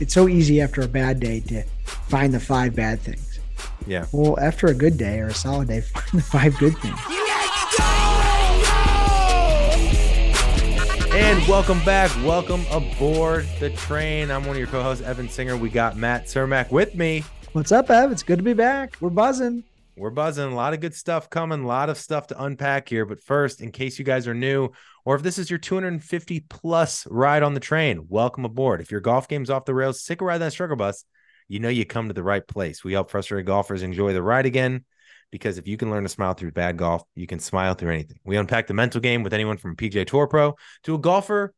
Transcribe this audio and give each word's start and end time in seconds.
it's 0.00 0.14
so 0.14 0.28
easy 0.28 0.60
after 0.60 0.82
a 0.82 0.88
bad 0.88 1.20
day 1.20 1.40
to 1.40 1.62
find 1.84 2.32
the 2.32 2.40
five 2.40 2.74
bad 2.74 3.00
things. 3.00 3.40
Yeah. 3.86 4.06
Well, 4.12 4.38
after 4.38 4.68
a 4.68 4.74
good 4.74 4.96
day 4.96 5.18
or 5.20 5.28
a 5.28 5.34
solid 5.34 5.68
day, 5.68 5.80
find 5.82 6.06
the 6.12 6.22
five 6.22 6.56
good 6.58 6.76
things. 6.78 6.98
And 11.10 11.46
welcome 11.48 11.82
back. 11.84 12.10
Welcome 12.24 12.64
aboard 12.70 13.46
the 13.58 13.70
train. 13.70 14.30
I'm 14.30 14.42
one 14.42 14.50
of 14.50 14.58
your 14.58 14.68
co-hosts, 14.68 15.02
Evan 15.02 15.28
Singer. 15.28 15.56
We 15.56 15.68
got 15.68 15.96
Matt 15.96 16.26
Cermak 16.26 16.70
with 16.70 16.94
me. 16.94 17.24
What's 17.52 17.72
up, 17.72 17.90
Ev? 17.90 18.12
It's 18.12 18.22
good 18.22 18.36
to 18.36 18.44
be 18.44 18.52
back. 18.52 18.96
We're 19.00 19.10
buzzing. 19.10 19.64
We're 19.98 20.10
buzzing. 20.10 20.52
A 20.52 20.54
lot 20.54 20.74
of 20.74 20.80
good 20.80 20.94
stuff 20.94 21.28
coming. 21.28 21.64
A 21.64 21.66
lot 21.66 21.90
of 21.90 21.98
stuff 21.98 22.28
to 22.28 22.42
unpack 22.42 22.88
here. 22.88 23.04
But 23.04 23.22
first, 23.22 23.60
in 23.60 23.72
case 23.72 23.98
you 23.98 24.04
guys 24.04 24.28
are 24.28 24.34
new, 24.34 24.70
or 25.04 25.16
if 25.16 25.22
this 25.22 25.38
is 25.38 25.50
your 25.50 25.58
250 25.58 26.40
plus 26.48 27.06
ride 27.10 27.42
on 27.42 27.54
the 27.54 27.60
train, 27.60 28.06
welcome 28.08 28.44
aboard. 28.44 28.80
If 28.80 28.92
your 28.92 29.00
golf 29.00 29.26
game's 29.26 29.50
off 29.50 29.64
the 29.64 29.74
rails, 29.74 30.02
sick 30.02 30.20
of 30.20 30.26
riding 30.28 30.40
that 30.40 30.52
struggle 30.52 30.76
bus, 30.76 31.04
you 31.48 31.58
know 31.58 31.68
you 31.68 31.84
come 31.84 32.08
to 32.08 32.14
the 32.14 32.22
right 32.22 32.46
place. 32.46 32.84
We 32.84 32.92
help 32.92 33.10
frustrated 33.10 33.46
golfers 33.46 33.82
enjoy 33.82 34.12
the 34.12 34.22
ride 34.22 34.46
again. 34.46 34.84
Because 35.30 35.58
if 35.58 35.66
you 35.68 35.76
can 35.76 35.90
learn 35.90 36.04
to 36.04 36.08
smile 36.08 36.32
through 36.32 36.52
bad 36.52 36.76
golf, 36.78 37.02
you 37.14 37.26
can 37.26 37.38
smile 37.38 37.74
through 37.74 37.92
anything. 37.92 38.18
We 38.24 38.36
unpack 38.36 38.66
the 38.66 38.74
mental 38.74 39.00
game 39.00 39.22
with 39.22 39.34
anyone 39.34 39.58
from 39.58 39.76
PGA 39.76 40.06
Tour 40.06 40.26
Pro 40.26 40.54
to 40.84 40.94
a 40.94 40.98
golfer 40.98 41.52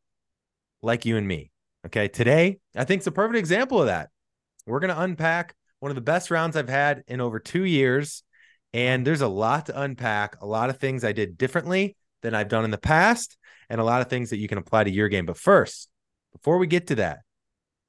like 0.81 1.05
you 1.05 1.15
and 1.15 1.27
me. 1.27 1.51
Okay. 1.85 2.07
Today, 2.07 2.59
I 2.75 2.83
think 2.83 2.99
it's 2.99 3.07
a 3.07 3.11
perfect 3.11 3.37
example 3.37 3.79
of 3.79 3.85
that. 3.85 4.09
We're 4.65 4.79
going 4.79 4.93
to 4.93 5.01
unpack 5.01 5.55
one 5.79 5.89
of 5.89 5.95
the 5.95 6.01
best 6.01 6.31
rounds 6.31 6.57
I've 6.57 6.69
had 6.69 7.03
in 7.07 7.21
over 7.21 7.39
two 7.39 7.63
years. 7.63 8.23
And 8.73 9.05
there's 9.05 9.21
a 9.21 9.27
lot 9.27 9.65
to 9.67 9.81
unpack, 9.81 10.41
a 10.41 10.45
lot 10.45 10.69
of 10.69 10.77
things 10.77 11.03
I 11.03 11.11
did 11.11 11.37
differently 11.37 11.95
than 12.21 12.33
I've 12.33 12.47
done 12.47 12.63
in 12.63 12.71
the 12.71 12.77
past, 12.77 13.37
and 13.69 13.81
a 13.81 13.83
lot 13.83 14.01
of 14.01 14.07
things 14.09 14.29
that 14.29 14.37
you 14.37 14.47
can 14.47 14.57
apply 14.57 14.85
to 14.85 14.91
your 14.91 15.09
game. 15.09 15.25
But 15.25 15.37
first, 15.37 15.89
before 16.31 16.57
we 16.57 16.67
get 16.67 16.87
to 16.87 16.95
that, 16.95 17.19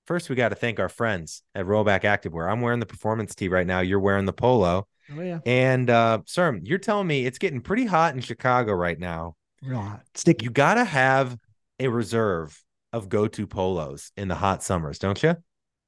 first 0.06 0.28
we 0.28 0.34
got 0.36 0.48
to 0.48 0.54
thank 0.56 0.80
our 0.80 0.88
friends 0.88 1.42
at 1.54 1.66
Rhoback 1.66 2.02
Activewear. 2.02 2.50
I'm 2.50 2.60
wearing 2.60 2.80
the 2.80 2.86
performance 2.86 3.34
tee 3.34 3.48
right 3.48 3.66
now. 3.66 3.80
You're 3.80 4.00
wearing 4.00 4.24
the 4.26 4.32
polo. 4.32 4.88
Oh 5.14 5.20
yeah, 5.20 5.40
And 5.44 5.90
uh 5.90 6.20
sir, 6.26 6.58
you're 6.62 6.78
telling 6.78 7.06
me 7.06 7.26
it's 7.26 7.38
getting 7.38 7.60
pretty 7.60 7.84
hot 7.84 8.14
in 8.14 8.20
Chicago 8.20 8.72
right 8.72 8.98
now. 8.98 9.34
real 9.62 9.80
hot, 9.80 10.02
sticky. 10.14 10.44
You 10.44 10.50
gotta 10.50 10.84
have 10.84 11.36
a 11.80 11.88
reserve 11.88 12.58
of 12.92 13.08
go-to 13.08 13.46
polos 13.46 14.12
in 14.16 14.28
the 14.28 14.34
hot 14.36 14.62
summers, 14.62 14.98
don't 14.98 15.20
you? 15.22 15.36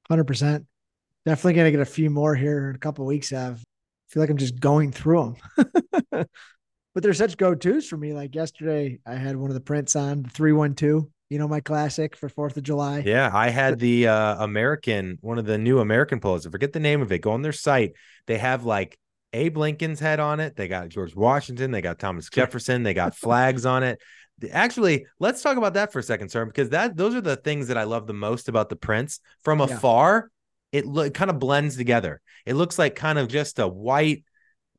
Hundred 0.08 0.24
percent. 0.24 0.66
Definitely 1.24 1.54
gonna 1.54 1.70
get 1.70 1.80
a 1.80 1.84
few 1.86 2.10
more 2.10 2.34
here 2.34 2.68
in 2.70 2.76
a 2.76 2.78
couple 2.78 3.06
weeks. 3.06 3.32
Ev. 3.32 3.62
I 4.14 4.16
feel 4.16 4.22
like 4.22 4.30
I'm 4.30 4.36
just 4.36 4.60
going 4.60 4.92
through 4.92 5.36
them. 5.56 5.66
but 6.12 7.02
they're 7.02 7.12
such 7.14 7.36
go 7.36 7.52
tos 7.56 7.88
for 7.88 7.96
me. 7.96 8.12
Like 8.12 8.32
yesterday, 8.32 9.00
I 9.04 9.14
had 9.16 9.34
one 9.34 9.50
of 9.50 9.54
the 9.54 9.60
prints 9.60 9.96
on 9.96 10.22
the 10.22 10.30
three 10.30 10.52
one 10.52 10.76
two. 10.76 11.10
You 11.30 11.40
know 11.40 11.48
my 11.48 11.58
classic 11.58 12.14
for 12.14 12.28
Fourth 12.28 12.56
of 12.56 12.62
July. 12.62 13.02
Yeah, 13.04 13.28
I 13.34 13.50
had 13.50 13.80
the 13.80 14.06
uh 14.06 14.44
American, 14.44 15.18
one 15.20 15.36
of 15.38 15.46
the 15.46 15.58
new 15.58 15.80
American 15.80 16.20
polos. 16.20 16.46
I 16.46 16.50
forget 16.50 16.72
the 16.72 16.78
name 16.78 17.02
of 17.02 17.10
it. 17.10 17.22
Go 17.22 17.32
on 17.32 17.42
their 17.42 17.50
site. 17.50 17.94
They 18.28 18.38
have 18.38 18.64
like 18.64 18.96
Abe 19.32 19.56
Lincoln's 19.56 19.98
head 19.98 20.20
on 20.20 20.38
it. 20.38 20.54
They 20.54 20.68
got 20.68 20.90
George 20.90 21.16
Washington. 21.16 21.72
They 21.72 21.82
got 21.82 21.98
Thomas 21.98 22.30
Jefferson. 22.30 22.84
They 22.84 22.94
got 22.94 23.16
flags 23.16 23.66
on 23.66 23.82
it. 23.82 24.00
Actually, 24.52 25.06
let's 25.18 25.42
talk 25.42 25.56
about 25.56 25.74
that 25.74 25.92
for 25.92 25.98
a 25.98 26.04
second, 26.04 26.28
sir, 26.28 26.44
because 26.44 26.68
that 26.68 26.96
those 26.96 27.16
are 27.16 27.20
the 27.20 27.34
things 27.34 27.66
that 27.66 27.78
I 27.78 27.82
love 27.82 28.06
the 28.06 28.14
most 28.14 28.48
about 28.48 28.68
the 28.68 28.76
prints. 28.76 29.18
From 29.42 29.58
Yeah. 29.58 29.64
afar, 29.64 30.30
it 30.74 30.86
lo- 30.86 31.04
it 31.04 31.14
kind 31.14 31.30
of 31.30 31.38
blends 31.38 31.76
together. 31.76 32.20
It 32.44 32.54
looks 32.54 32.78
like 32.78 32.96
kind 32.96 33.18
of 33.18 33.28
just 33.28 33.58
a 33.58 33.68
white, 33.68 34.24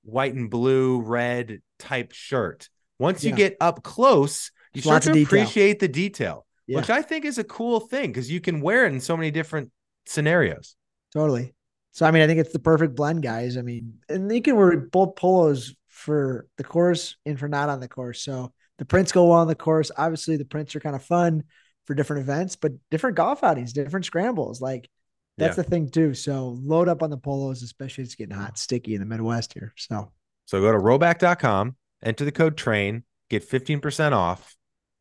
white 0.04 0.34
and 0.36 0.50
blue, 0.50 1.00
red 1.02 1.62
type 1.80 2.12
shirt. 2.12 2.70
Once 3.00 3.24
you 3.24 3.32
get 3.32 3.56
up 3.62 3.82
close, 3.82 4.52
you 4.74 4.82
start 4.82 5.04
to 5.04 5.22
appreciate 5.22 5.80
the 5.80 5.88
detail, 5.88 6.46
Yeah. 6.68 6.78
which 6.78 6.90
I 6.90 7.02
think 7.02 7.24
is 7.26 7.38
a 7.38 7.44
cool 7.44 7.80
thing 7.80 8.10
because 8.12 8.30
you 8.30 8.42
can 8.42 8.62
wear 8.62 8.86
it 8.86 8.94
in 8.94 9.00
so 9.00 9.16
many 9.16 9.32
different 9.32 9.72
scenarios. 10.06 10.76
Totally. 11.14 11.54
So 11.94 12.06
I 12.06 12.12
mean, 12.12 12.22
I 12.24 12.28
think 12.28 12.40
it's 12.40 12.52
the 12.54 12.60
perfect 12.60 12.96
blend, 12.96 13.24
guys. 13.24 13.56
I 13.58 13.62
mean, 13.62 14.00
and 14.10 14.30
you 14.34 14.42
can 14.42 14.58
wear 14.58 14.78
both 14.78 15.16
polos 15.16 15.74
for 15.88 16.46
the 16.58 16.64
course 16.66 17.16
and 17.26 17.40
for 17.40 17.48
not 17.48 17.70
on 17.70 17.80
the 17.80 17.88
course. 17.88 18.22
So 18.22 18.52
the 18.78 18.86
prints 18.86 19.14
go 19.14 19.28
well 19.28 19.40
on 19.40 19.48
the 19.48 19.56
course. 19.56 19.92
Obviously, 19.98 20.36
the 20.36 20.44
prints 20.44 20.76
are 20.76 20.82
kind 20.82 20.96
of 20.96 21.04
fun 21.04 21.44
for 21.86 21.94
different 21.94 22.24
events, 22.24 22.58
but 22.58 22.74
different 22.92 23.16
golf 23.16 23.44
outings, 23.44 23.72
different 23.72 24.06
scrambles. 24.06 24.60
Like 24.60 24.90
that's 25.38 25.58
Yeah. 25.58 25.64
the 25.64 25.70
thing 25.70 25.90
too. 25.90 26.14
So 26.14 26.50
load 26.62 26.88
up 26.88 27.04
on 27.04 27.10
the 27.10 27.18
polos, 27.18 27.62
especially 27.64 28.04
it's 28.04 28.16
getting 28.16 28.36
hot, 28.36 28.58
sticky 28.58 28.94
in 28.96 29.00
the 29.02 29.06
Midwest 29.06 29.54
here. 29.54 29.74
So 29.78 30.12
So 30.46 30.62
go 30.62 30.72
to 30.72 30.78
rhoback.com, 30.78 31.76
enter 32.04 32.24
the 32.26 32.32
code 32.32 32.56
train, 32.58 33.04
get 33.30 33.44
15% 33.44 34.14
off. 34.14 34.56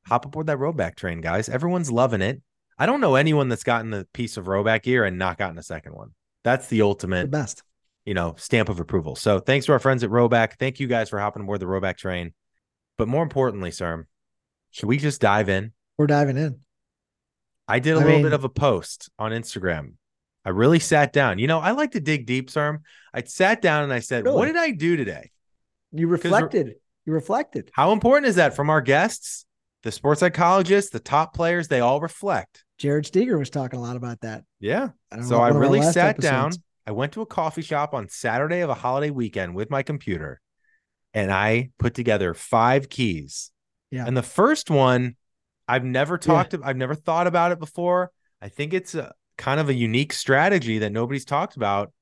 Hop 0.06 0.24
aboard 0.26 0.46
that 0.48 0.58
Rhoback 0.58 0.96
train, 0.96 1.20
guys. 1.20 1.48
Everyone's 1.48 1.90
loving 1.90 2.20
it. 2.22 2.42
I 2.78 2.86
don't 2.86 3.00
know 3.00 3.14
anyone 3.14 3.48
that's 3.48 3.62
gotten 3.64 3.92
a 3.94 4.04
piece 4.04 4.36
of 4.36 4.46
Rhoback 4.46 4.82
gear 4.82 5.04
and 5.04 5.18
not 5.18 5.38
gotten 5.38 5.56
a 5.58 5.62
second 5.62 5.94
one. 5.94 6.10
That's 6.42 6.66
the 6.66 6.76
the 6.78 6.82
ultimate, 6.82 7.30
best. 7.30 7.62
you 8.04 8.12
know, 8.14 8.34
stamp 8.36 8.68
of 8.68 8.80
approval. 8.80 9.16
So 9.16 9.38
thanks 9.38 9.64
to 9.66 9.72
our 9.72 9.78
friends 9.78 10.02
at 10.04 10.10
Rhoback. 10.10 10.58
Thank 10.58 10.78
you 10.80 10.86
guys 10.86 11.08
for 11.08 11.18
hopping 11.18 11.42
aboard 11.42 11.60
the 11.60 11.66
Rhoback 11.66 11.96
train. 11.96 12.34
But 12.98 13.08
more 13.08 13.22
importantly, 13.22 13.70
sir, 13.70 14.06
should 14.72 14.88
we 14.88 14.98
just 14.98 15.20
dive 15.20 15.48
in? 15.48 15.72
We're 15.96 16.06
diving 16.06 16.36
in. 16.36 16.60
I 17.66 17.78
did 17.78 17.92
a 17.92 17.94
I 17.94 17.98
little 18.00 18.12
mean- 18.14 18.22
bit 18.24 18.32
of 18.34 18.44
a 18.44 18.48
post 18.50 19.08
on 19.18 19.30
Instagram. 19.32 19.94
I 20.44 20.50
really 20.50 20.78
sat 20.78 21.12
down. 21.12 21.38
You 21.38 21.46
know, 21.46 21.58
I 21.58 21.70
like 21.72 21.92
to 21.92 22.00
dig 22.00 22.26
deep, 22.26 22.50
sir. 22.50 22.80
I 23.12 23.22
sat 23.22 23.62
down 23.62 23.84
and 23.84 23.92
I 23.92 24.00
said, 24.00 24.24
Really? 24.24 24.36
What 24.36 24.46
did 24.46 24.56
I 24.56 24.72
do 24.72 24.96
today? 24.96 25.30
You 25.92 26.08
reflected. 26.08 26.74
You 27.06 27.12
reflected. 27.12 27.70
How 27.72 27.92
important 27.92 28.26
is 28.26 28.36
that 28.36 28.56
from 28.56 28.70
our 28.70 28.80
guests, 28.80 29.46
the 29.82 29.92
sports 29.92 30.20
psychologists, 30.20 30.90
the 30.90 31.00
top 31.00 31.34
players? 31.34 31.68
They 31.68 31.80
all 31.80 32.00
reflect. 32.00 32.64
Jared 32.78 33.06
Steger 33.06 33.38
was 33.38 33.50
talking 33.50 33.78
a 33.78 33.82
lot 33.82 33.96
about 33.96 34.20
that. 34.22 34.44
Yeah. 34.60 34.90
I 35.12 35.16
don't 35.16 35.24
So 35.24 35.36
I 35.36 35.40
one 35.40 35.50
of 35.50 35.56
our 35.56 35.62
really 35.62 35.82
sat 35.82 36.18
down. 36.18 36.52
I 36.86 36.92
went 36.92 37.12
to 37.12 37.22
a 37.22 37.26
coffee 37.26 37.62
shop 37.62 37.94
on 37.94 38.08
Saturday 38.08 38.60
of 38.60 38.70
a 38.70 38.74
holiday 38.74 39.10
weekend 39.10 39.54
with 39.54 39.70
my 39.70 39.82
computer 39.82 40.40
and 41.14 41.32
I 41.32 41.70
put 41.78 41.94
together 41.94 42.34
five 42.34 42.88
keys. 42.88 43.50
Yeah. 43.90 44.04
And 44.06 44.16
the 44.16 44.22
first 44.22 44.68
one, 44.70 45.16
I've 45.66 45.84
never 45.84 46.18
talked 46.18 46.50
to, 46.50 46.60
I've 46.62 46.76
never 46.76 46.94
thought 46.94 47.26
about 47.26 47.52
it 47.52 47.58
before. 47.58 48.10
I 48.42 48.48
think 48.48 48.74
it's 48.74 48.94
a 48.94 49.14
kind 49.36 49.60
of 49.60 49.68
a 49.68 49.74
unique 49.74 50.12
strategy 50.12 50.78
that 50.78 50.92
nobody's 50.92 51.24
talked 51.24 51.56
about. 51.56 51.92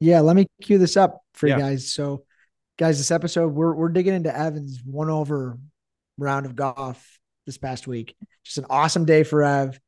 Yeah, 0.00 0.20
let 0.20 0.36
me 0.36 0.46
cue 0.62 0.78
this 0.78 0.96
up 0.96 1.20
for 1.34 1.46
Yeah. 1.46 1.56
you 1.56 1.62
guys. 1.62 1.92
So, 1.92 2.24
guys, 2.78 2.98
this 2.98 3.10
episode 3.10 3.52
we're 3.54 3.74
we're 3.74 3.88
digging 3.90 4.14
into 4.14 4.36
Evans 4.36 4.80
one 4.84 5.10
over 5.10 5.58
round 6.18 6.46
of 6.46 6.56
golf 6.56 7.18
this 7.46 7.58
past 7.58 7.86
week. 7.86 8.16
Just 8.44 8.58
an 8.58 8.66
awesome 8.70 9.04
day 9.04 9.22
for 9.22 9.42
Ev. 9.42 9.78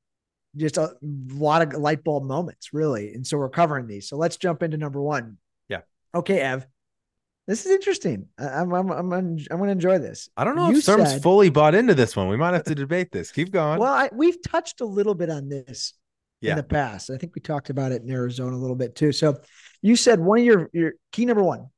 Just 0.56 0.76
a 0.76 0.94
lot 1.02 1.62
of 1.62 1.80
light 1.80 2.04
bulb 2.04 2.22
moments, 2.24 2.72
really. 2.72 3.12
And 3.12 3.26
so 3.26 3.36
we're 3.36 3.48
covering 3.48 3.88
these. 3.88 4.08
So 4.08 4.16
let's 4.16 4.36
jump 4.36 4.62
into 4.62 4.76
number 4.76 5.00
one. 5.02 5.38
Yeah. 5.68 5.80
Okay, 6.14 6.38
Ev. 6.40 6.64
This 7.48 7.66
is 7.66 7.72
interesting. 7.72 8.28
I'm 8.38 8.72
I'm 8.72 8.90
I'm 8.90 9.12
I'm, 9.12 9.36
going 9.36 9.64
to 9.64 9.68
enjoy 9.68 9.98
this. 9.98 10.30
I 10.36 10.44
don't 10.44 10.54
know 10.56 10.70
You 10.70 10.78
if 10.78 10.84
said- 10.84 11.22
fully 11.22 11.50
bought 11.50 11.74
into 11.74 11.94
this 11.94 12.14
one. 12.16 12.28
We 12.28 12.36
might 12.36 12.54
have 12.54 12.64
to 12.64 12.74
debate 12.74 13.10
this. 13.12 13.32
Keep 13.32 13.50
going. 13.50 13.80
Well, 13.80 13.92
I, 13.92 14.08
we've 14.12 14.40
touched 14.42 14.80
a 14.80 14.86
little 14.86 15.14
bit 15.14 15.28
on 15.28 15.48
this 15.48 15.92
Yeah. 16.44 16.52
in 16.52 16.56
the 16.58 16.62
past. 16.62 17.10
I 17.10 17.16
think 17.16 17.34
we 17.34 17.40
talked 17.40 17.70
about 17.70 17.92
it 17.92 18.02
in 18.02 18.10
Arizona 18.10 18.54
a 18.56 18.58
little 18.58 18.76
bit 18.76 18.94
too. 18.94 19.12
So 19.12 19.38
you 19.82 19.96
said 19.96 20.20
one 20.20 20.38
of 20.38 20.44
your 20.44 20.70
your 20.72 20.92
key 21.12 21.24
number 21.24 21.42
one, 21.42 21.68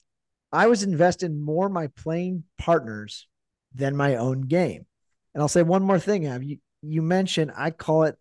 I 0.52 0.66
was 0.66 0.82
investing 0.82 1.40
more 1.40 1.66
in 1.66 1.72
my 1.72 1.88
playing 1.88 2.44
partners 2.58 3.28
than 3.74 3.96
my 3.96 4.16
own 4.16 4.42
game. 4.42 4.86
And 5.34 5.42
I'll 5.42 5.48
say 5.48 5.62
one 5.62 5.82
more 5.82 5.98
thing, 5.98 6.26
Ev. 6.26 6.42
You 6.42 6.58
you 6.82 7.02
mentioned 7.02 7.52
I 7.56 7.70
call 7.70 8.04
it 8.04 8.16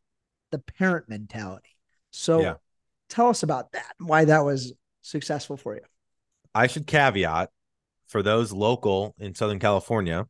the 0.51 0.59
parent 0.59 1.09
mentality. 1.09 1.69
So 2.11 2.41
Yeah. 2.41 2.55
tell 3.09 3.27
us 3.29 3.43
about 3.43 3.71
that, 3.73 3.93
and 3.99 4.07
why 4.07 4.25
that 4.25 4.45
was 4.45 4.73
successful 5.01 5.57
for 5.57 5.75
you. 5.75 5.81
I 6.53 6.67
should 6.67 6.87
caveat 6.87 7.49
for 8.07 8.21
those 8.23 8.53
local 8.53 9.15
in 9.17 9.35
Southern 9.35 9.59
California, 9.59 10.25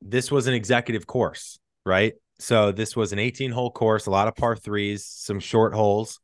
this 0.00 0.30
was 0.30 0.46
an 0.46 0.54
executive 0.54 1.06
course, 1.06 1.58
right? 1.84 2.14
So 2.38 2.72
this 2.72 2.96
was 2.96 3.12
an 3.12 3.18
18 3.18 3.50
hole 3.50 3.70
course, 3.70 4.06
a 4.06 4.10
lot 4.10 4.28
of 4.28 4.36
par 4.36 4.56
threes, 4.56 5.04
some 5.04 5.40
short 5.40 5.74
holes, 5.74 6.20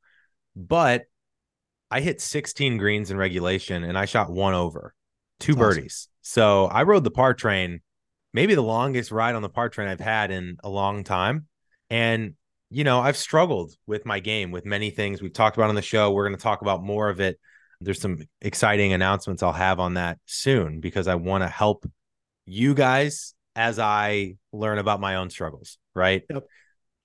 but 0.54 1.04
I 1.90 2.00
hit 2.00 2.20
16 2.20 2.76
greens 2.76 3.10
in 3.10 3.16
regulation 3.16 3.84
and 3.84 3.98
I 3.98 4.04
shot 4.04 4.30
one 4.30 4.54
over, 4.54 4.94
two 5.40 5.54
That's 5.54 5.62
awesome. 5.62 5.80
birdies. 5.80 6.08
So 6.22 6.66
I 6.66 6.84
rode 6.84 7.04
the 7.04 7.10
par 7.10 7.34
train, 7.34 7.80
maybe 8.32 8.54
the 8.54 8.62
longest 8.62 9.10
ride 9.10 9.34
on 9.34 9.42
the 9.42 9.48
par 9.48 9.68
train 9.68 9.88
I've 9.88 10.00
had 10.00 10.30
in 10.30 10.56
a 10.62 10.68
long 10.68 11.04
time. 11.04 11.46
And, 11.90 12.34
you 12.70 12.84
know, 12.84 13.00
I've 13.00 13.16
struggled 13.16 13.74
with 13.86 14.06
my 14.06 14.20
game 14.20 14.50
with 14.50 14.64
many 14.64 14.90
things 14.90 15.20
we've 15.20 15.32
talked 15.32 15.56
about 15.56 15.68
on 15.68 15.74
the 15.74 15.82
show. 15.82 16.12
We're 16.12 16.26
going 16.26 16.36
to 16.36 16.42
talk 16.42 16.62
about 16.62 16.82
more 16.82 17.08
of 17.08 17.20
it 17.20 17.38
there's 17.80 18.00
some 18.00 18.18
exciting 18.40 18.92
announcements 18.92 19.42
I'll 19.42 19.52
have 19.52 19.80
on 19.80 19.94
that 19.94 20.18
soon 20.26 20.80
because 20.80 21.08
I 21.08 21.14
want 21.16 21.42
to 21.42 21.48
help 21.48 21.84
you 22.46 22.74
guys 22.74 23.34
as 23.56 23.78
I 23.78 24.36
learn 24.52 24.78
about 24.78 25.00
my 25.00 25.16
own 25.16 25.30
struggles, 25.30 25.78
right? 25.94 26.22
Yep. 26.30 26.46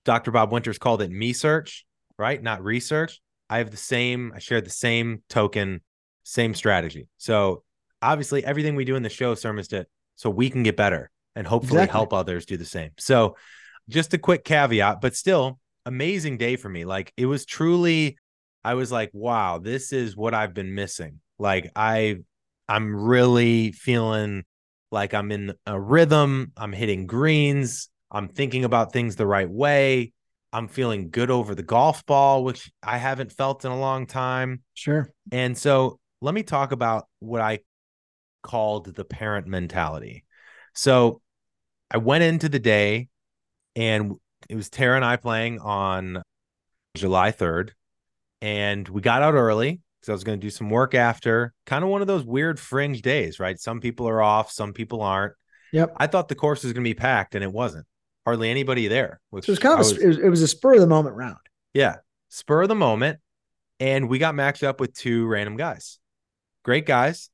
Dr. 0.06 0.32
Bob 0.32 0.52
Winters 0.52 0.78
called 0.78 1.02
it 1.02 1.12
me 1.12 1.34
search, 1.34 1.86
right? 2.18 2.42
Not 2.42 2.64
research. 2.64 3.22
I 3.50 3.60
have 3.60 3.72
the 3.72 3.78
same, 3.78 4.32
I 4.36 4.40
share 4.40 4.62
the 4.62 4.70
same 4.70 5.24
token, 5.30 5.82
same 6.24 6.54
strategy. 6.54 7.08
So 7.18 7.64
obviously 8.02 8.44
everything 8.46 8.76
we 8.76 8.86
do 8.86 8.96
in 8.96 9.04
the 9.04 9.10
show 9.10 9.36
sermons 9.36 9.68
to 9.70 9.86
so 10.16 10.30
we 10.30 10.50
can 10.50 10.64
get 10.64 10.76
better 10.78 11.10
and 11.36 11.46
hopefully 11.48 11.84
Exactly. 11.84 11.92
help 11.92 12.14
others 12.14 12.46
do 12.46 12.58
the 12.58 12.66
same. 12.66 12.92
So 12.98 13.36
just 13.88 14.14
a 14.14 14.18
quick 14.18 14.44
caveat, 14.44 15.02
but 15.02 15.16
still 15.16 15.60
amazing 15.86 16.38
day 16.38 16.56
for 16.56 16.70
me. 16.70 16.86
Like 16.86 17.12
it 17.18 17.26
was 17.26 17.46
truly, 17.46 18.18
I 18.64 18.74
was 18.76 18.92
like, 18.92 19.10
wow, 19.14 19.58
this 19.58 19.92
is 19.94 20.16
what 20.16 20.34
I've 20.34 20.54
been 20.54 20.76
missing. 20.76 21.20
Like 21.38 21.72
I, 21.76 22.18
I'm 22.68 22.96
really 22.96 23.72
feeling 23.72 24.44
like 24.92 25.14
I'm 25.14 25.32
in 25.32 25.54
a 25.66 25.80
rhythm. 25.80 26.52
I'm 26.58 26.74
hitting 26.74 27.06
greens. 27.08 27.90
I'm 28.12 28.28
thinking 28.28 28.66
about 28.66 28.92
things 28.92 29.16
the 29.16 29.28
right 29.28 29.50
way. 29.50 30.14
I'm 30.52 30.68
feeling 30.68 31.12
good 31.12 31.30
over 31.30 31.54
the 31.54 31.64
golf 31.64 32.06
ball, 32.06 32.44
which 32.44 32.72
I 32.82 32.98
haven't 32.98 33.32
felt 33.32 33.66
in 33.66 33.72
a 33.72 33.80
long 33.80 34.08
time. 34.08 34.64
Sure. 34.74 35.10
And 35.32 35.58
so 35.58 36.00
let 36.22 36.34
me 36.34 36.42
talk 36.42 36.72
about 36.72 37.08
what 37.20 37.42
I 37.42 37.60
called 38.42 38.96
the 38.96 39.06
parent 39.06 39.46
mentality. 39.48 40.26
So 40.74 41.22
I 41.92 41.98
went 41.98 42.24
into 42.24 42.50
the 42.50 42.60
day 42.60 43.10
and 43.76 44.16
it 44.50 44.56
was 44.56 44.70
Tara 44.70 44.96
and 44.96 45.06
I 45.06 45.18
playing 45.18 45.60
on 45.60 46.24
July 46.96 47.32
3rd. 47.32 47.72
And 48.42 48.88
we 48.88 49.02
got 49.02 49.22
out 49.22 49.34
early 49.36 49.82
because 50.00 50.10
I 50.10 50.14
was 50.14 50.24
going 50.24 50.40
to 50.40 50.46
do 50.46 50.50
some 50.50 50.70
work 50.70 50.96
after. 50.96 51.54
Kind 51.66 51.84
of 51.84 51.90
one 51.90 52.02
of 52.02 52.08
those 52.08 52.24
weird 52.24 52.60
fringe 52.60 53.02
days, 53.02 53.40
right? 53.40 53.60
Some 53.60 53.82
people 53.82 54.08
are 54.08 54.22
off, 54.22 54.52
some 54.52 54.74
people 54.74 55.02
aren't. 55.02 55.34
Yep. 55.72 55.94
I 55.98 56.08
thought 56.08 56.30
the 56.30 56.36
course 56.36 56.64
was 56.64 56.74
going 56.74 56.84
to 56.84 56.90
be 56.90 56.96
packed 56.96 57.36
and 57.36 57.44
it 57.44 57.52
wasn't. 57.52 57.86
Hardly 58.26 58.50
anybody 58.50 58.88
there. 58.88 59.22
Which 59.30 59.46
so 59.46 59.52
it 59.52 59.54
was 59.54 59.60
kind 59.60 59.74
of 59.74 59.80
was, 59.80 59.92
it, 59.98 60.08
was, 60.08 60.18
it 60.18 60.30
was 60.30 60.42
a 60.42 60.48
spur 60.48 60.76
of 60.76 60.82
the 60.82 60.88
moment 60.88 61.16
round. 61.16 61.38
Yeah. 61.74 61.98
Spur 62.30 62.64
of 62.64 62.70
the 62.70 62.76
moment. 62.76 63.20
And 63.80 64.10
we 64.10 64.20
got 64.20 64.36
matched 64.36 64.64
up 64.64 64.80
with 64.80 64.94
two 64.94 65.26
random 65.26 65.56
guys. 65.56 66.00
Great 66.64 66.86
guys, 66.86 67.30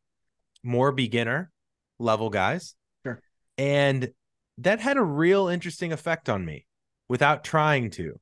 more 0.63 0.91
beginner 0.91 1.51
level 1.99 2.29
guys. 2.29 2.75
Sure. 3.03 3.21
And 3.57 4.11
that 4.59 4.79
had 4.79 4.97
a 4.97 5.03
real 5.03 5.47
interesting 5.47 5.91
effect 5.91 6.29
on 6.29 6.45
me 6.45 6.65
without 7.09 7.43
trying 7.43 7.89
to. 7.91 8.19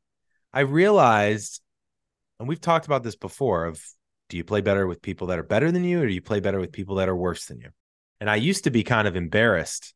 I 0.54 0.62
realized, 0.62 1.62
and 2.40 2.48
we've 2.48 2.62
talked 2.62 2.86
about 2.86 3.04
this 3.04 3.16
before 3.16 3.66
of 3.66 3.84
do 4.34 4.38
you 4.38 4.44
play 4.44 4.62
better 4.62 4.88
with 4.88 5.04
people 5.04 5.28
that 5.28 5.38
are 5.38 5.44
better 5.44 5.72
than 5.72 5.84
you 5.84 6.02
or 6.02 6.08
do 6.08 6.12
you 6.12 6.20
play 6.20 6.40
better 6.40 6.60
with 6.60 6.72
people 6.72 6.96
that 6.96 7.08
are 7.08 7.16
worse 7.16 7.46
than 7.46 7.60
you? 7.60 7.70
And 8.20 8.28
I 8.28 8.36
used 8.38 8.64
to 8.64 8.72
be 8.72 8.84
kind 8.84 9.08
of 9.08 9.16
embarrassed 9.16 9.94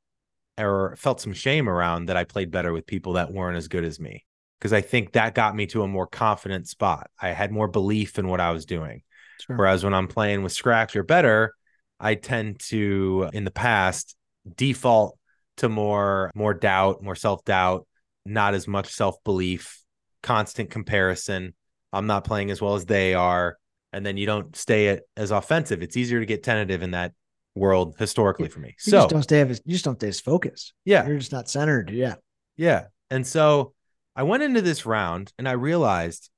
or 0.60 0.96
felt 0.96 1.20
some 1.20 1.34
shame 1.34 1.68
around 1.68 2.06
that 2.06 2.18
I 2.18 2.24
played 2.24 2.52
better 2.52 2.72
with 2.72 2.86
people 2.86 3.14
that 3.14 3.34
weren't 3.34 3.58
as 3.58 3.68
good 3.68 3.84
as 3.84 4.00
me 4.00 4.26
because 4.60 4.74
I 4.74 4.82
think 4.82 5.14
that 5.14 5.34
got 5.34 5.56
me 5.56 5.66
to 5.68 5.82
a 5.82 5.88
more 5.88 6.06
confident 6.06 6.68
spot. 6.68 7.10
I 7.20 7.30
had 7.30 7.52
more 7.52 7.68
belief 7.68 8.20
in 8.20 8.28
what 8.28 8.40
I 8.40 8.52
was 8.52 8.68
doing. 8.68 9.02
Sure. 9.42 9.58
Whereas 9.58 9.84
when 9.84 9.96
I'm 9.96 10.08
playing 10.08 10.44
with 10.44 10.52
scratch 10.52 10.96
or 10.96 11.02
better, 11.02 11.56
I 12.00 12.14
tend 12.14 12.60
to 12.68 13.32
in 13.34 13.44
the 13.44 13.50
past 13.50 14.16
default 14.56 15.18
to 15.58 15.68
more 15.68 16.30
more 16.36 16.54
doubt, 16.54 17.02
more 17.02 17.16
self-doubt, 17.16 17.88
not 18.24 18.54
as 18.54 18.68
much 18.68 18.94
self-belief, 18.94 19.82
constant 20.22 20.70
comparison. 20.70 21.56
I'm 21.92 22.06
not 22.06 22.24
playing 22.24 22.52
as 22.52 22.62
well 22.62 22.76
as 22.76 22.86
they 22.86 23.16
are 23.16 23.58
and 23.94 24.06
then 24.06 24.18
you 24.18 24.26
don't 24.26 24.56
stay 24.56 25.00
as 25.16 25.32
offensive. 25.32 25.82
It's 25.82 25.98
easier 25.98 26.20
to 26.20 26.26
get 26.26 26.44
tentative 26.44 26.82
in 26.82 26.92
that 26.92 27.14
world 27.56 27.96
historically 27.98 28.50
for 28.50 28.60
me. 28.60 28.70
You 28.86 28.92
so 28.92 28.98
just 29.00 29.10
don't 29.10 29.24
stay 29.24 29.42
as 29.42 29.62
you 29.66 29.74
just 29.74 29.86
don't 29.86 30.00
stay 30.00 30.10
as 30.10 30.20
focused. 30.20 30.74
Yeah. 30.86 31.08
You're 31.08 31.18
just 31.18 31.32
not 31.32 31.50
centered. 31.50 31.90
Yeah. 31.90 32.16
Yeah. 32.56 32.86
And 33.10 33.26
so 33.26 33.74
I 34.16 34.24
went 34.24 34.44
into 34.44 34.62
this 34.62 34.86
round 34.86 35.32
and 35.38 35.48
I 35.48 35.54
realized 35.54 36.30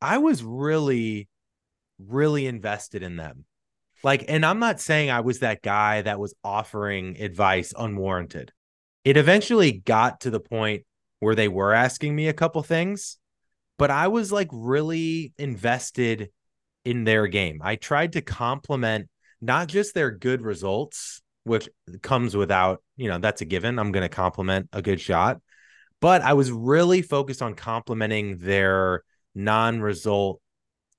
I 0.00 0.18
was 0.18 0.42
really, 0.42 1.28
really 1.98 2.46
invested 2.46 3.02
in 3.02 3.16
them. 3.16 3.44
Like, 4.04 4.24
and 4.28 4.44
I'm 4.44 4.58
not 4.58 4.80
saying 4.80 5.10
I 5.10 5.20
was 5.20 5.40
that 5.40 5.62
guy 5.62 6.02
that 6.02 6.18
was 6.18 6.34
offering 6.42 7.20
advice 7.20 7.72
unwarranted. 7.76 8.52
It 9.04 9.16
eventually 9.16 9.72
got 9.72 10.22
to 10.22 10.30
the 10.30 10.40
point 10.40 10.84
where 11.20 11.34
they 11.34 11.48
were 11.48 11.72
asking 11.72 12.16
me 12.16 12.28
a 12.28 12.32
couple 12.32 12.62
things, 12.62 13.18
but 13.78 13.90
I 13.90 14.08
was 14.08 14.32
like 14.32 14.48
really 14.52 15.32
invested 15.38 16.30
in 16.84 17.04
their 17.04 17.26
game. 17.26 17.60
I 17.62 17.76
tried 17.76 18.12
to 18.14 18.20
complement 18.20 19.08
not 19.40 19.68
just 19.68 19.94
their 19.94 20.10
good 20.10 20.42
results, 20.42 21.20
which 21.44 21.68
comes 22.02 22.36
without, 22.36 22.82
you 22.96 23.08
know, 23.08 23.18
that's 23.18 23.40
a 23.40 23.44
given. 23.44 23.78
I'm 23.78 23.92
going 23.92 24.02
to 24.02 24.08
compliment 24.08 24.68
a 24.72 24.82
good 24.82 25.00
shot, 25.00 25.40
but 26.00 26.22
I 26.22 26.34
was 26.34 26.50
really 26.50 27.02
focused 27.02 27.42
on 27.42 27.54
complementing 27.54 28.38
their 28.38 29.02
non 29.34 29.80
result 29.80 30.40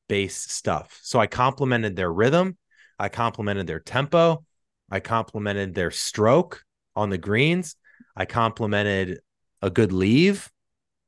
based 0.07 0.51
stuff. 0.51 0.99
So 1.03 1.19
I 1.19 1.27
complemented 1.27 1.95
their 1.95 2.11
rhythm, 2.11 2.57
I 2.99 3.09
complemented 3.09 3.67
their 3.67 3.79
tempo, 3.79 4.43
I 4.89 4.99
complemented 4.99 5.73
their 5.73 5.91
stroke 5.91 6.63
on 6.95 7.09
the 7.09 7.17
greens, 7.17 7.75
I 8.15 8.25
complemented 8.25 9.19
a 9.61 9.69
good 9.69 9.91
leave 9.91 10.51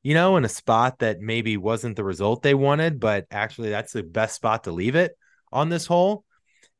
you 0.06 0.14
know, 0.14 0.36
in 0.36 0.44
a 0.44 0.48
spot 0.48 1.00
that 1.00 1.18
maybe 1.18 1.56
wasn't 1.56 1.96
the 1.96 2.04
result 2.04 2.40
they 2.40 2.54
wanted, 2.54 3.00
but 3.00 3.26
actually 3.28 3.70
that's 3.70 3.92
the 3.92 4.04
best 4.04 4.36
spot 4.36 4.62
to 4.62 4.70
leave 4.70 4.94
it 4.94 5.18
on 5.50 5.68
this 5.68 5.84
hole. 5.84 6.24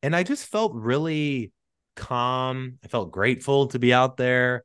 And 0.00 0.14
I 0.14 0.23
just 0.23 0.46
felt 0.46 0.76
really 0.76 1.50
calm. 1.96 2.78
I 2.84 2.87
felt 2.87 3.11
grateful 3.11 3.67
to 3.67 3.81
be 3.81 3.93
out 3.93 4.17
there. 4.17 4.62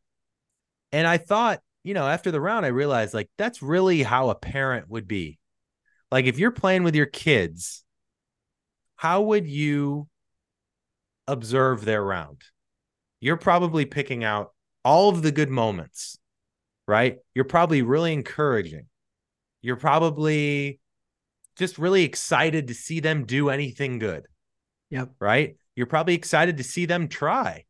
And 0.92 1.08
I 1.08 1.18
thought, 1.18 1.60
you 1.84 1.96
know, 1.96 2.08
after 2.08 2.30
the 2.30 2.40
round, 2.40 2.64
I 2.64 2.70
realized 2.70 3.16
like 3.16 3.32
that's 3.36 3.64
really 3.64 4.04
how 4.04 4.30
a 4.30 4.36
parent 4.36 4.88
would 4.92 5.08
be. 5.08 5.40
Like 6.12 6.26
if 6.26 6.38
you're 6.38 6.52
playing 6.52 6.84
with 6.84 6.94
your 6.94 7.08
kids, 7.08 7.84
how 8.96 9.24
would 9.24 9.48
you 9.48 10.08
observe 11.28 11.84
their 11.84 12.04
round? 12.04 12.44
You're 13.22 13.38
probably 13.38 13.86
picking 13.86 14.24
out 14.24 14.52
all 14.86 15.10
of 15.10 15.24
the 15.24 15.32
good 15.32 15.50
moments 15.50 16.20
right? 16.88 17.18
You're 17.34 17.46
probably 17.46 17.82
really 17.82 18.14
encouraging. 18.14 18.88
You're 19.62 19.76
probably 19.76 20.80
just 21.58 21.78
really 21.78 22.04
excited 22.04 22.68
to 22.68 22.74
see 22.74 23.00
them 23.00 23.26
do 23.26 23.50
anything 23.50 24.00
good. 24.00 24.26
Yep. 24.90 25.12
Right? 25.20 25.58
You're 25.76 25.88
probably 25.88 26.16
excited 26.16 26.58
to 26.58 26.64
see 26.64 26.86
them 26.86 27.08
try. 27.08 27.66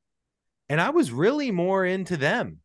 And 0.70 0.80
I 0.80 0.92
was 0.92 1.12
really 1.12 1.52
more 1.52 1.86
into 1.86 2.18
them 2.18 2.60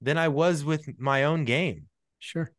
than 0.00 0.18
I 0.18 0.28
was 0.28 0.64
with 0.64 0.88
my 0.98 1.24
own 1.24 1.44
game. 1.44 1.88
Sure. 2.18 2.50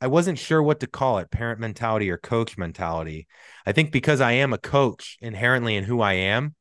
I 0.00 0.06
wasn't 0.08 0.38
sure 0.38 0.62
what 0.62 0.80
to 0.80 0.86
call 0.86 1.18
it 1.18 1.30
parent 1.30 1.58
mentality 1.58 2.10
or 2.10 2.18
coach 2.18 2.58
mentality. 2.58 3.26
I 3.64 3.72
think 3.72 3.92
because 3.92 4.20
I 4.20 4.32
am 4.32 4.52
a 4.52 4.58
coach 4.58 5.16
inherently 5.20 5.74
in 5.74 5.84
who 5.84 6.00
I 6.00 6.12
am, 6.14 6.54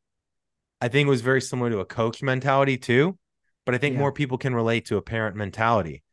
I 0.79 0.87
think 0.87 1.07
it 1.07 1.09
was 1.09 1.21
very 1.21 1.41
similar 1.41 1.69
to 1.69 1.79
a 1.79 1.85
coach 1.85 2.23
mentality 2.23 2.77
too 2.77 3.17
but 3.65 3.75
I 3.75 3.77
think 3.77 3.93
yeah. 3.93 3.99
more 3.99 4.11
people 4.11 4.37
can 4.37 4.55
relate 4.55 4.85
to 4.85 4.97
a 4.97 5.01
parent 5.01 5.35
mentality. 5.35 6.03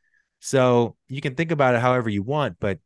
So 0.40 0.96
you 1.08 1.20
can 1.20 1.34
think 1.34 1.52
about 1.52 1.75
it 1.75 1.81
however 1.81 2.10
you 2.10 2.22
want, 2.22 2.56
but 2.58 2.81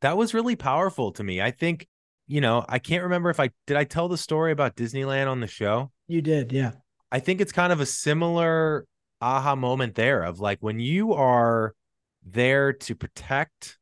that 0.00 0.16
was 0.16 0.34
really 0.34 0.56
powerful 0.56 1.12
to 1.12 1.24
me. 1.24 1.40
I 1.40 1.50
think, 1.50 1.86
you 2.26 2.40
know, 2.40 2.64
I 2.68 2.78
can't 2.78 3.04
remember 3.04 3.30
if 3.30 3.40
I 3.40 3.50
did 3.66 3.76
I 3.76 3.84
tell 3.84 4.08
the 4.08 4.18
story 4.18 4.52
about 4.52 4.76
Disneyland 4.76 5.28
on 5.28 5.40
the 5.40 5.46
show? 5.46 5.90
You 6.08 6.20
did, 6.20 6.52
yeah. 6.52 6.72
I 7.12 7.20
think 7.20 7.40
it's 7.40 7.52
kind 7.52 7.72
of 7.72 7.80
a 7.80 7.86
similar 7.86 8.86
aha 9.22 9.54
moment 9.54 9.94
there 9.94 10.22
of 10.22 10.40
like 10.40 10.58
when 10.60 10.80
you 10.80 11.12
are 11.12 11.74
there 12.24 12.72
to 12.72 12.94
protect 12.94 13.78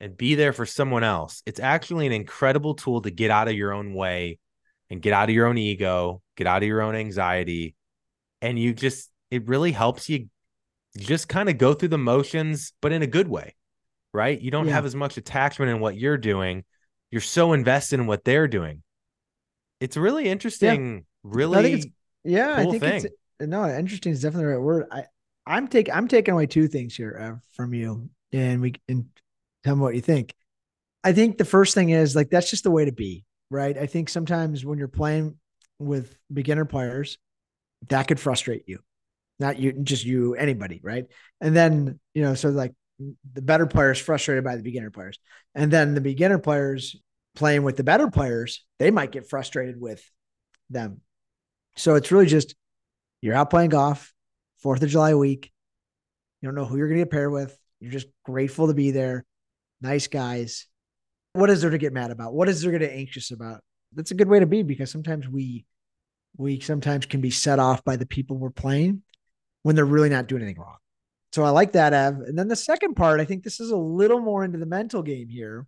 and 0.00 0.16
be 0.16 0.34
there 0.34 0.52
for 0.52 0.66
someone 0.66 1.04
else, 1.04 1.42
it's 1.46 1.60
actually 1.60 2.06
an 2.06 2.12
incredible 2.12 2.74
tool 2.74 3.02
to 3.02 3.10
get 3.10 3.30
out 3.30 3.48
of 3.48 3.54
your 3.54 3.72
own 3.72 3.94
way 3.94 4.38
and 4.90 5.00
get 5.00 5.12
out 5.12 5.28
of 5.28 5.34
your 5.34 5.46
own 5.46 5.58
ego, 5.58 6.22
get 6.36 6.46
out 6.46 6.62
of 6.62 6.68
your 6.68 6.82
own 6.82 6.94
anxiety 6.94 7.74
and 8.44 8.58
you 8.58 8.74
just 8.74 9.10
it 9.30 9.48
really 9.48 9.72
helps 9.72 10.08
you 10.08 10.28
just 10.98 11.28
kind 11.28 11.48
of 11.48 11.58
go 11.58 11.72
through 11.74 11.88
the 11.88 11.98
motions 11.98 12.72
but 12.80 12.92
in 12.92 13.02
a 13.02 13.06
good 13.06 13.26
way 13.26 13.54
right 14.12 14.40
you 14.40 14.50
don't 14.50 14.68
yeah. 14.68 14.74
have 14.74 14.84
as 14.84 14.94
much 14.94 15.16
attachment 15.16 15.70
in 15.70 15.80
what 15.80 15.96
you're 15.96 16.18
doing 16.18 16.62
you're 17.10 17.20
so 17.20 17.52
invested 17.52 17.98
in 17.98 18.06
what 18.06 18.22
they're 18.22 18.46
doing 18.46 18.82
it's 19.80 19.96
really 19.96 20.28
interesting 20.28 20.94
yeah. 20.94 21.00
really 21.24 21.58
I 21.58 21.62
think 21.62 21.74
it's, 21.76 21.86
yeah 22.22 22.62
cool 22.62 22.68
i 22.68 22.70
think 22.70 22.82
thing. 22.82 23.04
it's 23.40 23.48
no 23.48 23.66
interesting 23.66 24.12
is 24.12 24.20
definitely 24.20 24.44
the 24.44 24.50
right 24.52 24.62
word 24.62 24.86
i 24.92 25.04
i'm 25.46 25.66
taking 25.66 25.94
i'm 25.94 26.06
taking 26.06 26.34
away 26.34 26.46
two 26.46 26.68
things 26.68 26.94
here 26.94 27.18
uh, 27.18 27.40
from 27.56 27.74
you 27.74 28.08
and 28.32 28.60
we 28.60 28.74
can 28.86 29.08
tell 29.64 29.74
me 29.74 29.82
what 29.82 29.94
you 29.94 30.02
think 30.02 30.34
i 31.02 31.12
think 31.12 31.38
the 31.38 31.44
first 31.44 31.74
thing 31.74 31.90
is 31.90 32.14
like 32.14 32.30
that's 32.30 32.50
just 32.50 32.62
the 32.62 32.70
way 32.70 32.84
to 32.84 32.92
be 32.92 33.24
right 33.50 33.76
i 33.78 33.86
think 33.86 34.08
sometimes 34.08 34.64
when 34.64 34.78
you're 34.78 34.86
playing 34.86 35.34
with 35.78 36.16
beginner 36.32 36.64
players 36.64 37.18
that 37.88 38.08
could 38.08 38.20
frustrate 38.20 38.64
you. 38.66 38.80
Not 39.38 39.58
you 39.58 39.72
just 39.72 40.04
you 40.04 40.34
anybody 40.34 40.80
right? 40.82 41.06
And 41.40 41.56
then 41.56 41.98
you 42.14 42.22
know 42.22 42.34
so 42.34 42.50
like 42.50 42.72
the 43.32 43.42
better 43.42 43.66
players 43.66 43.98
frustrated 43.98 44.44
by 44.44 44.56
the 44.56 44.62
beginner 44.62 44.90
players. 44.90 45.18
And 45.54 45.70
then 45.70 45.94
the 45.94 46.00
beginner 46.00 46.38
players 46.38 46.96
playing 47.34 47.64
with 47.64 47.76
the 47.76 47.84
better 47.84 48.08
players 48.08 48.64
they 48.78 48.90
might 48.90 49.10
get 49.10 49.28
frustrated 49.28 49.80
with 49.80 50.02
them. 50.70 51.00
So 51.76 51.96
it's 51.96 52.12
really 52.12 52.26
just 52.26 52.54
you're 53.20 53.34
out 53.34 53.50
playing 53.50 53.70
golf 53.70 54.12
fourth 54.58 54.82
of 54.82 54.90
july 54.90 55.14
week. 55.14 55.52
You 56.40 56.48
don't 56.48 56.54
know 56.54 56.64
who 56.64 56.76
you're 56.76 56.88
going 56.88 56.98
to 56.98 57.04
get 57.04 57.10
paired 57.10 57.32
with. 57.32 57.56
You're 57.80 57.92
just 57.92 58.06
grateful 58.24 58.68
to 58.68 58.74
be 58.74 58.92
there. 58.92 59.24
Nice 59.80 60.06
guys. 60.06 60.66
What 61.32 61.50
is 61.50 61.62
there 61.62 61.70
to 61.70 61.78
get 61.78 61.92
mad 61.92 62.10
about? 62.10 62.32
What 62.32 62.48
is 62.48 62.62
there 62.62 62.72
to 62.72 62.78
get 62.78 62.92
anxious 62.92 63.30
about? 63.30 63.60
That's 63.94 64.10
a 64.10 64.14
good 64.14 64.28
way 64.28 64.40
to 64.40 64.46
be 64.46 64.62
because 64.62 64.90
sometimes 64.90 65.28
we 65.28 65.66
we 66.36 66.60
sometimes 66.60 67.06
can 67.06 67.20
be 67.20 67.30
set 67.30 67.58
off 67.58 67.84
by 67.84 67.96
the 67.96 68.06
people 68.06 68.36
we're 68.36 68.50
playing 68.50 69.02
when 69.62 69.76
they're 69.76 69.84
really 69.84 70.08
not 70.08 70.26
doing 70.26 70.42
anything 70.42 70.60
wrong. 70.60 70.76
so 71.32 71.42
I 71.44 71.50
like 71.50 71.72
that, 71.72 71.92
Ev. 71.92 72.20
And 72.20 72.38
then 72.38 72.48
the 72.48 72.56
second 72.56 72.94
part, 72.94 73.20
I 73.20 73.24
think 73.24 73.42
this 73.44 73.60
is 73.60 73.70
a 73.70 73.76
little 73.76 74.20
more 74.20 74.44
into 74.44 74.58
the 74.58 74.66
mental 74.66 75.02
game 75.02 75.28
here. 75.28 75.66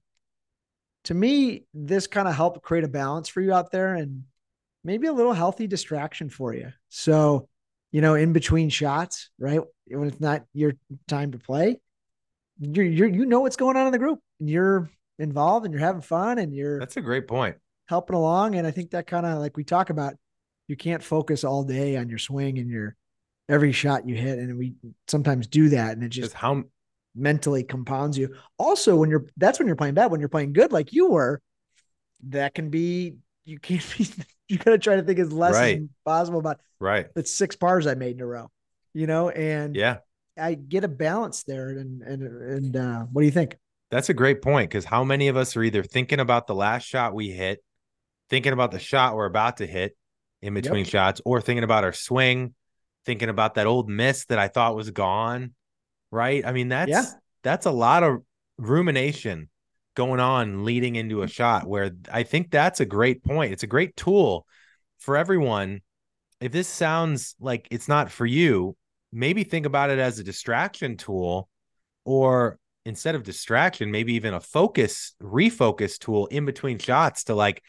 To 1.04 1.14
me, 1.14 1.64
this 1.72 2.06
kind 2.06 2.26
of 2.28 2.34
helped 2.34 2.62
create 2.62 2.84
a 2.84 2.88
balance 2.88 3.28
for 3.28 3.40
you 3.40 3.52
out 3.52 3.70
there 3.70 3.94
and 3.94 4.24
maybe 4.82 5.06
a 5.06 5.12
little 5.12 5.32
healthy 5.32 5.66
distraction 5.66 6.28
for 6.30 6.52
you. 6.52 6.72
So, 6.88 7.48
you 7.92 8.00
know, 8.00 8.14
in 8.14 8.32
between 8.32 8.68
shots, 8.68 9.30
right? 9.38 9.60
When 9.86 10.08
it's 10.08 10.20
not 10.20 10.44
your 10.52 10.72
time 11.06 11.32
to 11.32 11.38
play, 11.38 11.80
you're, 12.58 12.84
you're 12.84 13.08
you 13.08 13.24
know 13.26 13.40
what's 13.40 13.56
going 13.56 13.76
on 13.76 13.86
in 13.86 13.92
the 13.92 13.98
group 13.98 14.18
and 14.40 14.50
you're 14.50 14.90
involved 15.18 15.64
and 15.64 15.72
you're 15.72 15.80
having 15.84 16.02
fun 16.02 16.38
and 16.38 16.52
you're 16.54 16.80
That's 16.80 16.96
a 16.96 17.00
great 17.02 17.28
point. 17.28 17.56
helping 17.88 18.16
along. 18.16 18.56
And 18.56 18.66
I 18.66 18.72
think 18.72 18.90
that 18.90 19.06
kind 19.06 19.24
of 19.26 19.38
like 19.38 19.56
we 19.56 19.62
talk 19.64 19.90
about, 19.90 20.14
you 20.68 20.76
can't 20.76 21.02
focus 21.02 21.44
all 21.44 21.64
day 21.64 21.96
on 21.96 22.08
your 22.08 22.18
swing 22.18 22.58
and 22.58 22.68
your 22.70 22.96
every 23.48 23.72
shot 23.72 24.08
you 24.08 24.14
hit. 24.16 24.38
And 24.38 24.58
we 24.58 24.74
sometimes 25.08 25.46
do 25.46 25.68
that. 25.70 25.92
And 25.92 26.02
it 26.02 26.08
Just 26.08 26.34
how 26.34 26.64
mentally 27.14 27.64
compounds 27.64 28.18
you. 28.18 28.34
Also, 28.58 28.96
when 28.96 29.10
you're 29.10 29.26
that's 29.36 29.58
when 29.58 29.66
you're 29.66 29.76
playing 29.76 29.94
bad, 29.94 30.10
when 30.10 30.20
you're 30.20 30.28
playing 30.28 30.52
good, 30.52 30.72
like 30.72 30.92
you 30.92 31.10
were, 31.10 31.40
that 32.28 32.54
can 32.54 32.70
be 32.70 33.16
you 33.44 33.58
can't 33.58 33.84
be 33.96 34.08
you 34.48 34.58
gotta 34.58 34.78
try 34.78 34.96
to 34.96 35.02
think 35.02 35.18
as 35.18 35.32
less 35.32 35.54
Right. 35.54 35.78
as 35.78 35.88
possible 36.04 36.38
about 36.38 36.60
right. 36.80 37.12
the 37.14 37.24
six 37.24 37.56
pars 37.56 37.86
I 37.86 37.94
made 37.94 38.16
in 38.16 38.22
a 38.22 38.26
row. 38.26 38.50
You 38.94 39.06
know, 39.06 39.30
and 39.30 39.76
Yeah. 39.76 39.98
I 40.38 40.54
get 40.54 40.84
a 40.84 40.88
balance 40.88 41.44
there. 41.44 41.70
And 41.70 42.02
and 42.02 42.22
and 42.22 42.76
uh 42.76 43.04
what 43.04 43.22
do 43.22 43.26
you 43.26 43.32
think? 43.32 43.56
That's 43.90 44.08
a 44.08 44.14
great 44.14 44.42
point 44.42 44.68
because 44.68 44.84
how 44.84 45.04
many 45.04 45.28
of 45.28 45.36
us 45.36 45.56
are 45.56 45.62
either 45.62 45.84
thinking 45.84 46.18
about 46.18 46.46
the 46.48 46.54
last 46.54 46.84
shot 46.84 47.14
we 47.14 47.30
hit, 47.30 47.62
thinking 48.28 48.52
about 48.52 48.72
the 48.72 48.80
shot 48.80 49.14
we're 49.14 49.26
about 49.26 49.58
to 49.58 49.66
hit 49.66 49.96
in 50.46 50.54
between 50.54 50.84
Yep. 50.84 50.88
shots, 50.88 51.20
or 51.24 51.40
thinking 51.40 51.64
about 51.64 51.84
our 51.84 51.92
swing, 51.92 52.54
thinking 53.04 53.28
about 53.28 53.54
that 53.54 53.66
old 53.66 53.88
miss 53.88 54.24
that 54.26 54.38
I 54.38 54.48
thought 54.48 54.76
was 54.76 54.90
gone. 54.90 55.54
Right. 56.10 56.46
I 56.46 56.52
mean, 56.52 56.68
that's 56.68 56.90
Yeah. 56.90 57.04
that's 57.42 57.66
a 57.66 57.70
lot 57.70 58.02
of 58.02 58.22
rumination 58.58 59.48
going 59.94 60.20
on 60.20 60.64
leading 60.64 60.96
into 60.96 61.22
a 61.22 61.28
shot 61.28 61.66
where 61.66 61.90
I 62.10 62.22
think 62.22 62.50
that's 62.50 62.80
a 62.80 62.84
great 62.84 63.24
point. 63.24 63.52
It's 63.52 63.62
a 63.62 63.68
great 63.68 63.96
tool 63.96 64.46
for 64.98 65.16
everyone. 65.16 65.80
If 66.40 66.52
this 66.52 66.68
sounds 66.68 67.34
like 67.40 67.66
it's 67.70 67.88
not 67.88 68.10
for 68.10 68.26
you, 68.26 68.76
maybe 69.12 69.42
think 69.44 69.66
about 69.66 69.90
it 69.90 69.98
as 69.98 70.18
a 70.18 70.24
distraction 70.24 70.96
tool 70.96 71.48
or 72.04 72.58
instead 72.84 73.14
of 73.14 73.22
distraction, 73.24 73.90
maybe 73.90 74.14
even 74.14 74.34
a 74.34 74.40
focus, 74.40 75.14
refocus 75.20 75.98
tool 75.98 76.26
in 76.26 76.44
between 76.44 76.78
shots 76.78 77.24
to 77.24 77.34
like, 77.34 77.62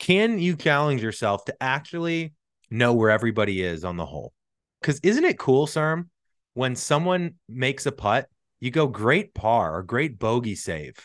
can 0.00 0.40
you 0.40 0.56
challenge 0.56 1.02
yourself 1.02 1.44
to 1.44 1.62
actually 1.62 2.32
know 2.70 2.94
where 2.94 3.10
everybody 3.10 3.62
is 3.62 3.84
on 3.84 3.96
the 3.96 4.06
hole? 4.06 4.32
Because 4.80 4.98
isn't 5.04 5.24
it 5.24 5.38
cool, 5.38 5.66
Cerm, 5.66 6.08
when 6.54 6.74
someone 6.74 7.34
makes 7.48 7.86
a 7.86 7.92
putt, 7.92 8.26
you 8.58 8.70
go 8.70 8.88
great 8.88 9.34
par 9.34 9.76
or 9.76 9.82
great 9.82 10.18
bogey 10.18 10.56
save, 10.56 10.96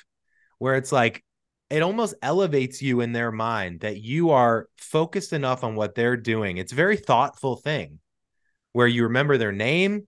where 0.57 0.75
it's 0.75 0.91
like, 0.91 1.23
it 1.69 1.81
almost 1.81 2.15
elevates 2.21 2.81
you 2.81 3.01
in 3.01 3.11
their 3.11 3.31
mind 3.31 3.81
that 3.81 4.01
you 4.01 4.29
are 4.29 4.67
focused 4.77 5.33
enough 5.33 5.63
on 5.63 5.75
what 5.75 5.95
they're 5.95 6.17
doing. 6.17 6.57
It's 6.57 6.71
a 6.71 6.75
very 6.75 6.95
thoughtful 6.95 7.57
thing 7.57 7.99
where 8.71 8.87
you 8.87 9.03
remember 9.03 9.37
their 9.37 9.51
name, 9.51 10.07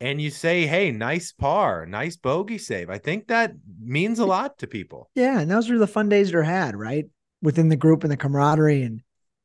and 0.00 0.20
you 0.20 0.30
say, 0.30 0.66
"Hey, 0.66 0.90
nice 0.90 1.32
par, 1.32 1.84
nice 1.84 2.16
bogey 2.16 2.58
save." 2.58 2.88
I 2.88 2.98
think 2.98 3.28
that 3.28 3.52
means 3.80 4.18
a 4.18 4.24
lot 4.24 4.58
to 4.58 4.66
people. 4.66 5.10
Yeah, 5.14 5.40
and 5.40 5.50
those 5.50 5.70
are 5.70 5.78
the 5.78 5.86
fun 5.86 6.08
days 6.08 6.30
that 6.30 6.38
are 6.38 6.42
had, 6.42 6.74
right? 6.74 7.06
Within 7.40 7.68
the 7.68 7.76
group 7.76 8.02
and 8.02 8.10
the 8.10 8.16
camaraderie, 8.16 8.82
and 8.82 9.02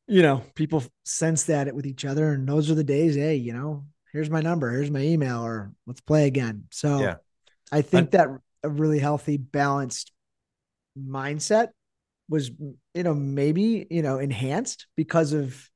you 0.07 0.21
know, 0.21 0.43
people 0.55 0.83
sense 1.05 1.43
that 1.45 1.73
with 1.73 1.85
each 1.85 2.05
other, 2.05 2.33
and 2.33 2.47
those 2.47 2.69
are 2.71 2.75
the 2.75 2.83
days. 2.83 3.15
Hey, 3.15 3.35
you 3.35 3.53
know, 3.53 3.85
here's 4.12 4.29
my 4.29 4.41
number, 4.41 4.71
here's 4.71 4.91
my 4.91 5.01
email, 5.01 5.43
or 5.43 5.73
let's 5.85 6.01
play 6.01 6.27
again. 6.27 6.65
So, 6.71 7.00
Yeah. 7.00 7.15
I 7.71 7.81
think 7.81 8.12
that 8.12 8.27
a 8.63 8.69
really 8.69 9.00
healthy, 9.00 9.38
balanced 9.38 10.12
mindset 10.97 11.69
was, 12.29 12.50
you 12.50 13.03
know, 13.03 13.13
maybe 13.13 13.88
you 13.89 14.01
know 14.01 14.19
enhanced 14.19 14.88
because 14.95 15.33
of 15.33 15.69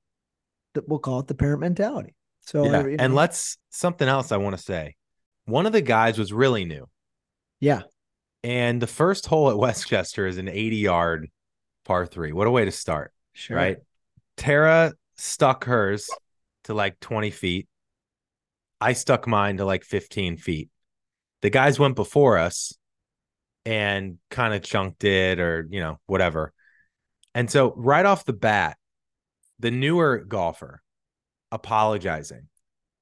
the 0.73 0.83
we'll 0.87 0.99
call 0.99 1.19
it 1.19 1.27
the 1.27 1.35
parent 1.35 1.61
mentality. 1.61 2.15
So, 2.41 2.65
yeah, 2.65 2.85
you 2.85 2.97
and 2.99 3.15
let's 3.15 3.57
something 3.71 4.07
else 4.07 4.31
I 4.31 4.37
want 4.37 4.55
to 4.55 4.61
say. 4.61 4.95
One 5.45 5.65
of 5.65 5.73
the 5.73 5.81
guys 5.81 6.17
was 6.17 6.31
really 6.31 6.65
new, 6.65 6.87
yeah, 7.59 7.83
and 8.43 8.81
the 8.81 8.87
first 8.87 9.25
hole 9.25 9.49
at 9.49 9.57
Westchester 9.65 10.27
is 10.27 10.37
an 10.37 10.47
80 10.47 10.77
yard 10.77 11.29
par 11.87 12.05
three. 12.05 12.33
What 12.33 12.47
a 12.47 12.51
way 12.51 12.65
to 12.65 12.71
start, 12.71 13.13
sure, 13.33 13.57
right? 13.57 13.77
Tara 14.35 14.93
stuck 15.15 15.63
hers 15.63 16.09
to 16.65 16.73
like 16.73 16.99
20 16.99 17.31
feet. 17.31 17.67
I 18.79 18.93
stuck 18.93 19.25
mine 19.25 19.57
to 19.57 19.65
like 19.65 19.83
15 19.83 20.37
feet. 20.37 20.69
The 21.41 21.49
guys 21.49 21.79
went 21.79 21.95
before 21.95 22.37
us 22.37 22.73
and 23.65 24.17
kind 24.29 24.53
of 24.53 24.61
chunked 24.61 25.03
it 25.03 25.39
or, 25.39 25.65
you 25.69 25.79
know, 25.79 25.99
whatever. 26.05 26.53
And 27.33 27.49
so, 27.49 27.73
right 27.75 28.05
off 28.05 28.25
the 28.25 28.33
bat, 28.33 28.77
the 29.59 29.71
newer 29.71 30.19
golfer 30.19 30.81
apologizing. 31.51 32.47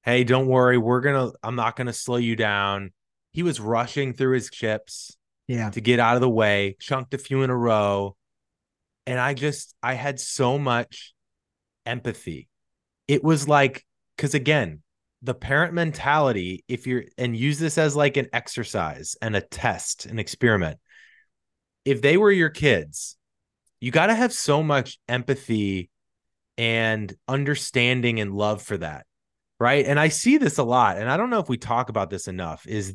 Hey, 0.02 0.24
don't 0.24 0.46
worry. 0.46 0.78
We're 0.78 1.00
going 1.00 1.30
to, 1.30 1.36
I'm 1.42 1.56
not 1.56 1.76
going 1.76 1.88
to 1.88 1.92
slow 1.92 2.16
you 2.16 2.36
down. 2.36 2.92
He 3.32 3.42
was 3.42 3.60
rushing 3.60 4.12
through 4.14 4.34
his 4.34 4.50
chips 4.50 5.16
yeah, 5.48 5.70
to 5.70 5.80
get 5.80 6.00
out 6.00 6.14
of 6.14 6.20
the 6.20 6.30
way, 6.30 6.76
chunked 6.80 7.14
a 7.14 7.18
few 7.18 7.42
in 7.42 7.50
a 7.50 7.56
row. 7.56 8.16
And 9.06 9.20
I 9.20 9.34
just, 9.34 9.74
I 9.82 9.94
had 9.94 10.18
so 10.18 10.58
much 10.58 11.14
empathy. 11.84 12.48
It 13.06 13.22
was 13.22 13.48
like, 13.48 13.84
because 14.16 14.34
again, 14.34 14.82
the 15.22 15.34
parent 15.34 15.74
mentality, 15.74 16.64
if 16.68 16.86
you're, 16.86 17.04
and 17.16 17.36
use 17.36 17.58
this 17.58 17.78
as 17.78 17.96
like 17.96 18.16
an 18.16 18.28
exercise 18.32 19.16
and 19.22 19.36
a 19.36 19.40
test, 19.40 20.06
an 20.06 20.18
experiment. 20.18 20.78
If 21.84 22.02
they 22.02 22.16
were 22.16 22.32
your 22.32 22.50
kids, 22.50 23.16
you 23.80 23.90
got 23.90 24.06
to 24.06 24.14
have 24.14 24.32
so 24.32 24.62
much 24.62 24.98
empathy 25.08 25.90
and 26.58 27.14
understanding 27.28 28.20
and 28.20 28.34
love 28.34 28.62
for 28.62 28.76
that. 28.78 29.06
Right. 29.58 29.86
And 29.86 29.98
I 29.98 30.08
see 30.08 30.36
this 30.36 30.58
a 30.58 30.64
lot. 30.64 30.98
And 30.98 31.10
I 31.10 31.16
don't 31.16 31.30
know 31.30 31.38
if 31.38 31.48
we 31.48 31.56
talk 31.56 31.88
about 31.88 32.10
this 32.10 32.28
enough 32.28 32.66
is 32.66 32.94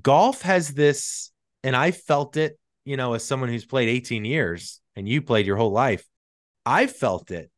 golf 0.00 0.42
has 0.42 0.72
this, 0.72 1.30
and 1.62 1.76
I 1.76 1.90
felt 1.90 2.36
it, 2.36 2.58
you 2.84 2.96
know, 2.96 3.14
as 3.14 3.24
someone 3.24 3.48
who's 3.48 3.66
played 3.66 3.88
18 3.88 4.24
years 4.24 4.79
and 4.96 5.08
you 5.08 5.22
played 5.22 5.46
your 5.46 5.56
whole 5.56 5.72
life. 5.72 6.04
I 6.66 6.86
felt 6.86 7.30
it, 7.30 7.50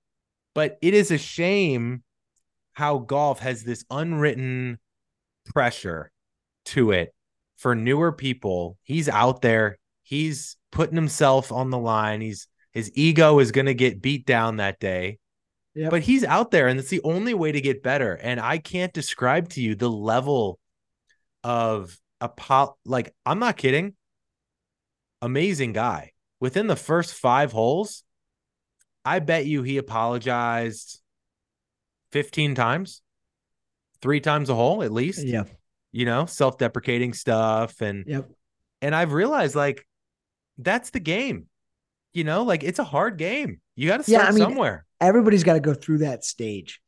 but 0.54 0.78
it 0.80 0.94
is 0.94 1.10
a 1.10 1.18
shame 1.18 2.02
how 2.72 2.98
golf 2.98 3.40
has 3.40 3.62
this 3.62 3.84
unwritten 3.90 4.78
pressure 5.46 6.10
to 6.66 6.92
it 6.92 7.14
for 7.56 7.74
newer 7.74 8.12
people. 8.12 8.78
He's 8.82 9.08
out 9.08 9.42
there, 9.42 9.78
he's 10.02 10.56
putting 10.70 10.96
himself 10.96 11.52
on 11.52 11.70
the 11.70 11.78
line. 11.78 12.20
He's 12.20 12.48
his 12.72 12.90
ego 12.94 13.38
is 13.38 13.52
going 13.52 13.66
to 13.66 13.74
get 13.74 14.00
beat 14.00 14.24
down 14.24 14.56
that 14.56 14.80
day. 14.80 15.18
Yep. 15.74 15.90
But 15.90 16.02
he's 16.02 16.24
out 16.24 16.50
there 16.50 16.68
and 16.68 16.78
it's 16.78 16.88
the 16.88 17.02
only 17.02 17.34
way 17.34 17.52
to 17.52 17.60
get 17.60 17.82
better. 17.82 18.14
And 18.14 18.40
I 18.40 18.58
can't 18.58 18.92
describe 18.92 19.50
to 19.50 19.62
you 19.62 19.74
the 19.74 19.90
level 19.90 20.58
of 21.44 21.98
apo- 22.20 22.76
like 22.84 23.14
I'm 23.24 23.38
not 23.38 23.56
kidding. 23.56 23.94
Amazing 25.20 25.72
guy. 25.72 26.11
Within 26.42 26.66
the 26.66 26.74
first 26.74 27.14
5 27.14 27.52
holes, 27.52 28.02
I 29.04 29.20
bet 29.20 29.46
you 29.46 29.62
he 29.62 29.78
apologized 29.78 31.00
15 32.10 32.56
times. 32.56 33.00
3 34.00 34.18
times 34.18 34.50
a 34.50 34.54
hole 34.56 34.82
at 34.82 34.90
least. 34.90 35.24
yeah, 35.24 35.44
You 35.92 36.04
know, 36.04 36.26
self-deprecating 36.26 37.12
stuff 37.12 37.80
and 37.80 38.04
yep. 38.08 38.28
and 38.80 38.92
I've 38.92 39.12
realized 39.12 39.54
like 39.54 39.86
that's 40.58 40.90
the 40.90 40.98
game. 40.98 41.46
You 42.12 42.24
know, 42.24 42.42
like 42.42 42.64
it's 42.64 42.80
a 42.80 42.84
hard 42.84 43.18
game. 43.18 43.60
You 43.76 43.86
got 43.86 44.04
to 44.04 44.10
Yeah, 44.10 44.18
start 44.18 44.30
I 44.30 44.34
mean, 44.34 44.42
somewhere. 44.42 44.84
everybody's 45.00 45.44
got 45.44 45.52
to 45.54 45.60
go 45.60 45.74
through 45.74 45.98
that 45.98 46.24
stage, 46.24 46.80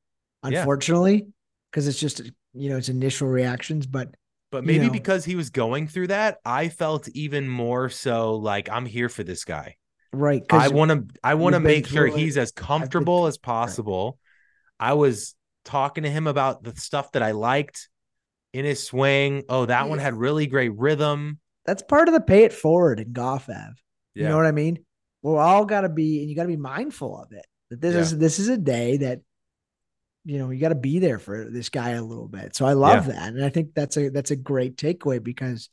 unfortunately, 0.43 1.29
because 1.71 1.87
it's 1.87 2.01
just 2.01 2.23
you 2.55 2.71
know 2.71 2.77
it's 2.77 2.89
initial 2.89 3.29
reactions. 3.29 3.87
But 3.87 4.17
But 4.55 4.63
maybe 4.63 4.89
because 4.89 5.25
he 5.25 5.35
was 5.35 5.51
going 5.51 5.89
through 5.89 6.07
that, 6.07 6.39
I 6.45 6.69
felt 6.69 7.09
even 7.09 7.49
more 7.49 7.89
so 7.89 8.37
like 8.37 8.71
I'm 8.71 8.87
here 8.87 9.09
for 9.09 9.25
this 9.25 9.45
guy. 9.45 9.75
right, 10.13 10.45
I 10.49 10.69
want 10.69 10.93
to 10.93 11.19
I 11.25 11.35
want 11.35 11.55
to 11.55 11.61
make 11.61 11.89
sure 11.89 12.07
it. 12.07 12.15
he's 12.15 12.39
as 12.39 12.53
comfortable 12.53 13.27
as 13.27 13.37
possible. 13.37 14.17
I 14.79 14.93
was 14.93 15.35
talking 15.65 16.05
to 16.05 16.11
him 16.11 16.29
about 16.29 16.63
the 16.63 16.73
stuff 16.77 17.11
that 17.13 17.23
I 17.25 17.33
liked 17.33 17.89
in 18.53 18.65
his 18.65 18.81
swing. 18.81 19.43
Oh, 19.49 19.67
that 19.67 19.89
one 19.89 19.99
had 19.99 20.15
really 20.15 20.47
great 20.47 20.73
rhythm. 20.77 21.41
that's 21.67 21.83
part 21.83 22.07
of 22.07 22.15
the 22.15 22.21
pay 22.21 22.45
it 22.45 22.53
forward 22.53 23.01
in 23.01 23.13
golf, 23.13 23.49
Ev. 23.49 23.57
You 24.15 24.23
Yeah. 24.23 24.29
know 24.29 24.37
what 24.37 24.47
I 24.47 24.53
mean? 24.53 24.85
We're 25.23 25.41
all 25.41 25.65
got 25.65 25.81
to 25.81 25.89
be, 25.89 26.21
and 26.21 26.31
you 26.31 26.37
got 26.37 26.43
to 26.43 26.49
be 26.49 26.57
mindful 26.57 27.21
of 27.21 27.33
it. 27.33 27.45
That 27.71 27.81
this 27.81 27.95
Yeah. 27.95 28.01
is 28.03 28.19
this 28.19 28.39
is 28.39 28.49
a 28.49 28.57
day 28.59 28.99
that 28.99 29.19
you 30.25 30.39
know 30.39 30.51
you 30.51 30.61
got 30.61 30.71
to 30.71 30.75
be 30.75 30.99
there 30.99 31.19
for 31.19 31.49
this 31.51 31.69
guy 31.69 31.91
a 31.91 32.03
little 32.03 32.29
bit. 32.29 32.57
So 32.57 32.67
I 32.67 32.73
love 32.73 33.07
that, 33.07 33.33
and 33.35 33.45
I 33.45 33.49
think 33.49 33.75
that's 33.75 33.97
a 33.97 34.09
that's 34.09 34.31
a 34.31 34.37
great 34.37 34.77
takeaway 34.77 35.23
because 35.23 35.69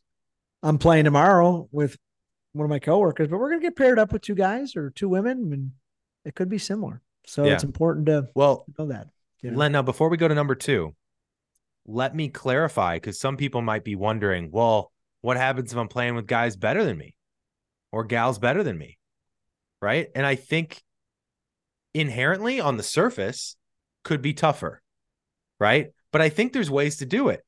I'm 0.63 0.77
playing 0.77 1.05
tomorrow 1.05 1.67
with 1.71 1.97
one 2.53 2.65
of 2.65 2.69
my 2.69 2.79
coworkers, 2.79 3.29
but 3.29 3.37
we're 3.39 3.49
gonna 3.49 3.61
get 3.61 3.75
paired 3.75 3.97
up 3.99 4.11
with 4.11 4.21
two 4.21 4.35
guys 4.35 4.75
or 4.75 4.89
two 4.89 5.09
women, 5.09 5.53
and 5.53 5.71
it 6.25 6.35
could 6.35 6.49
be 6.49 6.57
similar. 6.57 7.01
So 7.25 7.45
Yeah. 7.45 7.53
it's 7.53 7.63
important 7.63 8.07
to 8.07 8.27
Well, 8.35 8.65
know 8.77 8.87
that. 8.87 9.07
You 9.41 9.51
know? 9.51 9.57
Len, 9.57 9.71
now 9.71 9.81
before 9.81 10.09
we 10.09 10.17
go 10.17 10.27
to 10.27 10.35
number 10.35 10.55
two, 10.55 10.95
let 11.85 12.15
me 12.15 12.29
clarify 12.29 12.97
because 12.97 13.19
some 13.19 13.37
people 13.37 13.61
might 13.61 13.83
be 13.83 13.95
wondering, 13.95 14.51
well, 14.51 14.91
what 15.21 15.37
happens 15.37 15.71
if 15.71 15.77
I'm 15.77 15.87
playing 15.87 16.15
with 16.15 16.27
guys 16.27 16.55
better 16.55 16.83
than 16.83 16.97
me 16.97 17.15
or 17.91 18.03
gals 18.03 18.37
better 18.37 18.63
than 18.63 18.77
me? 18.77 18.97
Right. 19.81 20.09
And 20.13 20.25
I 20.25 20.35
think 20.35 20.83
inherently 21.93 22.59
on 22.59 22.77
the 22.77 22.83
surface 22.83 23.55
could 24.03 24.21
be 24.21 24.33
tougher. 24.33 24.81
Right. 25.59 25.91
But 26.11 26.21
I 26.21 26.29
think 26.29 26.53
there's 26.53 26.71
ways 26.71 26.97
to 26.97 27.05
do 27.05 27.29
it. 27.29 27.41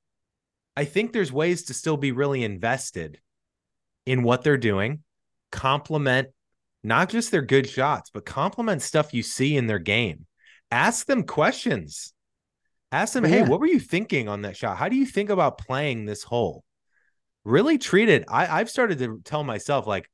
I 0.75 0.85
think 0.85 1.11
there's 1.11 1.31
ways 1.31 1.63
to 1.63 1.73
still 1.73 1.97
be 1.97 2.11
really 2.11 2.43
invested 2.43 3.19
in 4.05 4.23
what 4.23 4.43
they're 4.43 4.57
doing, 4.57 5.03
compliment 5.51 6.29
not 6.83 7.09
just 7.09 7.31
their 7.31 7.41
good 7.41 7.67
shots, 7.67 8.09
but 8.09 8.25
compliment 8.25 8.81
stuff 8.81 9.13
you 9.13 9.23
see 9.23 9.55
in 9.55 9.67
their 9.67 9.79
game. 9.79 10.25
Ask 10.69 11.05
them 11.05 11.23
questions. 11.23 12.13
Ask 12.91 13.13
them, 13.13 13.23
hey, 13.23 13.41
what 13.43 13.59
were 13.59 13.67
you 13.67 13.79
thinking 13.79 14.27
on 14.27 14.41
that 14.41 14.57
shot? 14.57 14.77
How 14.77 14.89
do 14.89 14.95
you 14.95 15.05
think 15.05 15.29
about 15.29 15.57
playing 15.57 16.05
this 16.05 16.23
hole? 16.23 16.63
Really 17.45 17.77
treat 17.77 18.09
it. 18.09 18.25
I, 18.27 18.59
I've 18.59 18.69
started 18.69 18.99
to 18.99 19.21
tell 19.23 19.43
myself, 19.43 19.87
like, 19.87 20.09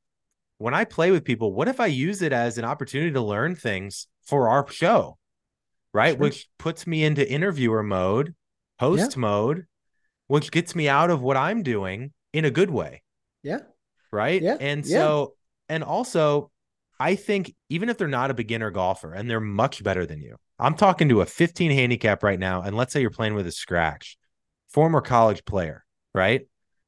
when 0.59 0.73
I 0.73 0.85
play 0.85 1.11
with 1.11 1.25
people, 1.25 1.53
what 1.53 1.67
if 1.67 1.79
I 1.79 1.87
use 1.87 2.21
it 2.21 2.33
as 2.33 2.57
an 2.57 2.65
opportunity 2.65 3.11
to 3.11 3.21
learn 3.21 3.55
things 3.55 4.07
for 4.25 4.49
our 4.49 4.69
show? 4.69 5.17
Right. 5.93 6.11
Sure. 6.11 6.19
Which 6.19 6.47
puts 6.57 6.85
me 6.85 7.03
into 7.03 7.29
interviewer 7.29 7.83
mode, 7.83 8.35
host 8.79 9.15
yeah. 9.15 9.19
mode, 9.21 9.65
which 10.27 10.51
gets 10.51 10.75
me 10.75 10.87
out 10.87 11.09
of 11.09 11.21
what 11.21 11.37
I'm 11.37 11.63
doing 11.63 12.13
in 12.33 12.45
a 12.45 12.51
good 12.51 12.69
way. 12.69 13.01
Yeah. 13.43 13.59
Right. 14.11 14.41
Yeah. 14.41 14.57
And 14.59 14.85
so, 14.85 15.35
yeah. 15.69 15.75
and 15.75 15.83
also, 15.83 16.51
I 16.99 17.15
think 17.15 17.55
even 17.69 17.89
if 17.89 17.97
they're 17.97 18.07
not 18.07 18.31
a 18.31 18.33
beginner 18.35 18.71
golfer 18.71 19.13
and 19.13 19.29
they're 19.29 19.39
much 19.39 19.83
better 19.83 20.05
than 20.05 20.21
you, 20.21 20.35
I'm 20.59 20.75
talking 20.75 21.09
to 21.09 21.21
a 21.21 21.25
15 21.25 21.71
handicap 21.71 22.23
right 22.23 22.39
now. 22.39 22.61
And 22.61 22.75
let's 22.75 22.91
say 22.91 23.01
you're 23.01 23.09
playing 23.09 23.35
with 23.35 23.47
a 23.47 23.51
scratch, 23.51 24.17
former 24.69 25.01
college 25.01 25.45
player, 25.45 25.85
right? 26.13 26.47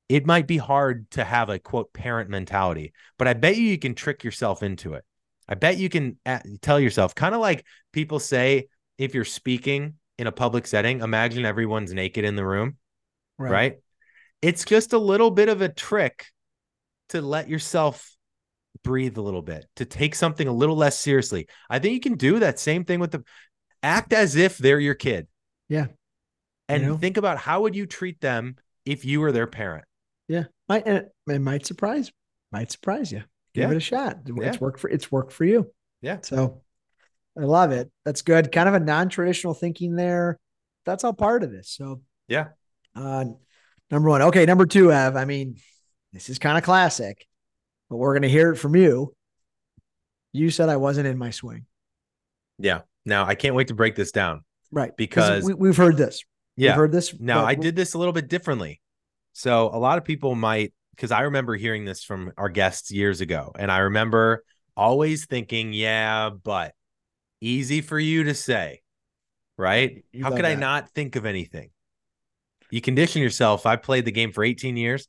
It 0.10 0.26
might 0.26 0.46
be 0.46 0.58
hard 0.58 1.10
to 1.12 1.24
have 1.24 1.50
a 1.50 1.58
quote 1.58 1.94
parent 1.94 2.30
mentality, 2.30 2.94
but 3.18 3.30
I 3.30 3.34
bet 3.34 3.56
you 3.56 3.64
you 3.64 3.78
can 3.78 3.96
trick 3.96 4.26
yourself 4.26 4.62
into 4.62 4.96
it. 4.96 5.06
I 5.48 5.56
bet 5.56 5.78
you 5.78 5.88
can 5.88 6.18
uh, 6.26 6.40
tell 6.62 6.80
yourself, 6.80 7.16
kind 7.16 7.34
of 7.34 7.40
like 7.40 7.66
people 7.94 8.20
say, 8.20 8.68
if 8.98 9.14
you're 9.14 9.26
speaking 9.26 9.96
in 10.18 10.28
a 10.28 10.32
public 10.32 10.68
setting, 10.68 11.02
imagine 11.02 11.46
everyone's 11.46 11.94
naked 11.94 12.26
in 12.26 12.36
the 12.36 12.46
room 12.46 12.78
right. 13.42 13.52
right? 13.52 13.78
It's 14.42 14.66
just 14.66 14.94
a 14.94 14.98
little 14.98 15.32
bit 15.32 15.50
of 15.50 15.62
a 15.62 15.70
trick 15.70 16.28
to 17.10 17.22
let 17.22 17.50
yourself 17.50 18.16
breathe 18.84 19.18
a 19.18 19.22
little 19.22 19.42
bit, 19.42 19.66
to 19.76 19.86
take 19.86 20.16
something 20.16 20.48
a 20.48 20.52
little 20.52 20.76
less 20.76 21.00
seriously. 21.00 21.48
I 21.70 21.80
think 21.80 21.94
you 21.94 22.00
can 22.00 22.16
do 22.16 22.40
that 22.40 22.60
same 22.60 22.86
thing 22.86 23.00
with 23.00 23.12
the 23.12 23.24
act 23.84 24.14
as 24.14 24.36
if 24.36 24.58
they're 24.58 24.80
your 24.80 24.96
kid. 24.96 25.28
Yeah. 25.68 25.88
And 26.68 26.84
you 26.84 26.90
know? 26.90 26.98
think 26.98 27.18
about 27.18 27.38
how 27.38 27.62
would 27.62 27.76
you 27.76 27.86
treat 27.86 28.22
them 28.22 28.56
if 28.86 29.06
you 29.06 29.20
were 29.20 29.32
their 29.32 29.48
parent? 29.48 29.86
Yeah. 30.28 30.46
Might 30.70 30.88
it 30.88 31.12
might 31.28 31.66
surprise 31.66 32.12
might 32.52 32.72
surprise 32.72 33.12
you. 33.12 33.24
Give 33.54 33.64
yeah. 33.64 33.72
it 33.72 33.78
a 33.78 33.82
shot. 33.82 34.20
It's 34.26 34.38
yeah. 34.38 34.58
worked 34.60 34.80
for 34.80 34.90
it's 34.90 35.12
worked 35.12 35.34
for 35.34 35.44
you. 35.44 35.70
Yeah. 36.02 36.20
So 36.22 36.62
I 37.38 37.44
love 37.44 37.72
it. 37.72 37.92
That's 38.06 38.22
good. 38.22 38.52
Kind 38.52 38.68
of 38.68 38.76
a 38.76 38.80
non-traditional 38.80 39.54
thinking 39.54 39.96
there. 39.96 40.40
That's 40.86 41.04
all 41.04 41.14
part 41.14 41.44
of 41.44 41.52
this. 41.52 41.70
So 41.70 42.02
yeah. 42.28 42.50
Uh, 42.96 43.26
number 43.90 44.10
one. 44.10 44.22
Okay, 44.24 44.46
number 44.46 44.66
two, 44.66 44.92
Ev. 44.92 45.16
I 45.16 45.26
mean, 45.26 45.58
this 46.14 46.30
is 46.30 46.40
kind 46.40 46.58
of 46.58 46.64
classic, 46.64 47.26
but 47.90 47.98
we're 47.98 48.14
going 48.14 48.24
to 48.24 48.30
hear 48.30 48.52
it 48.52 48.58
from 48.58 48.76
you. 48.76 49.14
You 50.34 50.50
said 50.50 50.70
I 50.70 50.78
wasn't 50.78 51.08
in 51.08 51.18
my 51.18 51.30
swing. 51.30 51.66
Yeah. 52.58 52.82
Now 53.06 53.26
I 53.26 53.36
can't 53.36 53.56
wait 53.56 53.70
to 53.70 53.76
break 53.76 53.96
this 53.96 54.12
down. 54.12 54.44
Right. 54.72 54.96
Because 54.96 55.44
we, 55.44 55.70
have 55.70 55.78
heard 55.78 55.98
this. 55.98 56.24
Yeah. 56.56 56.72
We've 56.72 56.78
heard 56.78 56.92
this. 56.92 57.14
Now 57.20 57.46
I 57.46 57.56
did 57.56 57.76
this 57.76 57.94
a 57.94 57.98
little 57.98 58.14
bit 58.14 58.28
differently. 58.28 58.82
So 59.34 59.70
a 59.74 59.78
lot 59.78 59.98
of 59.98 60.04
people 60.04 60.36
might, 60.36 60.74
because 60.96 61.12
I 61.12 61.22
remember 61.22 61.56
hearing 61.56 61.86
this 61.86 62.04
from 62.04 62.32
our 62.38 62.50
guests 62.50 62.92
years 62.92 63.22
ago. 63.22 63.54
And 63.58 63.72
I 63.72 63.80
remember 63.80 64.44
always 64.76 65.26
thinking, 65.26 65.74
yeah, 65.74 66.30
but 66.30 66.74
easy 67.42 67.82
for 67.82 68.00
you 68.00 68.24
to 68.26 68.34
say, 68.34 68.82
right? 69.58 70.06
You 70.12 70.24
How 70.24 70.30
could 70.32 70.46
that. 70.46 70.52
I 70.52 70.56
not 70.56 70.90
think 70.92 71.16
of 71.16 71.26
anything? 71.26 71.72
You 72.70 72.80
condition 72.80 73.22
yourself. 73.22 73.66
I 73.66 73.76
played 73.76 74.06
the 74.06 74.12
game 74.12 74.32
for 74.32 74.44
18 74.44 74.78
years. 74.78 75.08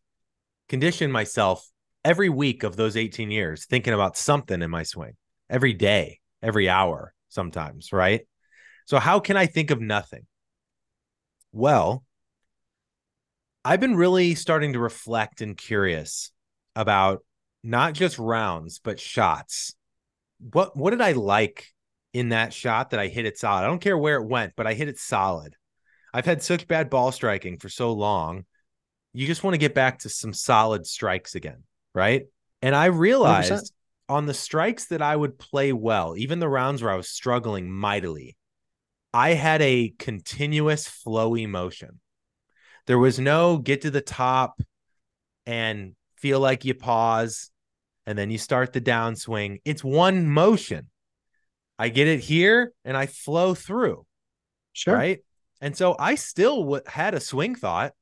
Condition 0.68 1.12
myself 1.12 1.64
every 2.04 2.28
week 2.28 2.64
of 2.64 2.74
those 2.76 2.96
18 2.96 3.30
years 3.30 3.66
thinking 3.66 3.92
about 3.92 4.16
something 4.16 4.60
in 4.62 4.70
my 4.70 4.82
swing 4.82 5.12
every 5.48 5.72
day, 5.72 6.18
every 6.42 6.68
hour, 6.68 7.14
sometimes, 7.28 7.92
right? 7.92 8.22
So, 8.86 8.98
how 8.98 9.20
can 9.20 9.36
I 9.36 9.46
think 9.46 9.70
of 9.70 9.80
nothing? 9.80 10.26
Well, 11.52 12.04
I've 13.64 13.80
been 13.80 13.96
really 13.96 14.34
starting 14.34 14.72
to 14.72 14.80
reflect 14.80 15.40
and 15.40 15.56
curious 15.56 16.32
about 16.74 17.24
not 17.62 17.92
just 17.92 18.18
rounds, 18.18 18.80
but 18.80 18.98
shots. 18.98 19.74
What 20.40 20.76
what 20.76 20.90
did 20.90 21.00
I 21.00 21.12
like 21.12 21.68
in 22.12 22.30
that 22.30 22.52
shot 22.52 22.90
that 22.90 23.00
I 23.00 23.08
hit 23.08 23.26
it 23.26 23.38
solid? 23.38 23.64
I 23.64 23.66
don't 23.66 23.80
care 23.80 23.98
where 23.98 24.16
it 24.16 24.26
went, 24.26 24.54
but 24.56 24.66
I 24.66 24.74
hit 24.74 24.88
it 24.88 24.98
solid. 24.98 25.56
I've 26.12 26.26
had 26.26 26.42
such 26.42 26.68
bad 26.68 26.90
ball 26.90 27.12
striking 27.12 27.58
for 27.58 27.68
so 27.68 27.92
long. 27.92 28.44
You 29.14 29.26
just 29.26 29.42
want 29.44 29.54
to 29.54 29.58
get 29.58 29.74
back 29.74 30.00
to 30.00 30.08
some 30.08 30.32
solid 30.32 30.86
strikes 30.86 31.34
again, 31.34 31.64
right? 31.94 32.26
And 32.60 32.74
I 32.74 32.86
realized 32.86 33.52
100%. 33.52 33.70
on 34.08 34.26
the 34.26 34.34
strikes 34.34 34.86
that 34.86 35.02
I 35.02 35.16
would 35.16 35.38
play 35.38 35.72
well, 35.72 36.16
even 36.16 36.38
the 36.38 36.48
rounds 36.48 36.82
where 36.82 36.92
I 36.92 36.96
was 36.96 37.08
struggling 37.08 37.70
mightily, 37.70 38.36
I 39.12 39.30
had 39.30 39.60
a 39.60 39.94
continuous 39.98 40.88
flowy 40.88 41.48
motion. 41.48 42.00
There 42.86 42.98
was 42.98 43.18
no 43.18 43.58
get 43.58 43.82
to 43.82 43.90
the 43.90 44.00
top 44.00 44.60
and 45.46 45.94
feel 46.16 46.40
like 46.40 46.64
you 46.64 46.74
pause 46.74 47.50
and 48.06 48.16
then 48.16 48.30
you 48.30 48.38
start 48.38 48.72
the 48.72 48.80
downswing. 48.80 49.60
It's 49.64 49.84
one 49.84 50.28
motion. 50.28 50.88
I 51.82 51.88
get 51.88 52.06
it 52.06 52.20
here 52.20 52.72
and 52.84 52.96
I 52.96 53.06
flow 53.06 53.54
through. 53.54 54.06
Sure. 54.72 54.94
Right. 54.94 55.18
And 55.60 55.76
so 55.76 55.96
I 55.98 56.14
still 56.14 56.60
w- 56.60 56.82
had 56.86 57.14
a 57.14 57.18
swing 57.18 57.56
thought. 57.56 57.92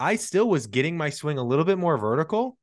I 0.00 0.16
still 0.16 0.48
was 0.48 0.66
getting 0.66 0.96
my 0.96 1.10
swing 1.10 1.38
a 1.38 1.44
little 1.44 1.64
bit 1.64 1.78
more 1.78 1.96
vertical, 1.96 2.58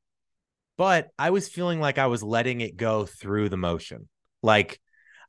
but 0.76 1.08
I 1.18 1.30
was 1.30 1.48
feeling 1.48 1.80
like 1.80 1.96
I 1.96 2.08
was 2.08 2.22
letting 2.22 2.60
it 2.60 2.76
go 2.76 3.06
through 3.06 3.48
the 3.48 3.56
motion. 3.56 4.10
Like 4.42 4.78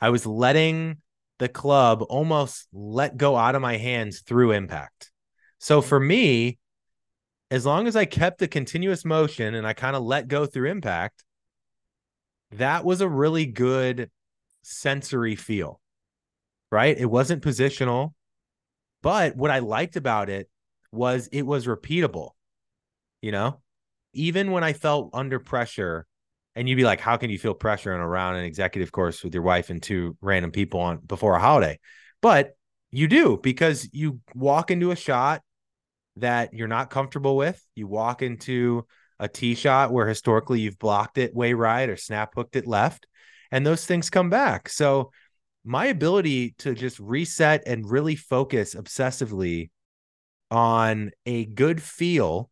I 0.01 0.09
was 0.09 0.25
letting 0.25 0.97
the 1.39 1.47
club 1.47 2.03
almost 2.09 2.67
let 2.73 3.15
go 3.15 3.37
out 3.37 3.55
of 3.55 3.61
my 3.61 3.77
hands 3.77 4.23
through 4.27 4.51
impact. 4.51 5.13
So 5.59 5.81
for 5.81 5.97
me, 5.97 6.57
as 7.49 7.65
long 7.65 7.87
as 7.87 7.95
I 7.95 8.03
kept 8.03 8.39
the 8.39 8.49
continuous 8.49 9.05
motion 9.05 9.55
and 9.55 9.65
I 9.65 9.71
kind 9.71 9.95
of 9.95 10.03
let 10.03 10.27
go 10.27 10.45
through 10.45 10.69
impact, 10.69 11.23
that 12.51 12.83
was 12.83 12.99
a 12.99 13.07
really 13.07 13.45
good 13.45 14.11
sensory 14.61 15.35
feel, 15.35 15.79
right? 16.71 16.97
It 16.97 17.09
wasn't 17.09 17.43
positional. 17.43 18.13
But 19.01 19.35
what 19.35 19.51
I 19.51 19.59
liked 19.59 19.95
about 19.95 20.29
it 20.29 20.49
was 20.91 21.27
it 21.31 21.43
was 21.43 21.65
repeatable. 21.65 22.31
You 23.21 23.31
know, 23.31 23.61
even 24.13 24.51
when 24.51 24.63
I 24.63 24.73
felt 24.73 25.11
under 25.13 25.39
pressure, 25.39 26.05
and 26.55 26.67
you'd 26.67 26.75
be 26.75 26.83
like, 26.83 26.99
how 26.99 27.17
can 27.17 27.29
you 27.29 27.39
feel 27.39 27.53
pressure 27.53 27.93
in 27.93 28.01
around 28.01 28.35
an 28.35 28.45
executive 28.45 28.91
course 28.91 29.23
with 29.23 29.33
your 29.33 29.43
wife 29.43 29.69
and 29.69 29.81
two 29.81 30.17
random 30.21 30.51
people 30.51 30.81
on 30.81 30.97
before 30.97 31.35
a 31.35 31.39
holiday? 31.39 31.79
But 32.21 32.55
you 32.91 33.07
do 33.07 33.39
because 33.41 33.89
you 33.93 34.19
walk 34.35 34.69
into 34.69 34.91
a 34.91 34.95
shot 34.95 35.41
that 36.17 36.53
you're 36.53 36.67
not 36.67 36.89
comfortable 36.89 37.37
with. 37.37 37.63
You 37.73 37.87
walk 37.87 38.21
into 38.21 38.85
a 39.19 39.27
tee 39.27 39.55
shot 39.55 39.91
where 39.91 40.07
historically 40.07 40.59
you've 40.59 40.79
blocked 40.79 41.17
it 41.17 41.33
way 41.33 41.53
right 41.53 41.89
or 41.89 41.95
snap 41.95 42.33
hooked 42.35 42.55
it 42.55 42.67
left, 42.67 43.07
and 43.51 43.65
those 43.65 43.85
things 43.85 44.09
come 44.09 44.29
back. 44.29 44.69
So 44.69 45.11
my 45.63 45.87
ability 45.87 46.55
to 46.59 46.73
just 46.73 46.99
reset 46.99 47.63
and 47.67 47.89
really 47.89 48.15
focus 48.15 48.73
obsessively 48.73 49.69
on 50.49 51.11
a 51.25 51.45
good 51.45 51.81
feel 51.81 52.49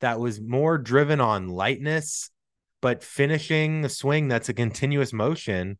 that 0.00 0.20
was 0.20 0.40
more 0.40 0.78
driven 0.78 1.20
on 1.20 1.48
lightness, 1.48 2.30
but 2.80 3.02
finishing 3.02 3.82
the 3.82 3.88
swing 3.88 4.28
that's 4.28 4.48
a 4.48 4.54
continuous 4.54 5.12
motion. 5.12 5.78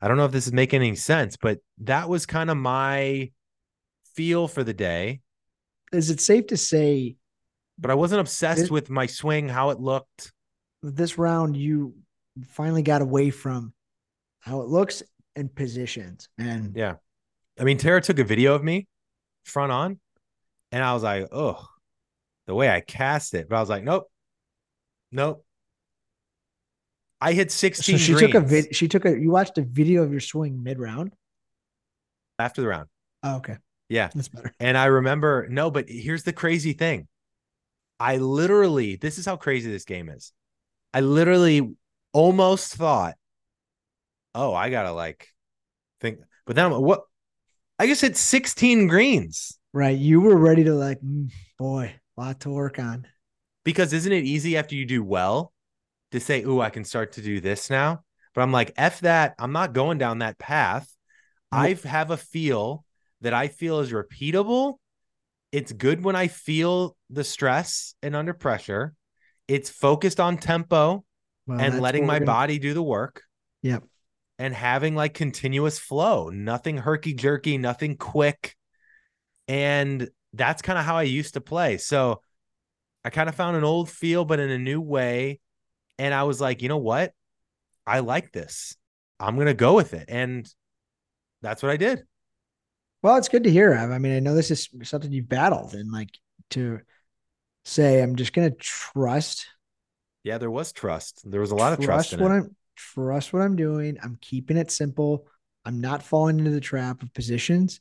I 0.00 0.08
don't 0.08 0.16
know 0.16 0.24
if 0.24 0.32
this 0.32 0.46
is 0.46 0.52
making 0.52 0.82
any 0.82 0.94
sense, 0.94 1.36
but 1.36 1.58
that 1.78 2.08
was 2.08 2.26
kind 2.26 2.50
of 2.50 2.56
my 2.56 3.30
feel 4.14 4.48
for 4.48 4.62
the 4.62 4.74
day. 4.74 5.20
Is 5.92 6.10
it 6.10 6.20
safe 6.20 6.46
to 6.48 6.56
say? 6.56 7.16
But 7.78 7.90
I 7.90 7.94
wasn't 7.94 8.20
obsessed 8.20 8.62
this, 8.62 8.70
with 8.70 8.90
my 8.90 9.06
swing, 9.06 9.48
how 9.48 9.70
it 9.70 9.80
looked. 9.80 10.32
This 10.82 11.18
round, 11.18 11.56
you 11.56 11.94
finally 12.48 12.82
got 12.82 13.02
away 13.02 13.30
from 13.30 13.72
how 14.40 14.60
it 14.62 14.68
looks 14.68 15.02
and 15.36 15.54
positions. 15.54 16.28
And 16.38 16.76
yeah, 16.76 16.94
I 17.58 17.64
mean, 17.64 17.78
Tara 17.78 18.00
took 18.00 18.18
a 18.18 18.24
video 18.24 18.54
of 18.54 18.62
me 18.64 18.86
front 19.44 19.72
on, 19.72 19.98
and 20.72 20.82
I 20.82 20.94
was 20.94 21.02
like, 21.02 21.28
oh, 21.32 21.66
the 22.46 22.54
way 22.54 22.68
I 22.68 22.80
cast 22.80 23.34
it. 23.34 23.48
But 23.48 23.56
I 23.56 23.60
was 23.60 23.68
like, 23.68 23.84
nope, 23.84 24.10
nope. 25.12 25.44
I 27.20 27.32
hit 27.32 27.50
16. 27.50 27.98
So 27.98 27.98
she 27.98 28.12
greens. 28.12 28.32
took 28.32 28.42
a 28.42 28.46
vid. 28.46 28.76
She 28.76 28.86
took 28.86 29.04
a. 29.04 29.18
You 29.18 29.30
watched 29.30 29.58
a 29.58 29.62
video 29.62 30.02
of 30.02 30.12
your 30.12 30.20
swing 30.20 30.62
mid 30.62 30.78
round. 30.78 31.12
After 32.38 32.60
the 32.60 32.68
round. 32.68 32.88
Oh, 33.24 33.38
okay. 33.38 33.56
Yeah. 33.88 34.10
That's 34.14 34.28
better. 34.28 34.54
And 34.60 34.78
I 34.78 34.84
remember, 34.84 35.48
no, 35.50 35.70
but 35.70 35.88
here's 35.88 36.22
the 36.22 36.32
crazy 36.32 36.72
thing. 36.72 37.08
I 37.98 38.18
literally, 38.18 38.94
this 38.94 39.18
is 39.18 39.26
how 39.26 39.36
crazy 39.36 39.70
this 39.70 39.84
game 39.84 40.08
is. 40.08 40.32
I 40.94 41.00
literally 41.00 41.74
almost 42.12 42.74
thought, 42.74 43.16
oh, 44.38 44.54
I 44.54 44.70
gotta 44.70 44.92
like 44.92 45.26
think, 46.00 46.20
but 46.46 46.56
then 46.56 46.72
I'm- 46.72 46.82
what? 46.82 47.02
I 47.78 47.86
just 47.86 48.00
hit 48.00 48.16
16 48.16 48.86
greens 48.88 49.58
Right. 49.74 49.96
You 49.98 50.20
were 50.22 50.36
ready 50.36 50.64
to 50.64 50.74
like, 50.74 50.98
mm, 51.00 51.30
boy, 51.58 51.94
a 52.16 52.20
lot 52.20 52.40
to 52.40 52.50
work 52.50 52.78
on. 52.78 53.06
because 53.64 53.92
isn't 53.92 54.10
it 54.12 54.24
easy 54.24 54.56
after 54.56 54.74
you 54.74 54.86
do 54.86 55.04
well 55.04 55.52
to 56.12 56.18
say, 56.20 56.42
ooh, 56.42 56.60
I 56.60 56.70
can 56.70 56.84
start 56.84 57.12
to 57.12 57.22
do 57.22 57.38
this 57.40 57.68
now? 57.68 58.02
But 58.34 58.40
I'm 58.42 58.50
like, 58.52 58.72
F 58.76 59.00
that. 59.00 59.34
I'm 59.38 59.52
not 59.52 59.74
going 59.74 59.98
down 59.98 60.20
that 60.20 60.38
path. 60.38 60.88
I 61.52 61.74
have 61.84 62.10
a 62.10 62.16
feel 62.16 62.84
that 63.20 63.34
I 63.34 63.48
feel 63.48 63.80
is 63.80 63.92
repeatable. 63.92 64.76
It's 65.52 65.72
good 65.72 66.02
when 66.02 66.16
I 66.16 66.28
feel 66.28 66.96
the 67.10 67.24
stress 67.24 67.94
and 68.02 68.16
under 68.16 68.32
pressure. 68.34 68.94
It's 69.48 69.68
focused 69.70 70.18
on 70.20 70.38
tempo 70.38 71.04
Well, 71.46 71.60
and 71.60 71.80
letting 71.80 72.06
my 72.06 72.16
gonna- 72.20 72.26
body 72.26 72.58
do 72.58 72.72
the 72.74 72.82
work 72.82 73.22
Yep. 73.62 73.84
And 74.38 74.54
having 74.54 74.94
like 74.94 75.14
continuous 75.14 75.78
flow, 75.78 76.28
nothing 76.28 76.78
herky 76.78 77.14
jerky, 77.14 77.58
nothing 77.58 77.96
quick. 77.96 78.56
And 79.46 80.08
that's 80.32 80.62
kind 80.62 80.78
of 80.78 80.84
how 80.84 80.96
I 80.96 81.02
used 81.02 81.34
to 81.34 81.40
play. 81.40 81.78
So 81.78 82.22
I 83.04 83.10
kind 83.10 83.28
of 83.28 83.34
found 83.34 83.56
an 83.56 83.64
old 83.64 83.90
feel, 83.90 84.24
but 84.24 84.40
in 84.40 84.50
a 84.50 84.58
new 84.58 84.80
way. 84.80 85.40
And 85.98 86.14
I 86.14 86.22
was 86.24 86.40
like, 86.40 86.62
you 86.62 86.68
know 86.68 86.78
what? 86.78 87.12
I 87.86 88.00
like 88.00 88.32
this. 88.32 88.76
I'm 89.18 89.34
going 89.34 89.46
to 89.46 89.54
go 89.54 89.74
with 89.74 89.94
it. 89.94 90.04
And 90.08 90.48
that's 91.42 91.62
what 91.62 91.72
I 91.72 91.76
did. 91.76 92.04
Well, 93.02 93.16
it's 93.16 93.28
good 93.28 93.44
to 93.44 93.50
hear. 93.50 93.74
I 93.74 93.98
mean, 93.98 94.16
I 94.16 94.18
know 94.18 94.34
this 94.34 94.50
is 94.50 94.68
something 94.82 95.12
you've 95.12 95.28
battled, 95.28 95.74
and 95.74 95.92
like 95.92 96.10
to 96.50 96.80
say, 97.64 98.02
I'm 98.02 98.16
just 98.16 98.32
gonna 98.32 98.50
trust. 98.50 99.46
Yeah, 100.24 100.38
there 100.38 100.50
was 100.50 100.72
trust. 100.72 101.22
There 101.24 101.40
was 101.40 101.52
a 101.52 101.54
lot 101.54 101.72
of 101.72 101.80
trust 101.80 102.12
in 102.12 102.20
it. 102.20 102.24
I'm 102.24 102.56
trust 102.78 103.32
what 103.32 103.42
I'm 103.42 103.56
doing. 103.56 103.98
I'm 104.02 104.16
keeping 104.20 104.56
it 104.56 104.70
simple. 104.70 105.26
I'm 105.64 105.80
not 105.80 106.02
falling 106.02 106.38
into 106.38 106.50
the 106.52 106.60
trap 106.60 107.02
of 107.02 107.12
positions, 107.12 107.80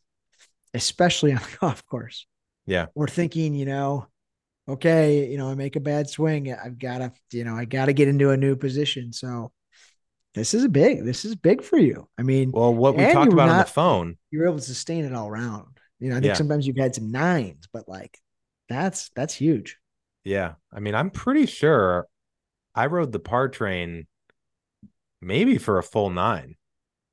especially 0.73 1.31
on 1.33 1.39
the 1.39 1.57
golf 1.59 1.85
course. 1.85 2.25
Yeah. 2.65 2.87
Or 2.95 3.07
thinking, 3.07 3.53
you 3.53 3.65
know, 3.65 4.07
okay, 4.67 5.29
you 5.29 5.37
know, 5.37 5.49
I 5.49 5.55
make 5.55 5.75
a 5.75 5.79
bad 5.81 6.09
swing. 6.09 6.53
I've 6.53 6.79
got 6.79 6.97
to, 6.97 7.11
you 7.31 7.43
know, 7.45 7.55
I 7.55 7.65
got 7.65 7.85
to 7.85 7.93
get 7.93 8.07
into 8.09 8.31
a 8.31 8.37
new 8.37 8.55
position. 8.55 9.13
So 9.13 9.51
this 10.33 10.53
is 10.53 10.67
big. 10.67 11.05
This 11.05 11.23
is 11.25 11.35
big 11.35 11.63
for 11.63 11.77
you. 11.77 12.09
I 12.17 12.23
mean, 12.23 12.51
Well, 12.51 12.73
what 12.73 12.95
we 12.95 13.03
talked 13.05 13.27
were 13.31 13.35
about 13.35 13.49
on 13.49 13.57
the 13.59 13.63
phone. 13.65 14.17
you 14.31 14.39
were 14.39 14.45
able 14.47 14.57
to 14.57 14.61
sustain 14.63 15.05
it 15.05 15.13
all 15.13 15.27
around. 15.29 15.77
You 15.99 16.09
know, 16.09 16.17
I 16.17 16.19
think 16.19 16.31
Yeah. 16.31 16.33
sometimes 16.35 16.67
you've 16.67 16.77
had 16.77 16.93
some 16.93 17.11
nines, 17.11 17.67
but 17.71 17.87
like 17.87 18.19
that's 18.69 19.09
that's 19.15 19.33
huge. 19.33 19.77
Yeah. 20.25 20.55
I 20.73 20.79
mean, 20.81 20.93
I'm 20.93 21.09
pretty 21.09 21.45
sure 21.45 22.05
I 22.75 22.87
rode 22.87 23.11
the 23.13 23.19
par 23.19 23.47
train 23.47 24.05
maybe 25.21 25.57
for 25.57 25.77
a 25.77 25.83
full 25.83 26.09
nine. 26.09 26.55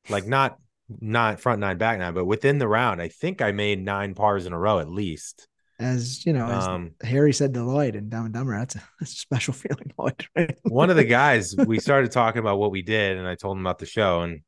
Like 0.09 0.27
not 0.27 0.59
not 1.01 1.41
front 1.41 1.61
nine, 1.61 1.79
back 1.79 1.99
nine, 1.99 2.15
but 2.15 2.27
within 2.27 2.59
the 2.59 2.69
round, 2.69 3.01
I 3.01 3.09
think 3.09 3.41
I 3.41 3.53
made 3.53 3.83
nine 3.83 4.15
pars 4.15 4.47
in 4.47 4.53
a 4.53 4.59
row 4.59 4.79
at 4.79 4.89
least. 4.89 5.49
As 5.81 6.25
you 6.25 6.33
know, 6.33 6.47
as 6.47 6.67
Um, 6.67 6.93
Harry 7.03 7.33
said 7.33 7.53
to 7.55 7.65
Lloyd 7.65 7.97
and 7.97 8.09
Dumb 8.11 8.27
and 8.27 8.35
Dumber, 8.35 8.57
that's 8.59 8.77
a, 8.77 8.83
that's 9.01 9.13
a 9.13 9.17
special 9.17 9.55
feeling, 9.55 9.93
Lloyd. 9.99 10.27
Right? 10.37 10.57
one 10.63 10.91
of 10.91 10.97
the 10.97 11.05
guys, 11.05 11.55
we 11.57 11.81
started 11.81 12.13
talking 12.13 12.39
about 12.41 12.59
what 12.59 12.71
we 12.71 12.83
did, 12.83 13.17
and 13.17 13.27
I 13.27 13.35
told 13.35 13.57
him 13.57 13.63
about 13.67 13.79
the 13.79 13.87
show. 13.87 14.21
And 14.23 14.43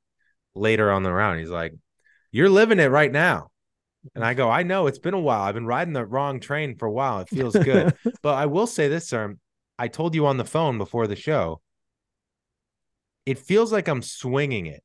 later 0.54 0.90
on 0.90 1.02
the 1.02 1.12
round, 1.12 1.40
he's 1.40 1.50
like, 1.50 1.72
You're 2.30 2.50
living 2.50 2.78
it 2.78 2.90
right 2.90 3.10
now. 3.10 3.50
And 4.14 4.24
I 4.24 4.34
go, 4.34 4.48
I 4.48 4.62
know 4.62 4.86
it's 4.86 5.00
been 5.00 5.14
a 5.14 5.20
while. 5.20 5.42
I've 5.42 5.54
been 5.54 5.66
riding 5.66 5.94
the 5.94 6.06
wrong 6.06 6.38
train 6.38 6.76
for 6.76 6.86
a 6.86 6.92
while. 6.92 7.20
It 7.20 7.28
feels 7.28 7.56
good. 7.56 7.92
but 8.22 8.34
I 8.34 8.46
will 8.46 8.68
say 8.68 8.86
this, 8.86 9.08
sir. 9.08 9.34
I 9.80 9.88
told 9.88 10.14
you 10.14 10.26
on 10.26 10.36
the 10.36 10.44
phone 10.44 10.78
before 10.78 11.08
the 11.08 11.16
show. 11.16 11.60
It 13.26 13.38
feels 13.38 13.72
like 13.72 13.88
I'm 13.88 14.02
swinging 14.02 14.66
it. 14.66 14.82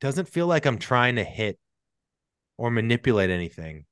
Doesn't 0.00 0.28
feel 0.28 0.46
like 0.46 0.66
I'm 0.66 0.78
trying 0.78 1.16
to 1.16 1.24
hit 1.24 1.58
or 2.58 2.70
manipulate 2.70 3.30
anything. 3.30 3.86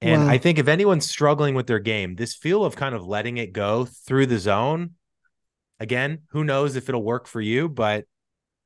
And 0.00 0.22
Wow. 0.22 0.28
I 0.28 0.38
think 0.38 0.58
if 0.58 0.68
anyone's 0.68 1.08
struggling 1.08 1.54
with 1.54 1.66
their 1.66 1.78
game, 1.78 2.16
this 2.16 2.34
feel 2.34 2.64
of 2.64 2.76
kind 2.76 2.94
of 2.94 3.06
letting 3.06 3.36
it 3.36 3.52
go 3.52 3.84
through 3.84 4.26
the 4.26 4.38
zone, 4.38 4.94
again, 5.80 6.22
who 6.30 6.44
knows 6.44 6.76
if 6.76 6.88
it'll 6.88 7.02
work 7.02 7.26
for 7.26 7.40
you, 7.40 7.68
but 7.68 8.04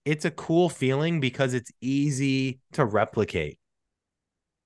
it's 0.05 0.25
a 0.25 0.31
cool 0.31 0.69
feeling 0.69 1.21
because 1.21 1.55
it's 1.55 1.71
easy 1.81 2.61
to 2.73 2.85
replicate. 2.85 3.59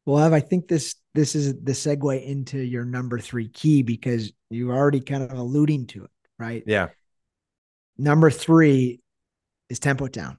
Well, 0.07 0.25
Ev, 0.25 0.33
I 0.33 0.41
think 0.41 0.69
this 0.69 0.97
this 1.15 1.35
is 1.35 1.55
the 1.63 1.73
segue 1.73 2.25
into 2.25 2.59
your 2.59 2.85
number 2.85 3.19
three 3.19 3.49
key 3.49 3.83
because 3.83 4.33
you're 4.51 4.75
already 4.75 5.01
kind 5.01 5.23
of 5.23 5.33
alluding 5.33 5.89
to 5.89 6.05
it, 6.05 6.11
right? 6.39 6.63
Yeah. 6.67 6.89
Number 7.99 8.31
three 8.31 9.02
is 9.73 9.81
Tempo 9.81 10.07
Town. 10.07 10.39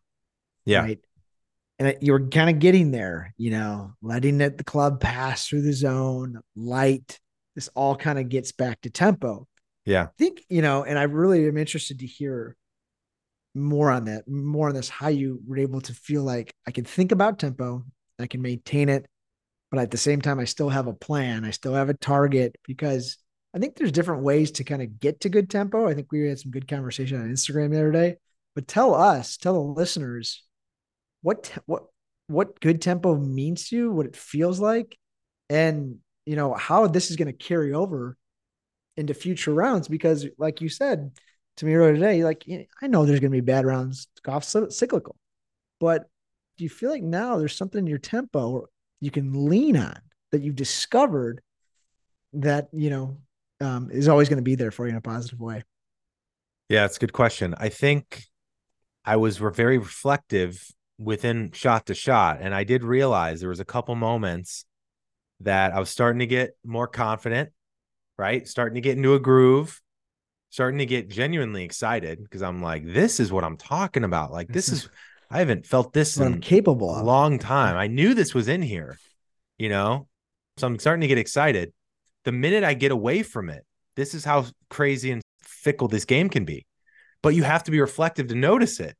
Yeah. 0.65 0.81
Right. 0.81 0.99
And 1.79 1.97
you're 2.01 2.27
kind 2.27 2.51
of 2.51 2.59
getting 2.59 2.91
there, 2.91 3.33
you 3.35 3.49
know, 3.49 3.93
letting 4.01 4.39
it, 4.41 4.57
the 4.57 4.63
club 4.63 5.01
pass 5.01 5.47
through 5.47 5.63
the 5.63 5.73
zone, 5.73 6.39
light. 6.55 7.19
This 7.55 7.67
all 7.75 7.95
kind 7.95 8.19
of 8.19 8.29
gets 8.29 8.51
back 8.51 8.81
to 8.81 8.89
tempo. 8.89 9.47
Yeah. 9.85 10.03
I 10.03 10.09
think, 10.17 10.43
you 10.49 10.61
know, 10.61 10.83
and 10.83 10.97
I 10.97 11.03
really 11.03 11.47
am 11.47 11.57
interested 11.57 11.99
to 11.99 12.05
hear 12.05 12.55
more 13.55 13.91
on 13.91 14.05
that, 14.05 14.27
more 14.27 14.69
on 14.69 14.75
this, 14.75 14.87
how 14.87 15.09
you 15.09 15.41
were 15.45 15.57
able 15.57 15.81
to 15.81 15.93
feel 15.93 16.23
like 16.23 16.53
I 16.67 16.71
can 16.71 16.85
think 16.85 17.11
about 17.11 17.39
tempo, 17.39 17.83
I 18.19 18.27
can 18.27 18.41
maintain 18.41 18.87
it, 18.87 19.05
but 19.71 19.79
at 19.79 19.91
the 19.91 19.97
same 19.97 20.21
time, 20.21 20.39
I 20.39 20.45
still 20.45 20.69
have 20.69 20.87
a 20.87 20.93
plan, 20.93 21.43
I 21.43 21.51
still 21.51 21.73
have 21.73 21.89
a 21.89 21.95
target 21.95 22.55
because 22.65 23.17
I 23.53 23.59
think 23.59 23.75
there's 23.75 23.91
different 23.91 24.23
ways 24.23 24.51
to 24.53 24.63
kind 24.63 24.81
of 24.81 24.99
get 24.99 25.21
to 25.21 25.29
good 25.29 25.49
tempo. 25.49 25.87
I 25.87 25.93
think 25.93 26.11
we 26.11 26.27
had 26.27 26.39
some 26.39 26.51
good 26.51 26.67
conversation 26.67 27.21
on 27.21 27.29
Instagram 27.29 27.71
the 27.71 27.77
other 27.77 27.91
day. 27.91 28.17
But 28.55 28.67
tell 28.67 28.93
us, 28.93 29.37
tell 29.37 29.53
the 29.53 29.59
listeners 29.59 30.43
what 31.21 31.43
te- 31.45 31.61
what 31.65 31.85
what 32.27 32.59
good 32.59 32.81
tempo 32.81 33.15
means 33.15 33.69
to 33.69 33.75
you, 33.75 33.91
what 33.91 34.05
it 34.05 34.15
feels 34.15 34.59
like, 34.59 34.97
and 35.49 35.97
you 36.25 36.35
know 36.35 36.53
how 36.53 36.87
this 36.87 37.09
is 37.09 37.17
going 37.17 37.27
to 37.27 37.33
carry 37.33 37.73
over 37.73 38.17
into 38.95 39.13
future 39.13 39.53
rounds. 39.53 39.87
Because, 39.87 40.25
like 40.37 40.61
you 40.61 40.69
said 40.69 41.11
to 41.57 41.65
me 41.65 41.73
earlier 41.73 41.93
today, 41.93 42.23
like 42.23 42.45
I 42.81 42.87
know 42.87 43.05
there's 43.05 43.19
going 43.19 43.31
to 43.31 43.37
be 43.37 43.41
bad 43.41 43.65
rounds, 43.65 44.07
golf 44.23 44.43
cyclical, 44.43 45.15
but 45.79 46.07
do 46.57 46.63
you 46.63 46.69
feel 46.69 46.91
like 46.91 47.03
now 47.03 47.37
there's 47.37 47.55
something 47.55 47.79
in 47.79 47.87
your 47.87 47.97
tempo 47.97 48.67
you 49.01 49.11
can 49.11 49.49
lean 49.49 49.75
on 49.75 49.99
that 50.31 50.41
you've 50.41 50.55
discovered 50.55 51.41
that 52.33 52.67
you 52.71 52.89
know 52.89 53.17
um, 53.61 53.89
is 53.91 54.07
always 54.07 54.29
going 54.29 54.37
to 54.37 54.43
be 54.43 54.55
there 54.55 54.71
for 54.71 54.85
you 54.85 54.91
in 54.91 54.97
a 54.97 55.01
positive 55.01 55.39
way? 55.39 55.63
Yeah, 56.69 56.85
it's 56.85 56.97
a 56.97 56.99
good 56.99 57.13
question. 57.13 57.53
I 57.57 57.69
think 57.69 58.23
I 59.05 59.17
was 59.17 59.37
very 59.37 59.77
reflective 59.77 60.65
within 60.97 61.51
shot 61.51 61.87
to 61.87 61.93
shot, 61.93 62.37
and 62.41 62.53
I 62.53 62.63
did 62.63 62.83
realize 62.83 63.39
there 63.39 63.49
was 63.49 63.59
a 63.59 63.65
couple 63.65 63.95
moments 63.95 64.65
that 65.41 65.73
I 65.73 65.79
was 65.79 65.89
starting 65.89 66.19
to 66.19 66.27
get 66.27 66.51
more 66.63 66.87
confident, 66.87 67.51
right? 68.17 68.47
Starting 68.47 68.75
to 68.75 68.81
get 68.81 68.95
into 68.97 69.13
a 69.13 69.19
groove, 69.19 69.81
starting 70.49 70.79
to 70.79 70.85
get 70.85 71.09
genuinely 71.09 71.63
excited 71.63 72.23
because 72.23 72.41
I'm 72.41 72.61
like, 72.61 72.85
this 72.85 73.19
is 73.19 73.31
what 73.31 73.43
I'm 73.43 73.57
talking 73.57 74.03
about. 74.03 74.31
Like, 74.31 74.47
this 74.47 74.67
This 74.67 74.83
is 74.83 74.89
I 75.29 75.39
haven't 75.39 75.65
felt 75.65 75.93
this 75.93 76.15
What 76.15 76.27
I'm 76.27 76.41
capable 76.41 76.97
a 76.97 77.01
long 77.01 77.39
time. 77.39 77.75
I 77.75 77.87
knew 77.87 78.13
this 78.13 78.35
was 78.35 78.47
in 78.47 78.61
here, 78.61 78.99
you 79.57 79.67
know? 79.67 80.07
So 80.57 80.67
I'm 80.67 80.77
starting 80.77 81.01
to 81.01 81.07
get 81.07 81.17
excited. 81.17 81.73
The 82.23 82.31
minute 82.31 82.63
I 82.63 82.75
get 82.75 82.91
away 82.91 83.23
from 83.23 83.49
it, 83.49 83.65
this 83.95 84.13
is 84.13 84.23
how 84.23 84.45
crazy 84.69 85.09
and 85.09 85.23
fickle 85.41 85.87
this 85.87 86.05
game 86.05 86.29
can 86.29 86.45
be. 86.45 86.67
But 87.23 87.33
you 87.33 87.41
have 87.41 87.63
to 87.63 87.71
be 87.71 87.81
reflective 87.81 88.27
to 88.27 88.35
notice 88.35 88.79
it. 88.79 88.95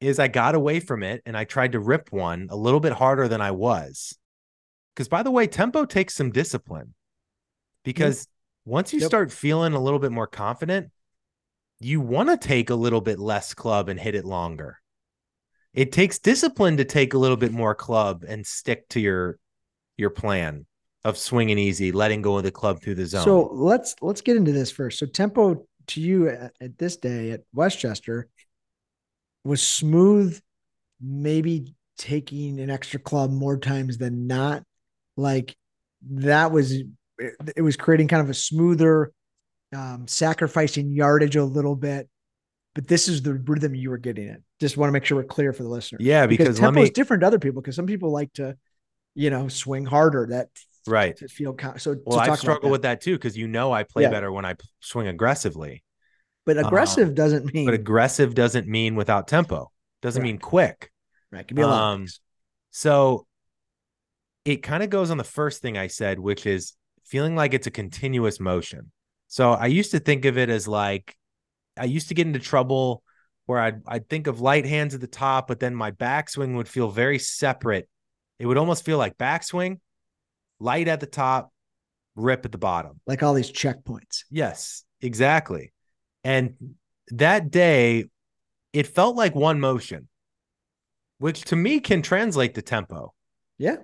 Is 0.00 0.18
I 0.20 0.28
got 0.28 0.54
away 0.54 0.78
from 0.78 1.02
it 1.02 1.22
and 1.26 1.36
I 1.36 1.44
tried 1.44 1.72
to 1.72 1.80
rip 1.80 2.12
one 2.12 2.46
a 2.50 2.56
little 2.56 2.80
bit 2.80 2.92
harder 2.92 3.26
than 3.26 3.40
I 3.40 3.50
was. 3.50 4.16
Because 4.94 5.08
by 5.08 5.24
the 5.24 5.30
way, 5.32 5.46
tempo 5.48 5.84
takes 5.84 6.14
some 6.14 6.30
discipline. 6.30 6.94
Because 7.82 8.28
once 8.64 8.92
you 8.92 9.00
Yep. 9.00 9.08
start 9.08 9.32
feeling 9.32 9.72
a 9.72 9.80
little 9.80 9.98
bit 9.98 10.12
more 10.12 10.28
confident, 10.28 10.90
you 11.80 12.00
want 12.00 12.28
to 12.28 12.36
take 12.36 12.70
a 12.70 12.74
little 12.74 13.00
bit 13.00 13.18
less 13.18 13.52
club 13.52 13.88
and 13.88 13.98
hit 13.98 14.14
it 14.14 14.24
longer 14.24 14.78
it 15.72 15.92
takes 15.92 16.18
discipline 16.18 16.76
to 16.78 16.84
take 16.84 17.14
a 17.14 17.18
little 17.18 17.36
bit 17.36 17.52
more 17.52 17.74
club 17.74 18.24
and 18.26 18.46
stick 18.46 18.88
to 18.88 19.00
your 19.00 19.38
your 19.96 20.10
plan 20.10 20.66
of 21.04 21.16
swinging 21.16 21.58
easy, 21.58 21.92
letting 21.92 22.22
go 22.22 22.36
of 22.36 22.42
the 22.42 22.50
club 22.50 22.80
through 22.82 22.94
the 22.94 23.06
zone. 23.06 23.24
So 23.24 23.50
let's 23.52 23.94
let's 24.00 24.20
get 24.20 24.36
into 24.36 24.52
this 24.52 24.70
first. 24.70 24.98
So 24.98 25.06
tempo 25.06 25.66
to 25.90 26.00
you 26.00 26.28
at, 26.28 26.52
at 26.60 26.78
this 26.78 26.96
day 26.96 27.30
at 27.30 27.42
Westchester 27.52 28.28
was 29.44 29.62
smooth, 29.62 30.40
maybe 31.00 31.74
taking 31.98 32.60
an 32.60 32.70
extra 32.70 33.00
club 33.00 33.30
more 33.30 33.58
times 33.58 33.98
than 33.98 34.26
not. 34.26 34.62
Like 35.16 35.56
that 36.10 36.52
was 36.52 36.72
it, 36.72 36.86
it 37.56 37.62
was 37.62 37.76
creating 37.76 38.08
kind 38.08 38.22
of 38.22 38.30
a 38.30 38.34
smoother, 38.34 39.12
um, 39.74 40.06
sacrificing 40.06 40.92
yardage 40.92 41.36
a 41.36 41.44
little 41.44 41.76
bit. 41.76 42.08
But 42.74 42.86
this 42.86 43.08
is 43.08 43.22
the 43.22 43.34
rhythm 43.34 43.74
you 43.74 43.90
were 43.90 43.98
getting 43.98 44.28
it. 44.28 44.42
Just 44.60 44.76
want 44.76 44.88
to 44.88 44.92
make 44.92 45.04
sure 45.04 45.16
we're 45.16 45.24
clear 45.24 45.52
for 45.52 45.64
the 45.64 45.68
listener. 45.68 45.98
yeah, 46.00 46.26
because, 46.26 46.60
let 46.60 46.66
tempo 46.66 46.80
me 46.80 46.84
is 46.84 46.90
different 46.90 47.22
to 47.22 47.26
other 47.26 47.40
people 47.40 47.60
because 47.60 47.74
some 47.74 47.86
people 47.86 48.12
like 48.12 48.32
to 48.34 48.56
you 49.14 49.30
know, 49.30 49.48
swing 49.48 49.84
harder. 49.84 50.26
That 50.30 50.48
right 50.86 51.16
to 51.16 51.28
feel 51.28 51.56
so. 51.76 51.96
Well, 52.04 52.18
I 52.18 52.34
struggle 52.36 52.70
with 52.70 52.82
that 52.82 53.00
too 53.00 53.16
because 53.16 53.36
you 53.36 53.48
know 53.48 53.72
I 53.72 53.82
play 53.82 54.04
yeah. 54.04 54.10
better 54.10 54.32
when 54.32 54.44
I 54.44 54.56
swing 54.80 55.08
aggressively. 55.08 55.82
But 56.46 56.58
aggressive 56.58 57.08
um, 57.08 57.14
doesn't 57.14 57.52
mean. 57.52 57.66
But 57.66 57.74
aggressive 57.74 58.34
doesn't 58.34 58.66
mean 58.66 58.94
without 58.94 59.28
tempo. 59.28 59.70
Doesn't 60.02 60.22
mean 60.22 60.38
quick. 60.38 60.90
Right. 61.30 61.40
It 61.40 61.48
can 61.48 61.56
be 61.56 61.62
a 61.62 61.66
lot. 61.66 61.92
Um, 61.94 62.06
so 62.70 63.26
it 64.44 64.62
kind 64.62 64.82
of 64.82 64.90
goes 64.90 65.10
on 65.10 65.18
the 65.18 65.24
first 65.24 65.62
thing 65.62 65.76
I 65.76 65.88
said, 65.88 66.18
which 66.18 66.46
is 66.46 66.74
feeling 67.04 67.36
like 67.36 67.54
it's 67.54 67.66
a 67.66 67.70
continuous 67.70 68.40
motion. 68.40 68.90
So 69.28 69.52
I 69.52 69.66
used 69.66 69.92
to 69.92 70.00
think 70.00 70.24
of 70.24 70.38
it 70.38 70.48
as 70.48 70.66
like 70.66 71.16
I 71.76 71.84
used 71.84 72.08
to 72.08 72.14
get 72.14 72.26
into 72.26 72.40
trouble 72.40 73.02
where 73.46 73.60
I'd 73.60 73.82
I'd 73.86 74.08
think 74.08 74.26
of 74.26 74.40
light 74.40 74.64
hands 74.66 74.94
at 74.94 75.00
the 75.00 75.06
top, 75.06 75.48
but 75.48 75.60
then 75.60 75.74
my 75.74 75.90
backswing 75.90 76.56
would 76.56 76.68
feel 76.68 76.90
very 76.90 77.18
separate. 77.18 77.88
It 78.38 78.46
would 78.46 78.58
almost 78.58 78.84
feel 78.84 78.98
like 78.98 79.18
backswing, 79.18 79.78
light 80.60 80.86
at 80.86 81.00
the 81.00 81.06
top, 81.06 81.52
rip 82.14 82.44
at 82.44 82.52
the 82.52 82.58
bottom. 82.58 83.00
Like 83.06 83.22
all 83.22 83.34
these 83.34 83.50
checkpoints. 83.50 84.24
Yes, 84.30 84.84
exactly. 85.00 85.72
And 86.22 86.54
that 87.08 87.50
day, 87.50 88.04
it 88.72 88.86
felt 88.86 89.16
like 89.16 89.34
one 89.34 89.58
motion, 89.58 90.08
which 91.18 91.42
to 91.46 91.56
me 91.56 91.80
can 91.80 92.02
translate 92.02 92.54
to 92.54 92.62
tempo. 92.62 93.12
Yeah. 93.58 93.76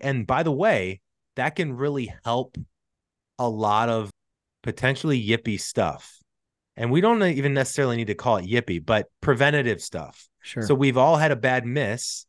And 0.00 0.26
by 0.26 0.42
the 0.42 0.52
way, 0.52 1.00
that 1.36 1.56
can 1.56 1.74
really 1.74 2.14
help 2.24 2.56
a 3.38 3.48
lot 3.48 3.88
of 3.88 4.10
potentially 4.62 5.22
yippy 5.22 5.60
stuff. 5.60 6.18
And 6.76 6.90
we 6.90 7.00
don't 7.00 7.22
even 7.22 7.52
necessarily 7.52 7.96
need 7.96 8.06
to 8.06 8.14
call 8.14 8.36
it 8.36 8.46
yippy, 8.46 8.84
but 8.84 9.06
preventative 9.20 9.82
stuff. 9.82 10.28
Sure. 10.40 10.62
So 10.62 10.74
we've 10.74 10.96
all 10.96 11.16
had 11.16 11.32
a 11.32 11.36
bad 11.36 11.66
miss, 11.66 12.24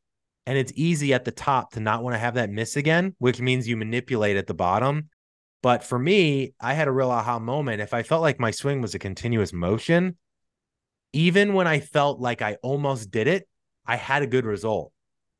and 0.46 0.58
it's 0.58 0.74
easy 0.76 1.14
at 1.14 1.26
the 1.26 1.32
top 1.32 1.74
to 1.74 1.80
not 1.80 2.04
want 2.04 2.16
to 2.16 2.20
have 2.20 2.36
that 2.36 2.50
miss 2.50 2.76
again, 2.76 3.16
which 3.20 3.40
means 3.40 3.68
you 3.68 3.78
manipulate 3.78 4.38
at 4.38 4.48
the 4.48 4.54
bottom. 4.54 5.10
But 5.62 5.84
for 5.84 6.00
me, 6.00 6.54
I 6.60 6.74
had 6.74 6.88
a 6.88 6.92
real 6.92 7.12
aha 7.12 7.38
moment. 7.40 7.82
If 7.82 7.94
I 7.94 8.04
felt 8.04 8.24
like 8.24 8.40
my 8.40 8.52
swing 8.52 8.82
was 8.82 8.96
a 8.96 9.00
continuous 9.00 9.54
motion, 9.54 10.18
even 11.14 11.54
when 11.54 11.68
I 11.68 11.80
felt 11.80 12.20
like 12.20 12.42
I 12.42 12.58
almost 12.64 13.12
did 13.12 13.28
it, 13.28 13.48
I 13.86 13.96
had 13.96 14.24
a 14.24 14.28
good 14.28 14.46
result. 14.46 14.92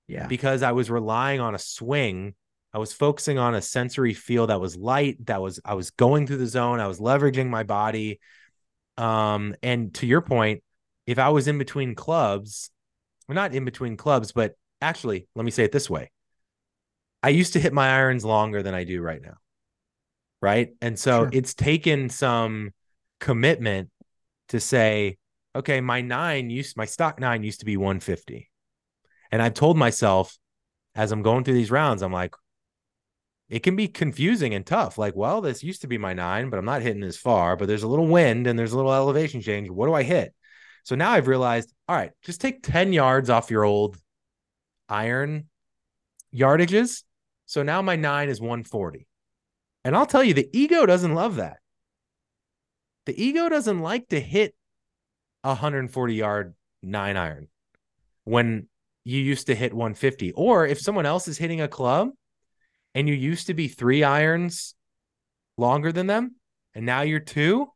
Yeah. 0.08 0.28
Because 0.28 0.62
I 0.62 0.74
was 0.74 0.92
relying 0.92 1.40
on 1.40 1.56
a 1.56 1.60
swing. 1.60 2.36
I 2.74 2.78
was 2.78 2.94
focusing 2.94 3.40
on 3.40 3.56
a 3.56 3.62
sensory 3.62 4.14
feel 4.14 4.48
that 4.48 4.62
was 4.62 4.78
light, 4.78 5.26
that 5.26 5.42
was 5.42 5.60
I 5.66 5.74
was 5.74 5.92
going 5.92 6.28
through 6.28 6.38
the 6.38 6.48
zone, 6.48 6.80
I 6.80 6.88
was 6.88 7.00
leveraging 7.00 7.50
my 7.50 7.64
body. 7.64 8.20
Um, 8.98 9.56
and 9.64 9.94
to 9.96 10.06
your 10.06 10.22
point, 10.22 10.64
if 11.06 11.20
I 11.20 11.30
was 11.30 11.48
in 11.48 11.58
between 11.58 11.96
clubs, 11.96 12.70
well, 13.28 13.36
not 13.36 13.54
in 13.54 13.66
between 13.66 13.98
clubs, 13.98 14.32
but 14.32 14.56
actually, 14.82 15.28
let 15.36 15.46
me 15.46 15.52
say 15.52 15.64
it 15.64 15.72
this 15.72 15.90
way. 15.90 16.12
I 17.24 17.30
used 17.30 17.54
to 17.54 17.60
hit 17.60 17.74
my 17.74 17.90
irons 17.90 18.26
longer 18.26 18.64
than 18.64 18.74
I 18.74 18.84
do 18.84 19.02
right 19.02 19.22
now. 19.22 19.36
Right. 20.42 20.74
And 20.82 20.98
so 20.98 21.24
sure. 21.24 21.30
it's 21.34 21.54
taken 21.54 22.10
some 22.10 22.72
commitment 23.20 23.90
to 24.50 24.60
say, 24.60 25.18
okay, 25.56 25.82
my 25.82 26.02
nine 26.02 26.50
used 26.50 26.76
my 26.76 26.86
stock 26.86 27.20
nine 27.20 27.44
used 27.44 27.60
to 27.60 27.66
be 27.66 27.78
150. 27.78 28.50
And 29.32 29.42
I've 29.42 29.54
told 29.54 29.78
myself 29.78 30.38
as 30.96 31.12
I'm 31.12 31.22
going 31.22 31.44
through 31.44 31.54
these 31.54 31.72
rounds, 31.72 32.02
I'm 32.02 32.12
like, 32.12 32.36
it 33.50 33.64
can 33.64 33.76
be 33.76 33.88
confusing 33.88 34.54
and 34.54 34.66
tough. 34.66 34.98
Like, 34.98 35.16
well, 35.16 35.42
this 35.42 35.64
used 35.64 35.82
to 35.82 35.88
be 35.88 35.98
my 35.98 36.14
nine, 36.14 36.50
but 36.50 36.58
I'm 36.58 36.66
not 36.66 36.82
hitting 36.82 37.04
as 37.04 37.18
far, 37.18 37.56
but 37.56 37.68
there's 37.68 37.84
a 37.84 37.88
little 37.88 38.08
wind 38.08 38.48
and 38.48 38.58
there's 38.58 38.72
a 38.74 38.78
little 38.78 38.94
elevation 38.94 39.42
change. 39.42 39.70
What 39.70 39.88
do 39.88 39.94
I 39.94 40.04
hit? 40.04 40.34
So 40.84 40.96
now 40.96 41.12
I've 41.12 41.28
realized, 41.28 41.72
all 41.88 41.96
right, 41.96 42.12
just 42.24 42.42
take 42.42 42.64
10 42.64 42.94
yards 42.94 43.30
off 43.30 43.52
your 43.52 43.64
old 43.64 43.98
iron 44.92 45.48
yardages. 46.36 47.04
So 47.46 47.64
now 47.64 47.82
my 47.82 47.96
nine 47.96 48.30
is 48.30 48.40
140. 48.40 49.08
And 49.84 49.96
I'll 49.96 50.06
tell 50.06 50.24
you, 50.24 50.34
the 50.34 50.50
ego 50.54 50.86
doesn't 50.86 51.16
love 51.16 51.38
that. 51.38 51.58
The 53.06 53.22
ego 53.22 53.50
doesn't 53.50 53.80
like 53.80 54.10
to 54.10 54.20
hit 54.20 54.54
a 55.44 55.50
140 55.50 56.14
yard 56.14 56.54
nine 56.84 57.18
iron 57.18 57.48
when 58.26 58.68
you 59.04 59.20
used 59.20 59.48
to 59.48 59.56
hit 59.56 59.74
150. 59.74 60.34
Or 60.34 60.68
if 60.68 60.80
someone 60.80 61.08
else 61.08 61.28
is 61.28 61.38
hitting 61.38 61.62
a 61.62 61.68
club 61.68 62.10
and 62.94 63.08
you 63.08 63.16
used 63.16 63.48
to 63.48 63.56
be 63.56 63.68
three 63.68 64.04
irons 64.04 64.76
longer 65.58 65.92
than 65.92 66.06
them 66.08 66.36
and 66.76 66.86
now 66.86 67.02
you're 67.02 67.20
two, 67.20 67.68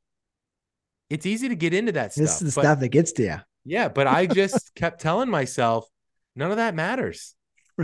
it's 1.10 1.26
easy 1.26 1.50
to 1.50 1.56
get 1.56 1.74
into 1.74 1.94
that 1.94 2.14
stuff. 2.14 2.22
This 2.22 2.42
is 2.42 2.54
the 2.54 2.62
but, 2.62 2.68
stuff 2.68 2.80
that 2.82 2.90
gets 2.90 3.12
to 3.14 3.24
you. 3.24 3.38
Yeah. 3.64 3.90
But 3.90 4.06
I 4.06 4.26
just 4.28 4.76
kept 4.76 5.02
telling 5.02 5.30
myself, 5.30 5.88
none 6.36 6.52
of 6.52 6.58
that 6.58 6.76
matters. 6.76 7.36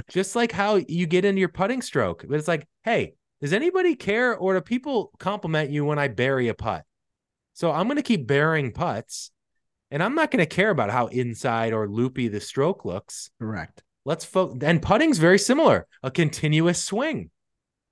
just 0.09 0.35
like 0.35 0.51
how 0.51 0.75
you 0.75 1.05
get 1.05 1.25
into 1.25 1.39
your 1.39 1.49
putting 1.49 1.81
stroke. 1.81 2.25
But 2.27 2.37
it's 2.37 2.47
like, 2.47 2.67
hey, 2.83 3.13
does 3.41 3.53
anybody 3.53 3.95
care 3.95 4.35
or 4.35 4.53
do 4.53 4.61
people 4.61 5.11
compliment 5.19 5.71
you 5.71 5.85
when 5.85 5.99
I 5.99 6.07
bury 6.07 6.47
a 6.47 6.53
putt? 6.53 6.83
So 7.53 7.71
I'm 7.71 7.87
going 7.87 7.97
to 7.97 8.03
keep 8.03 8.27
burying 8.27 8.71
putts 8.71 9.31
and 9.89 10.01
I'm 10.01 10.15
not 10.15 10.31
going 10.31 10.39
to 10.39 10.45
care 10.45 10.69
about 10.69 10.89
how 10.89 11.07
inside 11.07 11.73
or 11.73 11.87
loopy 11.87 12.29
the 12.29 12.39
stroke 12.39 12.85
looks. 12.85 13.29
Correct. 13.39 13.83
Let's 14.05 14.25
focus. 14.25 14.59
And 14.61 14.81
putting's 14.81 15.19
very 15.19 15.37
similar, 15.37 15.85
a 16.01 16.09
continuous 16.09 16.83
swing, 16.83 17.29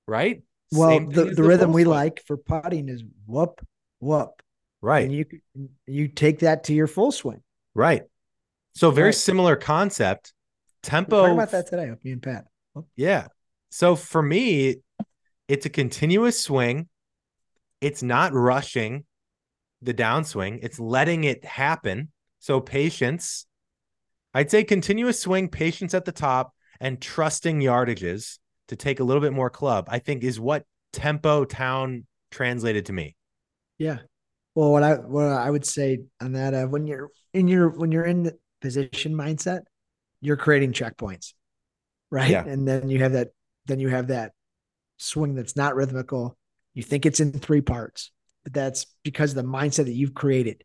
right? 0.08 0.42
Well, 0.72 1.00
the, 1.00 1.26
the, 1.26 1.32
the 1.36 1.44
rhythm 1.44 1.74
we 1.74 1.84
swing. 1.84 1.94
like 1.94 2.24
for 2.26 2.38
putting 2.38 2.90
is 2.90 3.04
whoop, 3.26 3.66
whoop. 4.00 4.42
Right. 4.82 5.04
And 5.04 5.14
you 5.14 5.26
you 5.86 6.08
take 6.08 6.40
that 6.40 6.66
to 6.66 6.74
your 6.74 6.88
full 6.88 7.12
swing. 7.12 7.42
Right. 7.76 8.04
So 8.76 8.92
very 8.92 9.08
right. 9.08 9.16
similar 9.16 9.58
concept. 9.58 10.34
Tempo. 10.82 11.28
Talk 11.28 11.34
about 11.34 11.52
that 11.52 11.68
today 11.68 11.90
with 11.90 12.04
me 12.04 12.12
and 12.12 12.22
Pat. 12.22 12.46
Yeah. 12.96 13.28
So 13.70 13.96
for 13.96 14.22
me, 14.22 14.78
it's 15.48 15.66
a 15.66 15.70
continuous 15.70 16.40
swing. 16.40 16.88
It's 17.82 18.04
not 18.04 18.34
rushing 18.34 19.06
the 19.82 19.94
downswing. 19.94 20.60
It's 20.62 20.80
letting 20.80 21.24
it 21.24 21.46
happen. 21.46 22.12
So 22.40 22.60
patience. 22.60 23.46
I'd 24.34 24.52
say 24.52 24.64
continuous 24.64 25.20
swing, 25.20 25.50
patience 25.50 25.94
at 25.94 26.06
the 26.06 26.12
top, 26.12 26.54
and 26.80 27.02
trusting 27.02 27.60
yardages 27.60 28.38
to 28.68 28.76
take 28.76 29.00
a 29.00 29.04
little 29.04 29.22
bit 29.22 29.34
more 29.34 29.50
club. 29.50 29.86
I 29.88 30.00
think 30.00 30.24
is 30.24 30.40
what 30.40 30.66
tempo 30.94 31.46
town 31.46 32.06
translated 32.32 32.86
to 32.88 32.94
me. 32.94 33.16
Yeah. 33.78 34.00
Well, 34.56 34.72
what 34.72 34.84
I 34.84 34.96
what 34.96 35.26
I 35.26 35.50
would 35.50 35.66
say 35.66 36.00
on 36.22 36.34
that, 36.34 36.54
uh, 36.54 36.66
when 36.66 36.86
you're 36.86 37.10
in 37.34 37.48
your 37.48 37.70
when 37.70 37.92
you're 37.92 38.06
in 38.06 38.24
the 38.24 38.38
position 38.62 39.14
mindset, 39.14 39.62
you're 40.22 40.38
creating 40.38 40.74
checkpoints, 40.74 41.34
right? 42.12 42.30
Yeah. 42.30 42.46
And 42.46 42.68
then 42.68 42.90
you 42.90 43.00
have 43.00 43.14
that 43.14 43.30
then 43.66 43.80
you 43.80 43.90
have 43.90 44.08
that 44.08 44.34
swing 44.98 45.36
that's 45.36 45.56
not 45.56 45.76
rhythmical. 45.76 46.38
You 46.74 46.84
think 46.84 47.06
it's 47.06 47.20
in 47.20 47.32
three 47.32 47.62
parts 47.62 48.12
but 48.44 48.54
that's 48.54 48.86
because 49.04 49.32
of 49.32 49.36
the 49.36 49.50
mindset 49.50 49.86
that 49.86 49.94
you've 49.94 50.14
created. 50.14 50.64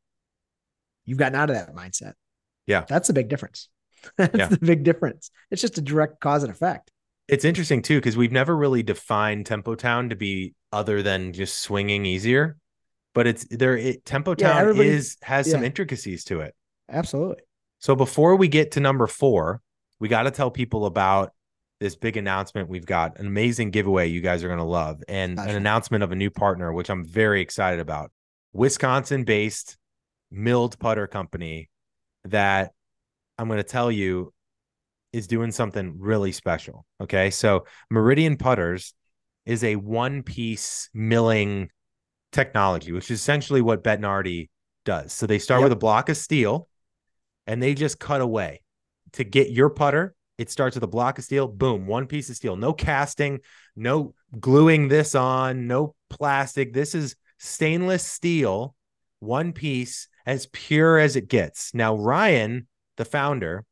You've 1.04 1.18
gotten 1.18 1.34
out 1.34 1.50
of 1.50 1.56
that 1.56 1.74
mindset. 1.74 2.14
Yeah. 2.66 2.84
That's 2.88 3.10
a 3.10 3.12
big 3.12 3.28
difference. 3.28 3.68
that's 4.16 4.36
yeah. 4.36 4.48
the 4.48 4.58
big 4.58 4.84
difference. 4.84 5.30
It's 5.50 5.62
just 5.62 5.78
a 5.78 5.82
direct 5.82 6.20
cause 6.20 6.42
and 6.42 6.52
effect. 6.52 6.90
It's 7.26 7.44
interesting 7.44 7.82
too, 7.82 7.98
because 7.98 8.16
we've 8.16 8.32
never 8.32 8.54
really 8.54 8.82
defined 8.82 9.46
Tempo 9.46 9.74
Town 9.74 10.10
to 10.10 10.16
be 10.16 10.54
other 10.72 11.02
than 11.02 11.32
just 11.32 11.58
swinging 11.58 12.04
easier. 12.04 12.56
But 13.14 13.26
it's 13.26 13.46
there. 13.48 13.76
It, 13.76 14.04
Tempo 14.04 14.34
Town 14.34 14.76
yeah, 14.76 14.82
is 14.82 15.16
has 15.22 15.46
yeah. 15.46 15.52
some 15.52 15.64
intricacies 15.64 16.24
to 16.24 16.40
it. 16.40 16.54
Absolutely. 16.90 17.36
So 17.84 17.94
before 17.94 18.36
we 18.36 18.48
get 18.48 18.70
to 18.72 18.80
number 18.80 19.06
four, 19.06 19.60
we 20.00 20.08
got 20.08 20.22
to 20.22 20.30
tell 20.30 20.50
people 20.50 20.86
about 20.86 21.34
this 21.80 21.96
big 21.96 22.16
announcement 22.16 22.70
we've 22.70 22.86
got 22.86 23.18
an 23.18 23.26
amazing 23.26 23.72
giveaway 23.72 24.06
you 24.08 24.22
guys 24.22 24.42
are 24.42 24.48
going 24.48 24.58
to 24.58 24.64
love 24.64 25.02
and 25.06 25.38
an 25.38 25.50
announcement 25.50 26.02
of 26.02 26.10
a 26.10 26.14
new 26.14 26.30
partner 26.30 26.72
which 26.72 26.88
i'm 26.88 27.04
very 27.04 27.42
excited 27.42 27.80
about. 27.80 28.10
Wisconsin 28.54 29.24
based 29.24 29.76
milled 30.30 30.78
putter 30.78 31.06
company 31.06 31.68
that 32.24 32.72
i'm 33.36 33.48
going 33.48 33.58
to 33.58 33.62
tell 33.62 33.92
you 33.92 34.32
is 35.12 35.26
doing 35.26 35.52
something 35.52 35.96
really 35.98 36.32
special 36.32 36.86
okay? 37.02 37.28
So 37.28 37.66
meridian 37.90 38.38
putters 38.38 38.94
is 39.44 39.62
a 39.62 39.76
one 39.76 40.22
piece 40.22 40.88
milling 40.94 41.68
technology 42.32 42.92
which 42.92 43.10
is 43.10 43.20
essentially 43.20 43.60
what 43.60 43.84
bettinardi 43.84 44.48
does. 44.86 45.12
So 45.12 45.26
they 45.26 45.38
start 45.38 45.60
yep. 45.60 45.66
with 45.66 45.72
a 45.72 45.80
block 45.80 46.08
of 46.08 46.16
steel 46.16 46.66
and 47.46 47.62
they 47.62 47.74
just 47.74 47.98
cut 47.98 48.20
away 48.20 48.60
to 49.12 49.24
get 49.24 49.50
your 49.50 49.70
putter 49.70 50.14
it 50.38 50.50
starts 50.50 50.74
with 50.74 50.82
a 50.82 50.88
block 50.88 51.18
of 51.18 51.24
steel. 51.24 51.46
Boom, 51.46 51.86
one 51.86 52.06
piece 52.06 52.28
of 52.28 52.36
steel. 52.36 52.56
No 52.56 52.72
casting, 52.72 53.40
no 53.76 54.14
gluing 54.38 54.88
this 54.88 55.14
on, 55.14 55.66
no 55.66 55.94
plastic. 56.10 56.72
This 56.72 56.94
is 56.94 57.16
stainless 57.38 58.04
steel, 58.04 58.74
one 59.20 59.52
piece, 59.52 60.08
as 60.26 60.46
pure 60.46 60.98
as 60.98 61.16
it 61.16 61.28
gets. 61.28 61.72
Now, 61.74 61.94
Ryan, 61.96 62.66
the 62.96 63.04
founder, 63.04 63.64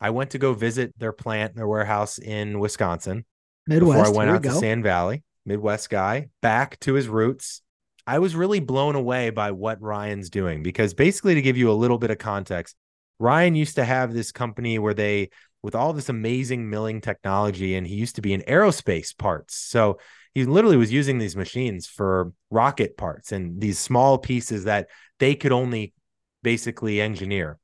I 0.00 0.10
went 0.10 0.30
to 0.30 0.38
go 0.38 0.52
visit 0.52 0.92
their 0.98 1.12
plant, 1.12 1.54
their 1.54 1.68
warehouse 1.68 2.18
in 2.18 2.58
Wisconsin. 2.58 3.24
Midwest. 3.66 3.98
Before 3.98 4.14
I 4.14 4.16
went 4.16 4.30
out 4.30 4.42
to 4.42 4.52
Sand 4.52 4.82
Valley, 4.82 5.22
Midwest 5.46 5.88
guy, 5.88 6.28
back 6.40 6.78
to 6.80 6.94
his 6.94 7.08
roots. 7.08 7.62
I 8.04 8.18
was 8.18 8.34
really 8.34 8.58
blown 8.58 8.96
away 8.96 9.30
by 9.30 9.52
what 9.52 9.80
Ryan's 9.80 10.28
doing 10.28 10.64
because 10.64 10.92
basically, 10.92 11.36
to 11.36 11.42
give 11.42 11.56
you 11.56 11.70
a 11.70 11.72
little 11.72 11.98
bit 11.98 12.10
of 12.10 12.18
context, 12.18 12.74
Ryan 13.22 13.54
used 13.54 13.76
to 13.76 13.84
have 13.84 14.12
this 14.12 14.32
company 14.32 14.78
where 14.78 14.94
they 14.94 15.30
with 15.62 15.74
all 15.76 15.92
this 15.92 16.08
amazing 16.08 16.68
milling 16.68 17.00
technology. 17.00 17.76
And 17.76 17.86
he 17.86 17.94
used 17.94 18.16
to 18.16 18.22
be 18.22 18.32
in 18.32 18.42
aerospace 18.42 19.16
parts. 19.16 19.54
So 19.54 19.98
he 20.34 20.44
literally 20.44 20.76
was 20.76 20.92
using 20.92 21.18
these 21.18 21.36
machines 21.36 21.86
for 21.86 22.32
rocket 22.50 22.96
parts 22.96 23.32
and 23.32 23.60
these 23.60 23.78
small 23.78 24.18
pieces 24.18 24.64
that 24.64 24.88
they 25.18 25.34
could 25.34 25.52
only 25.52 25.94
basically 26.42 27.00
engineer. 27.00 27.58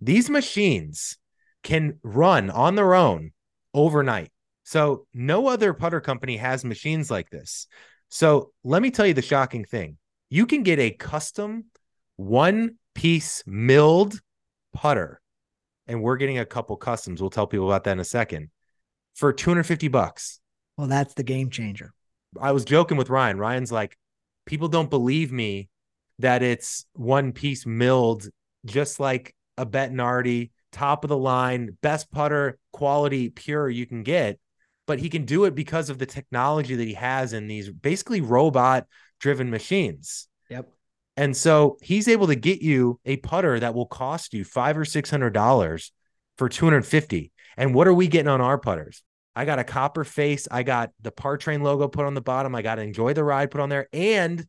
These 0.00 0.28
machines 0.28 1.16
can 1.62 1.98
run 2.02 2.50
on 2.50 2.74
their 2.74 2.94
own 2.94 3.32
overnight. 3.72 4.32
So 4.64 5.06
no 5.14 5.46
other 5.46 5.72
putter 5.74 6.00
company 6.00 6.38
has 6.38 6.64
machines 6.64 7.10
like 7.10 7.30
this. 7.30 7.66
So 8.08 8.50
let 8.64 8.82
me 8.82 8.90
tell 8.90 9.06
you 9.06 9.14
the 9.14 9.22
shocking 9.22 9.64
thing. 9.64 9.98
You 10.30 10.46
can 10.46 10.62
get 10.62 10.78
a 10.78 10.90
custom 10.90 11.66
one 12.16 12.76
piece 12.94 13.42
milled 13.46 14.20
putter 14.74 15.20
and 15.86 16.02
we're 16.02 16.16
getting 16.16 16.38
a 16.38 16.46
couple 16.46 16.76
customs. 16.76 17.20
We'll 17.20 17.30
tell 17.30 17.46
people 17.46 17.68
about 17.68 17.84
that 17.84 17.92
in 17.92 18.00
a 18.00 18.04
second 18.04 18.50
for 19.14 19.32
250 19.32 19.88
bucks. 19.88 20.40
Well, 20.76 20.88
that's 20.88 21.14
the 21.14 21.22
game 21.22 21.50
changer. 21.50 21.92
I 22.40 22.52
was 22.52 22.64
joking 22.64 22.96
with 22.96 23.10
Ryan. 23.10 23.38
Ryan's 23.38 23.72
like, 23.72 23.96
people 24.46 24.68
don't 24.68 24.90
believe 24.90 25.32
me 25.32 25.68
that 26.18 26.42
it's 26.42 26.86
one 26.94 27.32
piece 27.32 27.66
milled, 27.66 28.28
just 28.66 28.98
like 28.98 29.34
a 29.56 29.64
Bettinardi, 29.64 30.50
top 30.72 31.04
of 31.04 31.08
the 31.08 31.16
line, 31.16 31.76
best 31.80 32.10
putter 32.10 32.58
quality, 32.72 33.28
pure 33.30 33.68
you 33.68 33.86
can 33.86 34.02
get. 34.02 34.38
But 34.86 34.98
he 34.98 35.08
can 35.08 35.24
do 35.24 35.44
it 35.44 35.54
because 35.54 35.88
of 35.88 35.98
the 35.98 36.06
technology 36.06 36.74
that 36.74 36.86
he 36.86 36.94
has 36.94 37.32
in 37.32 37.46
these 37.46 37.70
basically 37.70 38.20
robot 38.20 38.86
driven 39.18 39.48
machines. 39.48 40.28
Yep. 40.50 40.68
And 41.16 41.36
so 41.36 41.78
he's 41.80 42.08
able 42.08 42.26
to 42.26 42.34
get 42.34 42.60
you 42.60 42.98
a 43.04 43.16
putter 43.18 43.60
that 43.60 43.74
will 43.74 43.86
cost 43.86 44.34
you 44.34 44.44
five 44.44 44.76
or 44.76 44.84
six 44.84 45.10
hundred 45.10 45.30
dollars 45.30 45.92
for 46.38 46.48
250. 46.48 47.30
And 47.56 47.74
what 47.74 47.86
are 47.86 47.94
we 47.94 48.08
getting 48.08 48.28
on 48.28 48.40
our 48.40 48.58
putters? 48.58 49.02
I 49.36 49.44
got 49.44 49.58
a 49.58 49.64
copper 49.64 50.04
face. 50.04 50.48
I 50.50 50.62
got 50.64 50.90
the 51.00 51.12
Par 51.12 51.36
Train 51.36 51.62
logo 51.62 51.88
put 51.88 52.04
on 52.04 52.14
the 52.14 52.20
bottom. 52.20 52.54
I 52.54 52.62
got 52.62 52.78
Enjoy 52.78 53.12
the 53.14 53.22
Ride 53.24 53.50
put 53.50 53.60
on 53.60 53.68
there 53.68 53.88
and 53.92 54.44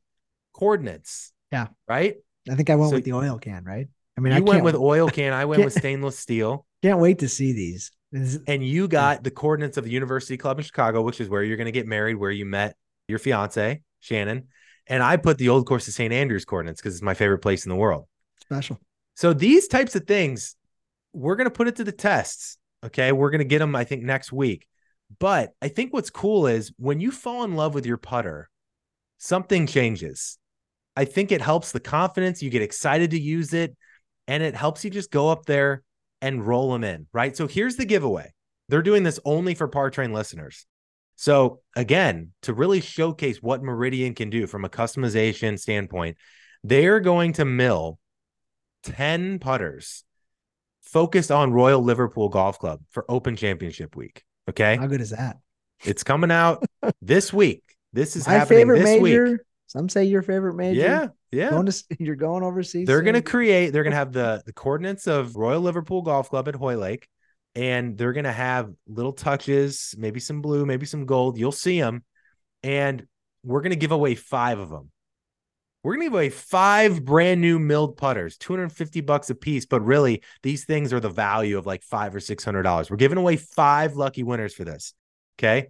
coordinates. 0.53 1.31
Yeah. 1.51 1.67
Right. 1.87 2.15
I 2.49 2.55
think 2.55 2.69
I 2.69 2.75
went 2.75 2.89
So- 2.91 2.95
with 2.97 3.05
the 3.05 3.13
oil 3.13 3.37
can, 3.39 3.63
right? 3.63 3.87
I 4.17 4.21
mean, 4.21 4.31
you 4.31 4.37
I 4.37 4.41
went 4.41 4.63
with 4.63 4.75
oil 4.75 5.09
can. 5.09 5.33
I 5.33 5.45
went 5.45 5.63
with 5.65 5.73
stainless 5.73 6.17
steel. 6.17 6.65
can't 6.81 6.99
wait 6.99 7.19
to 7.19 7.27
see 7.27 7.51
these. 7.53 7.91
Is- 8.11 8.39
And 8.47 8.65
you 8.65 8.87
got 8.87 9.23
the 9.23 9.31
coordinates 9.31 9.77
of 9.77 9.83
the 9.83 9.89
University 9.91 10.37
Club 10.37 10.57
in 10.57 10.63
Chicago, 10.63 11.01
which 11.01 11.19
is 11.19 11.27
where 11.29 11.43
you're 11.43 11.57
going 11.57 11.65
to 11.65 11.71
get 11.71 11.85
married, 11.87 12.15
where 12.15 12.31
you 12.31 12.45
met 12.45 12.75
your 13.07 13.19
fiance, 13.19 13.81
Shannon. 13.99 14.47
And 14.87 15.01
I 15.01 15.17
put 15.17 15.37
the 15.37 15.49
old 15.49 15.65
course 15.65 15.87
of 15.87 15.93
St. 15.93 16.13
Andrews 16.13 16.45
coordinates 16.45 16.81
because 16.81 16.95
it's 16.95 17.03
my 17.03 17.13
favorite 17.13 17.39
place 17.39 17.65
in 17.65 17.69
the 17.69 17.75
world. 17.75 18.05
special. 18.41 18.79
So 19.15 19.33
these 19.33 19.67
types 19.67 19.95
of 19.95 20.05
things, 20.05 20.55
we're 21.13 21.35
going 21.35 21.45
to 21.45 21.51
put 21.51 21.67
it 21.67 21.77
to 21.77 21.83
the 21.83 21.91
tests. 21.91 22.57
Okay. 22.83 23.11
We're 23.11 23.31
going 23.31 23.39
to 23.39 23.45
get 23.45 23.59
them, 23.59 23.75
I 23.75 23.83
think, 23.83 24.03
next 24.03 24.31
week. 24.31 24.67
But 25.19 25.53
I 25.61 25.69
think 25.69 25.93
what's 25.93 26.09
cool 26.09 26.47
is 26.47 26.71
when 26.77 26.99
you 26.99 27.11
fall 27.11 27.43
in 27.43 27.55
love 27.55 27.73
with 27.73 27.85
your 27.85 27.97
putter, 27.97 28.49
something 29.17 29.67
changes. 29.67 30.37
I 30.95 31.05
think 31.05 31.31
it 31.31 31.41
helps 31.41 31.71
the 31.71 31.79
confidence. 31.79 32.41
You 32.41 32.49
get 32.49 32.61
excited 32.61 33.11
to 33.11 33.19
use 33.19 33.53
it 33.53 33.75
and 34.27 34.43
it 34.43 34.55
helps 34.55 34.83
you 34.83 34.89
just 34.89 35.11
go 35.11 35.29
up 35.29 35.45
there 35.45 35.83
and 36.21 36.45
roll 36.45 36.71
them 36.71 36.83
in. 36.83 37.07
Right. 37.13 37.35
So 37.35 37.47
here's 37.47 37.75
the 37.75 37.85
giveaway. 37.85 38.33
They're 38.69 38.81
doing 38.81 39.03
this 39.03 39.19
only 39.25 39.55
for 39.55 39.67
Par 39.67 39.89
Train 39.89 40.13
listeners. 40.13 40.65
So 41.15 41.61
again, 41.75 42.31
to 42.43 42.53
really 42.53 42.81
showcase 42.81 43.41
what 43.41 43.63
Meridian 43.63 44.13
can 44.13 44.29
do 44.29 44.47
from 44.47 44.65
a 44.65 44.69
customization 44.69 45.59
standpoint, 45.59 46.17
they're 46.63 46.99
going 46.99 47.33
to 47.33 47.45
mill 47.45 47.99
10 48.83 49.39
putters 49.39 50.03
focused 50.81 51.31
on 51.31 51.51
Royal 51.51 51.81
Liverpool 51.81 52.29
Golf 52.29 52.59
Club 52.59 52.81
for 52.89 53.05
Open 53.09 53.35
Championship 53.35 53.95
week. 53.95 54.23
Okay. 54.49 54.75
How 54.75 54.87
good 54.87 55.01
is 55.01 55.09
that? 55.11 55.37
It's 55.83 56.03
coming 56.03 56.31
out 56.31 56.63
this 57.01 57.33
week. 57.33 57.63
This 57.93 58.15
is 58.15 58.27
My 58.27 58.45
favorite 58.45 58.83
major. 58.83 59.31
week. 59.31 59.39
Some 59.67 59.89
say 59.89 60.05
your 60.05 60.21
favorite 60.21 60.55
major. 60.55 60.79
Yeah. 60.79 61.07
Yeah. 61.31 61.49
Going 61.49 61.65
to 61.65 61.83
you're 61.99 62.15
going 62.15 62.43
overseas. 62.43 62.87
they're 62.87 63.01
going 63.01 63.15
to 63.15 63.21
create, 63.21 63.71
they're 63.71 63.83
going 63.83 63.91
to 63.91 63.97
have 63.97 64.13
the, 64.13 64.43
the 64.45 64.53
coordinates 64.53 65.07
of 65.07 65.35
Royal 65.35 65.61
Liverpool 65.61 66.01
Golf 66.01 66.29
Club 66.29 66.47
at 66.47 66.55
Hoylake, 66.55 67.07
and 67.55 67.97
they're 67.97 68.13
going 68.13 68.25
to 68.25 68.31
have 68.31 68.71
little 68.87 69.13
touches, 69.13 69.95
maybe 69.97 70.19
some 70.19 70.41
blue, 70.41 70.65
maybe 70.65 70.85
some 70.85 71.05
gold. 71.05 71.37
You'll 71.37 71.51
see 71.53 71.79
them. 71.79 72.03
And 72.63 73.07
we're 73.43 73.61
going 73.61 73.71
to 73.71 73.77
give 73.77 73.91
away 73.91 74.15
five 74.15 74.59
of 74.59 74.69
them. 74.69 74.91
We're 75.81 75.93
going 75.93 76.01
to 76.01 76.05
give 76.07 76.13
away 76.13 76.29
five 76.29 77.05
brand 77.05 77.41
new 77.41 77.59
milled 77.59 77.95
putters, 77.95 78.37
250 78.37 79.01
bucks 79.01 79.29
a 79.29 79.35
piece. 79.35 79.65
But 79.65 79.85
really, 79.85 80.23
these 80.43 80.65
things 80.65 80.91
are 80.91 80.99
the 80.99 81.09
value 81.09 81.57
of 81.57 81.65
like 81.65 81.83
five 81.83 82.13
or 82.13 82.19
$600. 82.19 82.89
We're 82.89 82.97
giving 82.97 83.19
away 83.19 83.37
five 83.37 83.95
lucky 83.95 84.23
winners 84.23 84.53
for 84.53 84.65
this. 84.65 84.93
Okay. 85.39 85.67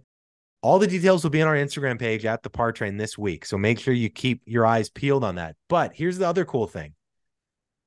All 0.62 0.78
the 0.78 0.86
details 0.86 1.22
will 1.22 1.30
be 1.30 1.42
on 1.42 1.48
our 1.48 1.54
Instagram 1.54 1.98
page 1.98 2.24
at 2.24 2.42
the 2.42 2.50
Par 2.50 2.72
Train 2.72 2.96
this 2.96 3.16
week. 3.16 3.44
So 3.44 3.58
make 3.58 3.78
sure 3.78 3.94
you 3.94 4.08
keep 4.08 4.42
your 4.46 4.66
eyes 4.66 4.88
peeled 4.88 5.22
on 5.22 5.36
that. 5.36 5.54
But 5.68 5.92
here's 5.94 6.18
the 6.18 6.26
other 6.26 6.44
cool 6.44 6.66
thing 6.66 6.94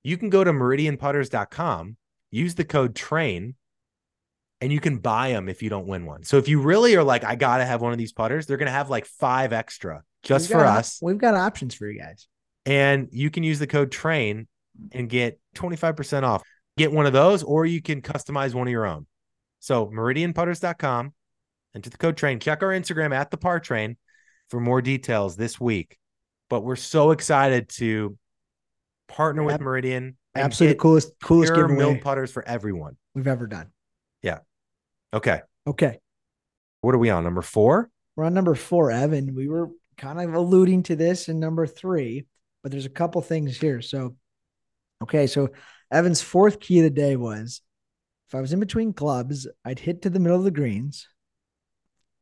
you 0.03 0.15
can 0.15 0.29
go 0.29 0.43
to 0.43 0.53
meridianputters.com, 0.53 1.97
use 2.31 2.55
the 2.55 2.63
code 2.63 2.95
TRAIN, 2.95 3.55
and 4.61 4.73
you 4.73 4.79
can 4.79 4.97
buy 4.97 5.29
them 5.31 5.47
if 5.47 5.61
you 5.63 5.69
don't 5.69 5.87
win 5.87 6.05
one. 6.05 6.23
So 6.23 6.37
if 6.37 6.47
you 6.47 6.61
really 6.61 6.95
are 6.95 7.03
like, 7.03 7.23
I 7.23 7.35
got 7.35 7.57
to 7.57 7.65
have 7.65 7.81
one 7.81 7.91
of 7.91 7.97
these 7.97 8.11
putters, 8.11 8.45
they're 8.45 8.57
going 8.57 8.67
to 8.67 8.71
have 8.71 8.89
like 8.89 9.05
five 9.05 9.53
extra 9.53 10.03
just 10.23 10.49
We've 10.49 10.57
for 10.57 10.63
got 10.63 10.77
us. 10.79 10.99
We've 11.01 11.17
got 11.17 11.33
options 11.33 11.75
for 11.75 11.87
you 11.87 11.99
guys. 11.99 12.27
And 12.65 13.07
you 13.11 13.29
can 13.29 13.43
use 13.43 13.59
the 13.59 13.67
code 13.67 13.91
TRAIN 13.91 14.47
and 14.91 15.09
get 15.09 15.39
25% 15.55 16.23
off. 16.23 16.43
Get 16.77 16.91
one 16.91 17.05
of 17.05 17.13
those, 17.13 17.43
or 17.43 17.65
you 17.65 17.81
can 17.81 18.01
customize 18.01 18.53
one 18.53 18.67
of 18.67 18.71
your 18.71 18.85
own. 18.85 19.05
So 19.59 19.87
meridianputters.com, 19.87 21.13
enter 21.75 21.89
the 21.89 21.97
code 21.97 22.17
TRAIN. 22.17 22.39
Check 22.39 22.63
our 22.63 22.69
Instagram 22.69 23.13
at 23.13 23.31
the 23.31 23.37
Par 23.37 23.59
Train 23.59 23.97
for 24.49 24.59
more 24.59 24.81
details 24.81 25.35
this 25.35 25.59
week. 25.59 25.97
But 26.49 26.61
we're 26.61 26.75
so 26.75 27.11
excited 27.11 27.69
to 27.69 28.17
partner 29.07 29.43
with 29.43 29.59
Meridian. 29.61 30.17
Absolutely 30.35 30.77
coolest 30.77 31.13
coolest 31.21 31.53
pure 31.53 31.67
giveaway 31.67 31.99
putters 31.99 32.31
for 32.31 32.47
everyone. 32.47 32.97
we've 33.13 33.27
ever 33.27 33.47
done. 33.47 33.71
Okay. 35.13 35.41
Okay. 35.67 35.99
What 36.81 36.95
are 36.95 36.99
we 36.99 37.09
on? 37.09 37.23
Number 37.23 37.41
four? 37.41 37.89
We're 38.15 38.25
on 38.25 38.33
number 38.33 38.55
four, 38.55 38.91
Evan. 38.91 39.35
We 39.35 39.47
were 39.47 39.69
kind 39.97 40.19
of 40.19 40.33
alluding 40.33 40.83
to 40.83 40.95
this 40.95 41.29
in 41.29 41.39
number 41.39 41.65
three, 41.67 42.25
but 42.63 42.71
there's 42.71 42.85
a 42.85 42.89
couple 42.89 43.21
things 43.21 43.57
here. 43.57 43.81
So, 43.81 44.15
okay. 45.03 45.27
So, 45.27 45.49
Evan's 45.91 46.21
fourth 46.21 46.59
key 46.59 46.79
of 46.79 46.83
the 46.83 46.89
day 46.89 47.15
was 47.15 47.61
if 48.27 48.35
I 48.35 48.41
was 48.41 48.53
in 48.53 48.59
between 48.59 48.93
clubs, 48.93 49.47
I'd 49.65 49.79
hit 49.79 50.03
to 50.03 50.09
the 50.09 50.19
middle 50.19 50.37
of 50.37 50.43
the 50.43 50.51
greens. 50.51 51.07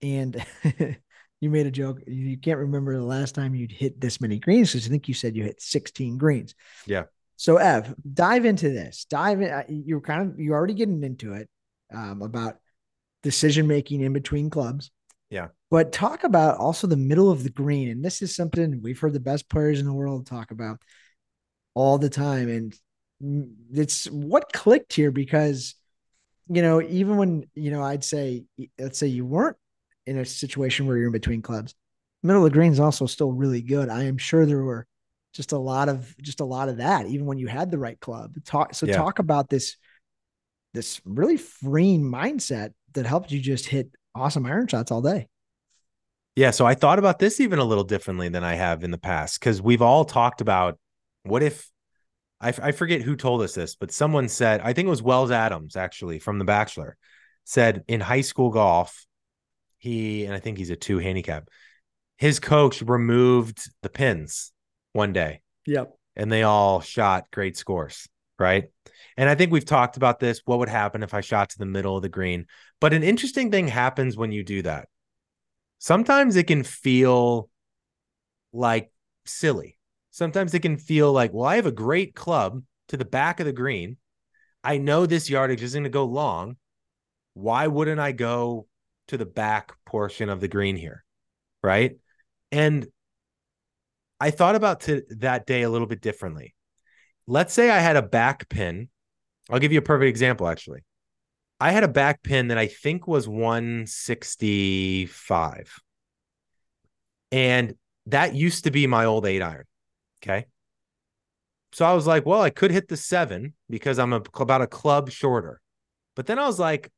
And 0.01 0.43
you 1.41 1.49
made 1.49 1.67
a 1.67 1.71
joke. 1.71 1.99
You 2.07 2.37
can't 2.37 2.59
remember 2.59 2.95
the 2.95 3.03
last 3.03 3.35
time 3.35 3.55
you'd 3.55 3.71
hit 3.71 3.99
this 3.99 4.21
many 4.21 4.39
greens 4.39 4.71
because 4.71 4.87
I 4.87 4.89
think 4.89 5.07
you 5.07 5.13
said 5.13 5.35
you 5.35 5.43
hit 5.43 5.61
16 5.61 6.17
greens. 6.17 6.55
Yeah. 6.85 7.03
So, 7.35 7.57
Ev, 7.57 7.93
dive 8.13 8.45
into 8.45 8.69
this. 8.69 9.05
Dive 9.09 9.41
in. 9.41 9.51
uh, 9.51 9.63
You're 9.67 10.01
kind 10.01 10.31
of, 10.31 10.39
you're 10.39 10.55
already 10.55 10.73
getting 10.73 11.03
into 11.03 11.33
it 11.33 11.49
um, 11.93 12.21
about 12.21 12.57
decision 13.23 13.67
making 13.67 14.01
in 14.01 14.13
between 14.13 14.49
clubs. 14.49 14.91
Yeah. 15.29 15.47
But 15.69 15.91
talk 15.91 16.23
about 16.23 16.57
also 16.57 16.87
the 16.87 16.95
middle 16.95 17.29
of 17.29 17.43
the 17.43 17.49
green. 17.49 17.89
And 17.89 18.03
this 18.03 18.21
is 18.21 18.35
something 18.35 18.81
we've 18.81 18.99
heard 18.99 19.13
the 19.13 19.19
best 19.19 19.49
players 19.49 19.79
in 19.79 19.85
the 19.85 19.93
world 19.93 20.25
talk 20.25 20.51
about 20.51 20.81
all 21.73 21.97
the 21.97 22.09
time. 22.09 22.49
And 22.49 23.53
it's 23.73 24.05
what 24.05 24.53
clicked 24.53 24.93
here 24.93 25.11
because, 25.11 25.75
you 26.47 26.61
know, 26.61 26.81
even 26.81 27.17
when, 27.17 27.45
you 27.55 27.71
know, 27.71 27.83
I'd 27.83 28.03
say, 28.03 28.45
let's 28.79 28.97
say 28.97 29.07
you 29.07 29.25
weren't 29.25 29.57
in 30.05 30.17
a 30.17 30.25
situation 30.25 30.87
where 30.87 30.95
you're 30.95 31.07
in 31.07 31.11
between 31.11 31.41
clubs, 31.41 31.75
middle 32.23 32.45
of 32.45 32.51
the 32.51 32.57
green 32.57 32.71
is 32.71 32.79
also 32.79 33.05
still 33.05 33.33
really 33.33 33.61
good. 33.61 33.89
I 33.89 34.03
am 34.03 34.17
sure 34.17 34.45
there 34.45 34.63
were 34.63 34.87
just 35.33 35.51
a 35.51 35.57
lot 35.57 35.89
of, 35.89 36.15
just 36.21 36.39
a 36.39 36.45
lot 36.45 36.69
of 36.69 36.77
that, 36.77 37.07
even 37.07 37.25
when 37.25 37.37
you 37.37 37.47
had 37.47 37.69
the 37.69 37.77
right 37.77 37.99
club. 37.99 38.35
Talk, 38.45 38.73
so 38.73 38.85
Yeah. 38.85 38.95
talk 38.95 39.19
about 39.19 39.49
this, 39.49 39.75
this 40.73 41.01
really 41.03 41.37
freeing 41.37 42.03
mindset 42.03 42.71
that 42.97 43.05
helped 43.05 43.31
you 43.31 43.39
just 43.39 43.67
hit 43.67 43.89
awesome 44.13 44.45
iron 44.45 44.67
shots 44.67 44.91
all 44.91 45.01
day. 45.01 45.27
Yeah. 46.35 46.51
So 46.51 46.65
I 46.65 46.75
thought 46.75 46.99
about 46.99 47.19
this 47.19 47.39
even 47.39 47.59
a 47.59 47.63
little 47.63 47.83
differently 47.83 48.29
than 48.29 48.43
I 48.43 48.55
have 48.55 48.83
in 48.83 48.91
the 48.91 48.97
past 48.97 49.39
because 49.39 49.61
we've 49.61 49.81
all 49.81 50.03
talked 50.03 50.41
about 50.41 50.77
what 51.23 51.41
if 51.41 51.69
I, 52.41 52.49
I 52.49 52.71
forget 52.71 53.01
who 53.01 53.15
told 53.15 53.41
us 53.41 53.55
this, 53.55 53.75
but 53.75 53.91
someone 53.91 54.27
said, 54.29 54.61
I 54.61 54.73
think 54.73 54.87
it 54.87 54.89
was 54.89 55.01
Wells 55.01 55.31
Adams 55.31 55.75
actually 55.75 56.19
from 56.19 56.37
The 56.37 56.45
Bachelor, 56.45 56.97
said 57.43 57.83
in 57.87 57.99
high 57.99 58.21
school 58.21 58.49
golf, 58.51 59.05
he, 59.77 60.25
and 60.25 60.33
I 60.33 60.39
think 60.39 60.57
he's 60.57 60.69
a 60.69 60.75
two 60.75 60.99
handicap, 60.99 61.49
his 62.17 62.39
coach 62.39 62.81
removed 62.81 63.59
the 63.81 63.89
pins 63.89 64.51
one 64.93 65.13
day 65.13 65.41
Yep. 65.65 65.95
and 66.15 66.31
they 66.31 66.43
all 66.43 66.81
shot 66.81 67.25
great 67.31 67.57
scores, 67.57 68.07
right? 68.39 68.65
And 69.17 69.29
I 69.29 69.35
think 69.35 69.51
we've 69.51 69.65
talked 69.65 69.97
about 69.97 70.19
this. 70.19 70.41
What 70.45 70.59
would 70.59 70.69
happen 70.69 71.03
if 71.03 71.13
I 71.13 71.21
shot 71.21 71.49
to 71.49 71.57
the 71.57 71.65
middle 71.65 71.95
of 71.95 72.03
the 72.03 72.09
green? 72.09 72.45
But 72.79 72.93
an 72.93 73.03
interesting 73.03 73.51
thing 73.51 73.67
happens 73.67 74.15
when 74.15 74.31
you 74.31 74.43
do 74.43 74.61
that. 74.61 74.87
Sometimes 75.79 76.35
it 76.35 76.47
can 76.47 76.63
feel 76.63 77.49
like 78.53 78.91
silly. 79.25 79.77
Sometimes 80.11 80.53
it 80.53 80.61
can 80.61 80.77
feel 80.77 81.11
like, 81.11 81.33
well, 81.33 81.45
I 81.45 81.57
have 81.57 81.65
a 81.65 81.71
great 81.71 82.15
club 82.15 82.63
to 82.89 82.97
the 82.97 83.05
back 83.05 83.39
of 83.39 83.45
the 83.45 83.53
green. 83.53 83.97
I 84.63 84.77
know 84.77 85.05
this 85.05 85.29
yardage 85.29 85.63
isn't 85.63 85.83
going 85.83 85.91
to 85.91 85.93
go 85.93 86.05
long. 86.05 86.57
why 87.33 87.67
wouldn't 87.67 87.99
I 87.99 88.13
go 88.13 88.67
to 89.09 89.17
the 89.17 89.25
back 89.25 89.73
portion 89.85 90.29
of 90.29 90.41
the 90.41 90.47
green 90.47 90.75
here? 90.75 91.03
Right. 91.63 91.97
And 92.51 92.87
I 94.19 94.31
thought 94.31 94.55
about 94.55 94.81
to 94.81 95.03
that 95.19 95.45
day 95.45 95.61
a 95.61 95.69
little 95.69 95.87
bit 95.87 96.01
differently. 96.01 96.55
Let's 97.27 97.53
say 97.53 97.69
I 97.69 97.79
had 97.79 97.97
a 97.97 98.01
back 98.01 98.49
pin. 98.49 98.89
I'll 99.49 99.59
give 99.59 99.71
you 99.71 99.79
a 99.79 99.83
perfect 99.83 100.09
example, 100.09 100.47
actually. 100.47 100.83
I 101.59 101.71
had 101.71 101.83
a 101.83 101.87
back 101.87 102.21
pin 102.23 102.49
that 102.49 102.57
I 102.57 102.67
think 102.67 103.07
was 103.07 103.27
165. 103.27 105.79
And 107.31 107.75
that 108.05 108.35
used 108.35 108.63
to 108.63 108.71
be 108.71 108.87
my 108.87 109.05
old 109.05 109.25
eight 109.25 109.41
iron. 109.41 109.65
Okay. 110.23 110.45
So 111.73 111.85
I 111.85 111.93
was 111.93 112.07
like, 112.07 112.25
well, 112.25 112.41
I 112.41 112.49
could 112.49 112.71
hit 112.71 112.87
the 112.87 112.97
seven 112.97 113.53
because 113.69 113.99
I'm 113.99 114.13
a, 114.13 114.21
about 114.35 114.61
a 114.61 114.67
club 114.67 115.09
shorter. 115.09 115.59
But 116.15 116.25
then 116.25 116.39
I 116.39 116.47
was 116.47 116.59
like, 116.59 116.89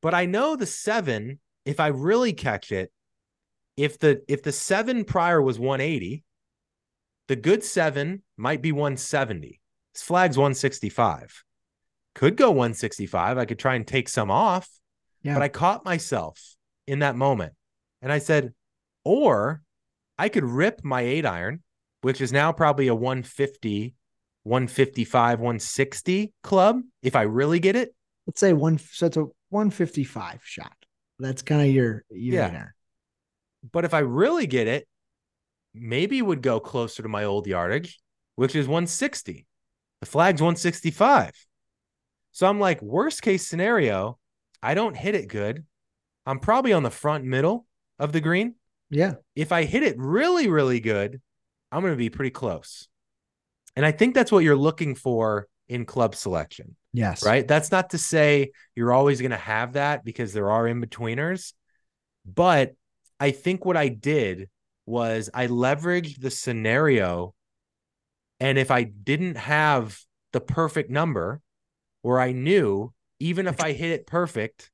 but 0.00 0.14
I 0.14 0.26
know 0.26 0.56
the 0.56 0.66
seven, 0.66 1.38
if 1.64 1.78
I 1.78 1.88
really 1.88 2.32
catch 2.32 2.72
it, 2.72 2.90
if 3.76 3.98
the 3.98 4.22
if 4.28 4.42
the 4.42 4.52
seven 4.52 5.04
prior 5.04 5.40
was 5.40 5.58
180, 5.58 6.24
the 7.28 7.36
good 7.36 7.64
seven 7.64 8.22
might 8.36 8.62
be 8.62 8.72
170. 8.72 9.60
This 9.94 10.02
flag's 10.02 10.36
165. 10.36 11.44
Could 12.14 12.36
go 12.36 12.50
165. 12.50 13.38
I 13.38 13.44
could 13.44 13.58
try 13.58 13.74
and 13.74 13.86
take 13.86 14.08
some 14.08 14.30
off. 14.30 14.68
Yeah. 15.22 15.34
But 15.34 15.42
I 15.42 15.48
caught 15.48 15.84
myself 15.84 16.56
in 16.86 17.00
that 17.00 17.16
moment. 17.16 17.54
And 18.00 18.12
I 18.12 18.18
said, 18.18 18.52
or 19.04 19.62
I 20.18 20.28
could 20.28 20.44
rip 20.44 20.84
my 20.84 21.02
eight 21.02 21.24
iron, 21.24 21.62
which 22.02 22.20
is 22.20 22.32
now 22.32 22.52
probably 22.52 22.88
a 22.88 22.94
150, 22.94 23.94
155, 24.42 25.38
160 25.38 26.32
club 26.42 26.80
if 27.02 27.14
I 27.14 27.22
really 27.22 27.60
get 27.60 27.76
it. 27.76 27.94
Let's 28.26 28.40
say 28.40 28.52
one. 28.52 28.78
So 28.78 29.06
it's 29.06 29.16
a 29.16 29.26
155 29.50 30.40
shot. 30.44 30.72
That's 31.18 31.42
kind 31.42 31.62
of 31.62 31.68
your, 31.68 32.04
your 32.10 32.34
yeah. 32.34 32.66
But 33.70 33.84
if 33.84 33.94
I 33.94 34.00
really 34.00 34.46
get 34.46 34.66
it, 34.66 34.88
maybe 35.74 36.20
would 36.20 36.42
go 36.42 36.60
closer 36.60 37.02
to 37.02 37.08
my 37.08 37.24
old 37.24 37.46
yardage, 37.46 37.98
which 38.36 38.54
is 38.54 38.66
160. 38.66 39.46
The 40.00 40.06
flag's 40.06 40.40
165. 40.40 41.32
So 42.32 42.46
I'm 42.46 42.60
like, 42.60 42.80
worst 42.82 43.22
case 43.22 43.46
scenario, 43.46 44.18
I 44.62 44.74
don't 44.74 44.96
hit 44.96 45.14
it 45.14 45.28
good. 45.28 45.64
I'm 46.26 46.38
probably 46.38 46.72
on 46.72 46.82
the 46.82 46.90
front 46.90 47.24
middle 47.24 47.66
of 47.98 48.12
the 48.12 48.20
green. 48.20 48.54
Yeah. 48.90 49.14
If 49.34 49.52
I 49.52 49.64
hit 49.64 49.82
it 49.82 49.96
really, 49.98 50.48
really 50.48 50.80
good, 50.80 51.20
I'm 51.70 51.80
going 51.80 51.92
to 51.92 51.96
be 51.96 52.10
pretty 52.10 52.30
close. 52.30 52.88
And 53.76 53.86
I 53.86 53.92
think 53.92 54.14
that's 54.14 54.30
what 54.30 54.44
you're 54.44 54.56
looking 54.56 54.94
for 54.94 55.46
in 55.68 55.84
club 55.84 56.14
selection. 56.14 56.76
Yes. 56.92 57.24
Right. 57.24 57.48
That's 57.48 57.70
not 57.70 57.90
to 57.90 57.98
say 57.98 58.52
you're 58.76 58.92
always 58.92 59.20
going 59.20 59.30
to 59.30 59.36
have 59.36 59.74
that 59.74 60.04
because 60.04 60.32
there 60.32 60.50
are 60.50 60.66
in 60.68 60.84
betweeners. 60.84 61.54
But 62.26 62.74
I 63.18 63.30
think 63.30 63.64
what 63.64 63.76
I 63.76 63.88
did 63.88 64.50
was 64.86 65.30
I 65.32 65.46
leveraged 65.46 66.20
the 66.20 66.30
scenario. 66.30 67.34
And 68.40 68.58
if 68.58 68.70
I 68.70 68.82
didn't 68.84 69.36
have 69.36 69.98
the 70.32 70.40
perfect 70.40 70.90
number, 70.90 71.40
where 72.02 72.20
I 72.20 72.32
knew 72.32 72.92
even 73.20 73.46
if 73.46 73.62
I 73.62 73.72
hit 73.72 73.90
it 73.92 74.06
perfect, 74.06 74.70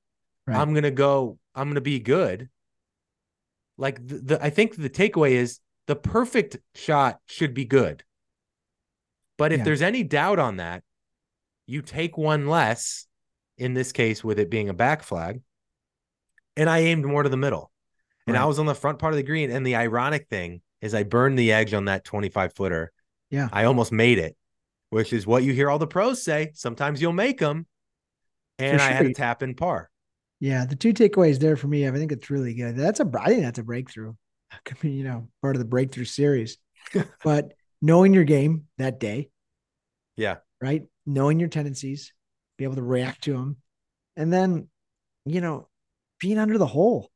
right. 0.47 0.57
I'm 0.57 0.73
gonna 0.73 0.91
go, 0.91 1.39
I'm 1.55 1.69
gonna 1.69 1.81
be 1.81 2.01
good. 2.01 2.49
Like 3.77 4.05
the, 4.07 4.15
the 4.19 4.45
I 4.45 4.51
think 4.51 4.77
the 4.77 4.91
takeaway 4.91 5.33
is 5.33 5.61
the 5.87 5.97
perfect 5.97 6.57
shot 6.75 7.21
should 7.27 7.55
be 7.55 7.65
good. 7.65 8.03
But 9.37 9.53
if 9.53 9.59
yeah. 9.59 9.65
there's 9.65 9.83
any 9.83 10.03
doubt 10.03 10.39
on 10.39 10.57
that, 10.57 10.83
you 11.67 11.83
take 11.83 12.19
one 12.19 12.49
less, 12.49 13.07
in 13.57 13.75
this 13.75 13.93
case, 13.93 14.25
with 14.25 14.39
it 14.39 14.51
being 14.51 14.69
a 14.69 14.75
back 14.75 15.03
flag. 15.03 15.43
And 16.57 16.69
I 16.69 16.81
aimed 16.81 17.05
more 17.05 17.23
to 17.23 17.29
the 17.29 17.37
middle. 17.37 17.71
And 18.29 18.35
right. 18.35 18.43
I 18.43 18.45
was 18.45 18.59
on 18.59 18.66
the 18.66 18.74
front 18.74 18.99
part 18.99 19.14
of 19.14 19.16
the 19.16 19.22
green. 19.22 19.51
And 19.51 19.66
the 19.66 19.76
ironic 19.76 20.29
thing 20.29 20.61
is 20.83 20.95
I 20.95 21.03
burned 21.03 21.39
the 21.39 21.51
edge 21.51 21.72
on 21.72 21.87
that 21.87 22.05
25 22.05 22.55
footer. 22.55 22.93
Yeah. 23.31 23.49
I 23.51 23.64
almost 23.64 23.91
made 23.91 24.18
it, 24.18 24.37
which 24.91 25.14
is 25.14 25.26
what 25.26 25.43
you 25.45 25.55
hear 25.55 25.70
all 25.70 25.79
the 25.79 25.87
pros 25.87 26.22
say. 26.22 26.51
Sometimes 26.53 27.01
you'll 27.01 27.14
make 27.14 27.41
them. 27.41 27.66
And 28.59 28.79
sure. 28.79 28.87
I 28.87 28.93
had 28.93 29.07
to 29.07 29.14
tap 29.14 29.43
in 29.43 29.55
par. 29.55 29.89
Yeah. 30.41 30.66
The 30.66 30.76
two 30.76 30.93
takeaways 30.93 31.39
there 31.39 31.57
for 31.57 31.68
me, 31.68 31.89
I 31.89 31.91
think 31.93 32.12
it's 32.12 32.29
really 32.29 32.53
good. 32.53 32.76
That's 32.76 33.01
a, 33.01 33.11
I 33.18 33.29
think 33.29 33.43
that's 33.43 33.59
a 33.59 33.64
breakthrough. 33.64 34.12
Could 34.66 34.79
be, 34.81 34.91
you 34.91 35.05
know, 35.05 35.29
part 35.41 35.57
of 35.57 35.61
the 35.61 35.66
breakthrough 35.66 36.05
series. 36.05 36.59
but 37.24 37.55
knowing 37.81 38.12
your 38.12 38.24
game 38.24 38.66
that 38.76 39.01
day. 39.01 39.31
Yeah. 40.16 40.37
Right. 40.61 40.83
Knowing 41.07 41.41
your 41.41 41.49
tendencies, 41.49 42.12
be 42.59 42.64
able 42.64 42.74
to 42.74 42.83
react 42.83 43.24
to 43.24 43.33
them. 43.33 43.57
And 44.16 44.31
then, 44.31 44.68
you 45.24 45.41
know, 45.41 45.68
being 46.20 46.39
under 46.39 46.59
the 46.59 46.66
hole 46.66 47.11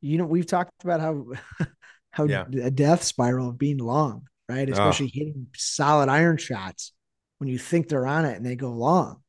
you 0.00 0.18
know, 0.18 0.24
we've 0.24 0.46
talked 0.46 0.84
about 0.84 1.00
how 1.00 1.26
how 2.10 2.24
yeah. 2.24 2.44
a 2.62 2.70
death 2.70 3.02
spiral 3.02 3.50
of 3.50 3.58
being 3.58 3.78
long, 3.78 4.26
right? 4.48 4.68
Especially 4.68 5.06
oh. 5.06 5.10
hitting 5.12 5.46
solid 5.54 6.08
iron 6.08 6.36
shots 6.36 6.92
when 7.38 7.48
you 7.48 7.58
think 7.58 7.88
they're 7.88 8.06
on 8.06 8.24
it 8.24 8.36
and 8.36 8.44
they 8.44 8.56
go 8.56 8.70
long, 8.70 9.22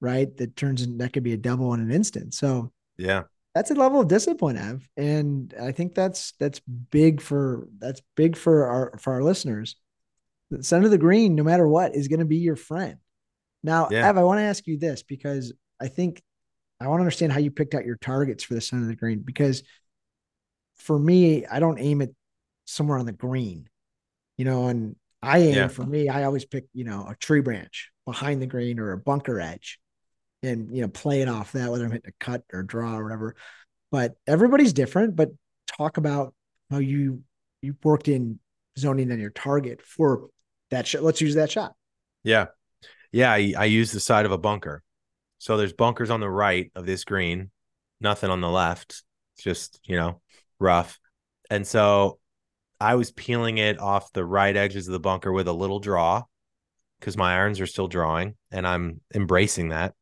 right? 0.00 0.34
That 0.36 0.56
turns 0.56 0.82
in 0.82 0.98
that 0.98 1.12
could 1.12 1.24
be 1.24 1.32
a 1.32 1.38
double 1.38 1.74
in 1.74 1.80
an 1.80 1.90
instant. 1.90 2.34
So 2.34 2.72
yeah, 2.96 3.24
that's 3.54 3.70
a 3.70 3.74
level 3.74 4.00
of 4.00 4.08
discipline, 4.08 4.56
Ev, 4.56 4.88
and 4.96 5.54
I 5.60 5.72
think 5.72 5.94
that's 5.94 6.32
that's 6.38 6.60
big 6.60 7.20
for 7.20 7.68
that's 7.78 8.02
big 8.16 8.36
for 8.36 8.66
our 8.66 8.98
for 8.98 9.14
our 9.14 9.22
listeners. 9.22 9.76
The 10.50 10.62
center 10.62 10.86
of 10.86 10.90
the 10.90 10.98
green, 10.98 11.34
no 11.34 11.44
matter 11.44 11.66
what, 11.66 11.94
is 11.94 12.08
going 12.08 12.20
to 12.20 12.26
be 12.26 12.36
your 12.36 12.56
friend. 12.56 12.96
Now, 13.62 13.88
yeah. 13.90 14.08
Ev, 14.08 14.18
I 14.18 14.24
want 14.24 14.38
to 14.38 14.42
ask 14.42 14.66
you 14.66 14.78
this 14.78 15.02
because 15.02 15.52
I 15.80 15.88
think 15.88 16.22
I 16.80 16.88
want 16.88 16.98
to 16.98 17.02
understand 17.02 17.32
how 17.32 17.38
you 17.38 17.50
picked 17.50 17.74
out 17.74 17.86
your 17.86 17.96
targets 17.96 18.44
for 18.44 18.54
the 18.54 18.60
center 18.60 18.82
of 18.82 18.88
the 18.88 18.96
green 18.96 19.20
because 19.20 19.62
for 20.82 20.98
me, 20.98 21.46
I 21.46 21.60
don't 21.60 21.78
aim 21.78 22.02
it 22.02 22.14
somewhere 22.64 22.98
on 22.98 23.06
the 23.06 23.12
green, 23.12 23.68
you 24.36 24.44
know, 24.44 24.68
and 24.68 24.96
I 25.22 25.38
aim 25.38 25.54
yeah. 25.54 25.68
for 25.68 25.84
me, 25.84 26.08
I 26.08 26.24
always 26.24 26.44
pick, 26.44 26.64
you 26.74 26.84
know, 26.84 27.06
a 27.08 27.14
tree 27.14 27.40
branch 27.40 27.90
behind 28.04 28.42
the 28.42 28.46
green 28.46 28.80
or 28.80 28.92
a 28.92 28.98
bunker 28.98 29.40
edge 29.40 29.78
and, 30.42 30.74
you 30.74 30.82
know, 30.82 30.88
play 30.88 31.22
it 31.22 31.28
off 31.28 31.52
that, 31.52 31.70
whether 31.70 31.84
I'm 31.84 31.92
hitting 31.92 32.10
a 32.10 32.24
cut 32.24 32.42
or 32.52 32.62
draw 32.62 32.96
or 32.98 33.04
whatever. 33.04 33.36
But 33.90 34.14
everybody's 34.26 34.72
different, 34.72 35.14
but 35.14 35.30
talk 35.66 35.96
about 35.96 36.34
how 36.70 36.78
you, 36.78 37.22
you 37.60 37.76
worked 37.84 38.08
in 38.08 38.40
zoning 38.76 39.12
on 39.12 39.20
your 39.20 39.30
target 39.30 39.82
for 39.82 40.28
that 40.70 40.86
shot. 40.86 41.02
Let's 41.02 41.20
use 41.20 41.36
that 41.36 41.50
shot. 41.50 41.74
Yeah. 42.24 42.46
Yeah. 43.12 43.30
I, 43.30 43.54
I 43.56 43.64
use 43.66 43.92
the 43.92 44.00
side 44.00 44.26
of 44.26 44.32
a 44.32 44.38
bunker. 44.38 44.82
So 45.38 45.56
there's 45.56 45.72
bunkers 45.72 46.10
on 46.10 46.20
the 46.20 46.30
right 46.30 46.72
of 46.74 46.86
this 46.86 47.04
green, 47.04 47.50
nothing 48.00 48.30
on 48.30 48.40
the 48.40 48.50
left. 48.50 49.02
It's 49.36 49.44
just, 49.44 49.80
you 49.84 49.96
know, 49.96 50.20
rough. 50.62 50.98
And 51.50 51.66
so 51.66 52.18
I 52.80 52.94
was 52.94 53.10
peeling 53.10 53.58
it 53.58 53.78
off 53.78 54.12
the 54.12 54.24
right 54.24 54.56
edges 54.56 54.88
of 54.88 54.92
the 54.92 55.00
bunker 55.00 55.32
with 55.32 55.48
a 55.48 55.52
little 55.52 55.78
draw 55.78 56.22
because 56.98 57.16
my 57.16 57.34
irons 57.34 57.60
are 57.60 57.66
still 57.66 57.88
drawing 57.88 58.36
and 58.50 58.66
I'm 58.66 59.00
embracing 59.14 59.68
that 59.68 59.94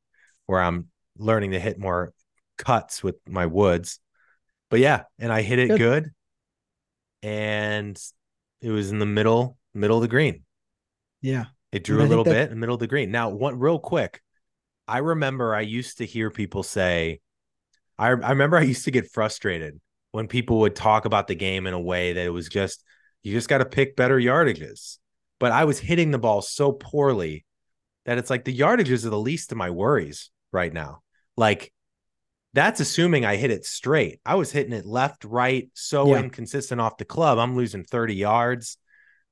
where 0.46 0.60
I'm 0.60 0.88
learning 1.18 1.52
to 1.52 1.60
hit 1.60 1.78
more 1.78 2.12
cuts 2.56 3.02
with 3.02 3.16
my 3.28 3.46
woods. 3.46 3.98
But 4.68 4.80
yeah, 4.80 5.04
and 5.18 5.32
I 5.32 5.42
hit 5.42 5.58
it 5.58 5.68
good, 5.68 5.78
good 5.78 6.10
and 7.22 8.00
it 8.60 8.70
was 8.70 8.90
in 8.90 8.98
the 8.98 9.06
middle 9.06 9.58
middle 9.74 9.96
of 9.96 10.02
the 10.02 10.08
green. 10.08 10.44
Yeah. 11.20 11.46
It 11.72 11.84
drew 11.84 12.02
a 12.02 12.04
little 12.04 12.24
that... 12.24 12.32
bit 12.32 12.42
in 12.44 12.50
the 12.50 12.56
middle 12.56 12.74
of 12.74 12.80
the 12.80 12.86
green. 12.86 13.10
Now, 13.10 13.28
one 13.28 13.58
real 13.58 13.78
quick, 13.78 14.20
I 14.88 14.98
remember 14.98 15.54
I 15.54 15.60
used 15.60 15.98
to 15.98 16.06
hear 16.06 16.30
people 16.30 16.62
say, 16.62 17.20
I, 17.98 18.06
I 18.06 18.30
remember 18.30 18.56
I 18.56 18.62
used 18.62 18.86
to 18.86 18.90
get 18.90 19.10
frustrated 19.10 19.80
when 20.12 20.28
people 20.28 20.60
would 20.60 20.74
talk 20.74 21.04
about 21.04 21.28
the 21.28 21.34
game 21.34 21.66
in 21.66 21.74
a 21.74 21.80
way 21.80 22.12
that 22.12 22.26
it 22.26 22.30
was 22.30 22.48
just 22.48 22.84
you 23.22 23.32
just 23.32 23.48
got 23.48 23.58
to 23.58 23.66
pick 23.66 23.96
better 23.96 24.18
yardages. 24.18 24.98
But 25.38 25.52
I 25.52 25.64
was 25.64 25.78
hitting 25.78 26.10
the 26.10 26.18
ball 26.18 26.42
so 26.42 26.72
poorly 26.72 27.44
that 28.06 28.18
it's 28.18 28.30
like 28.30 28.44
the 28.44 28.56
yardages 28.56 29.04
are 29.04 29.10
the 29.10 29.18
least 29.18 29.52
of 29.52 29.58
my 29.58 29.70
worries 29.70 30.30
right 30.52 30.72
now. 30.72 31.02
Like 31.36 31.72
that's 32.52 32.80
assuming 32.80 33.24
I 33.24 33.36
hit 33.36 33.50
it 33.50 33.64
straight. 33.64 34.20
I 34.24 34.34
was 34.34 34.50
hitting 34.50 34.72
it 34.72 34.86
left, 34.86 35.24
right, 35.24 35.70
so 35.74 36.08
yeah. 36.08 36.20
inconsistent 36.20 36.80
off 36.80 36.96
the 36.96 37.04
club. 37.04 37.38
I'm 37.38 37.56
losing 37.56 37.84
30 37.84 38.14
yards, 38.14 38.76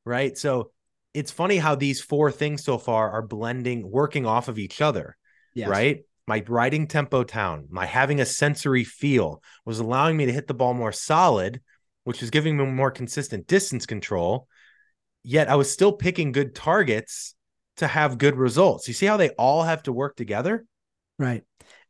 right? 0.05 0.37
So 0.39 0.71
it's 1.15 1.33
funny 1.33 1.57
how 1.57 1.75
these 1.75 2.01
four 2.01 2.31
things 2.31 2.63
so 2.63 2.79
far 2.79 3.11
are 3.11 3.23
blending, 3.23 3.91
working 3.91 4.25
off 4.25 4.49
of 4.49 4.59
each 4.59 4.81
other, 4.81 5.17
yes. 5.55 5.69
right? 5.69 6.05
My 6.29 6.45
riding 6.47 6.87
tempo 6.87 7.25
down, 7.25 7.67
my 7.71 7.87
having 7.87 8.21
a 8.21 8.27
sensory 8.27 8.85
feel 8.85 9.43
was 9.65 9.79
allowing 9.79 10.15
me 10.15 10.27
to 10.27 10.33
hit 10.33 10.47
the 10.47 10.53
ball 10.53 10.75
more 10.75 10.93
solid, 10.93 11.63
which 12.05 12.21
was 12.21 12.29
giving 12.29 12.59
me 12.59 12.67
more 12.67 12.91
consistent 12.91 13.47
distance 13.47 13.87
control. 13.87 14.47
Yet 15.25 15.49
I 15.49 15.57
was 15.57 15.73
still 15.73 15.91
picking 15.91 16.33
good 16.33 16.55
targets 16.55 17.35
to 17.79 17.87
have 17.87 18.19
good 18.19 18.37
results. 18.37 18.87
You 18.89 18.95
see 18.95 19.07
how 19.07 19.17
they 19.17 19.31
all 19.31 19.63
have 19.63 19.83
to 19.85 19.93
work 19.93 20.17
together? 20.17 20.67
Right. 21.19 21.43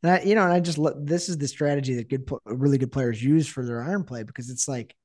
And 0.03 0.13
I, 0.13 0.21
you 0.21 0.35
know, 0.35 0.43
and 0.43 0.53
I 0.53 0.61
just 0.61 0.79
this 1.01 1.27
is 1.27 1.37
the 1.37 1.47
strategy 1.47 1.95
that 1.95 2.07
good, 2.07 2.27
really 2.45 2.77
good 2.77 2.93
players 2.93 3.21
use 3.21 3.45
for 3.45 3.65
their 3.65 3.83
iron 3.83 4.05
play 4.05 4.23
because 4.23 4.49
it's 4.49 4.69
like, 4.69 4.95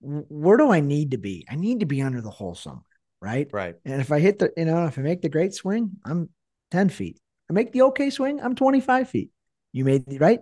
where 0.00 0.56
do 0.56 0.70
I 0.70 0.80
need 0.80 1.10
to 1.10 1.18
be? 1.18 1.46
I 1.48 1.56
need 1.56 1.80
to 1.80 1.86
be 1.86 2.00
under 2.00 2.22
the 2.22 2.30
hole 2.30 2.54
somewhere, 2.54 2.84
right? 3.20 3.50
Right. 3.52 3.74
And 3.84 4.00
if 4.00 4.10
I 4.12 4.18
hit 4.18 4.38
the, 4.38 4.50
you 4.56 4.64
know, 4.64 4.86
if 4.86 4.98
I 4.98 5.02
make 5.02 5.20
the 5.20 5.28
great 5.28 5.52
swing, 5.52 5.90
I'm 6.06 6.30
10 6.70 6.88
feet. 6.88 7.20
I 7.50 7.52
make 7.52 7.72
the 7.72 7.82
okay 7.82 8.10
swing, 8.10 8.40
I'm 8.40 8.54
25 8.54 9.08
feet. 9.08 9.30
You 9.72 9.84
made 9.84 10.06
the 10.06 10.18
right, 10.18 10.40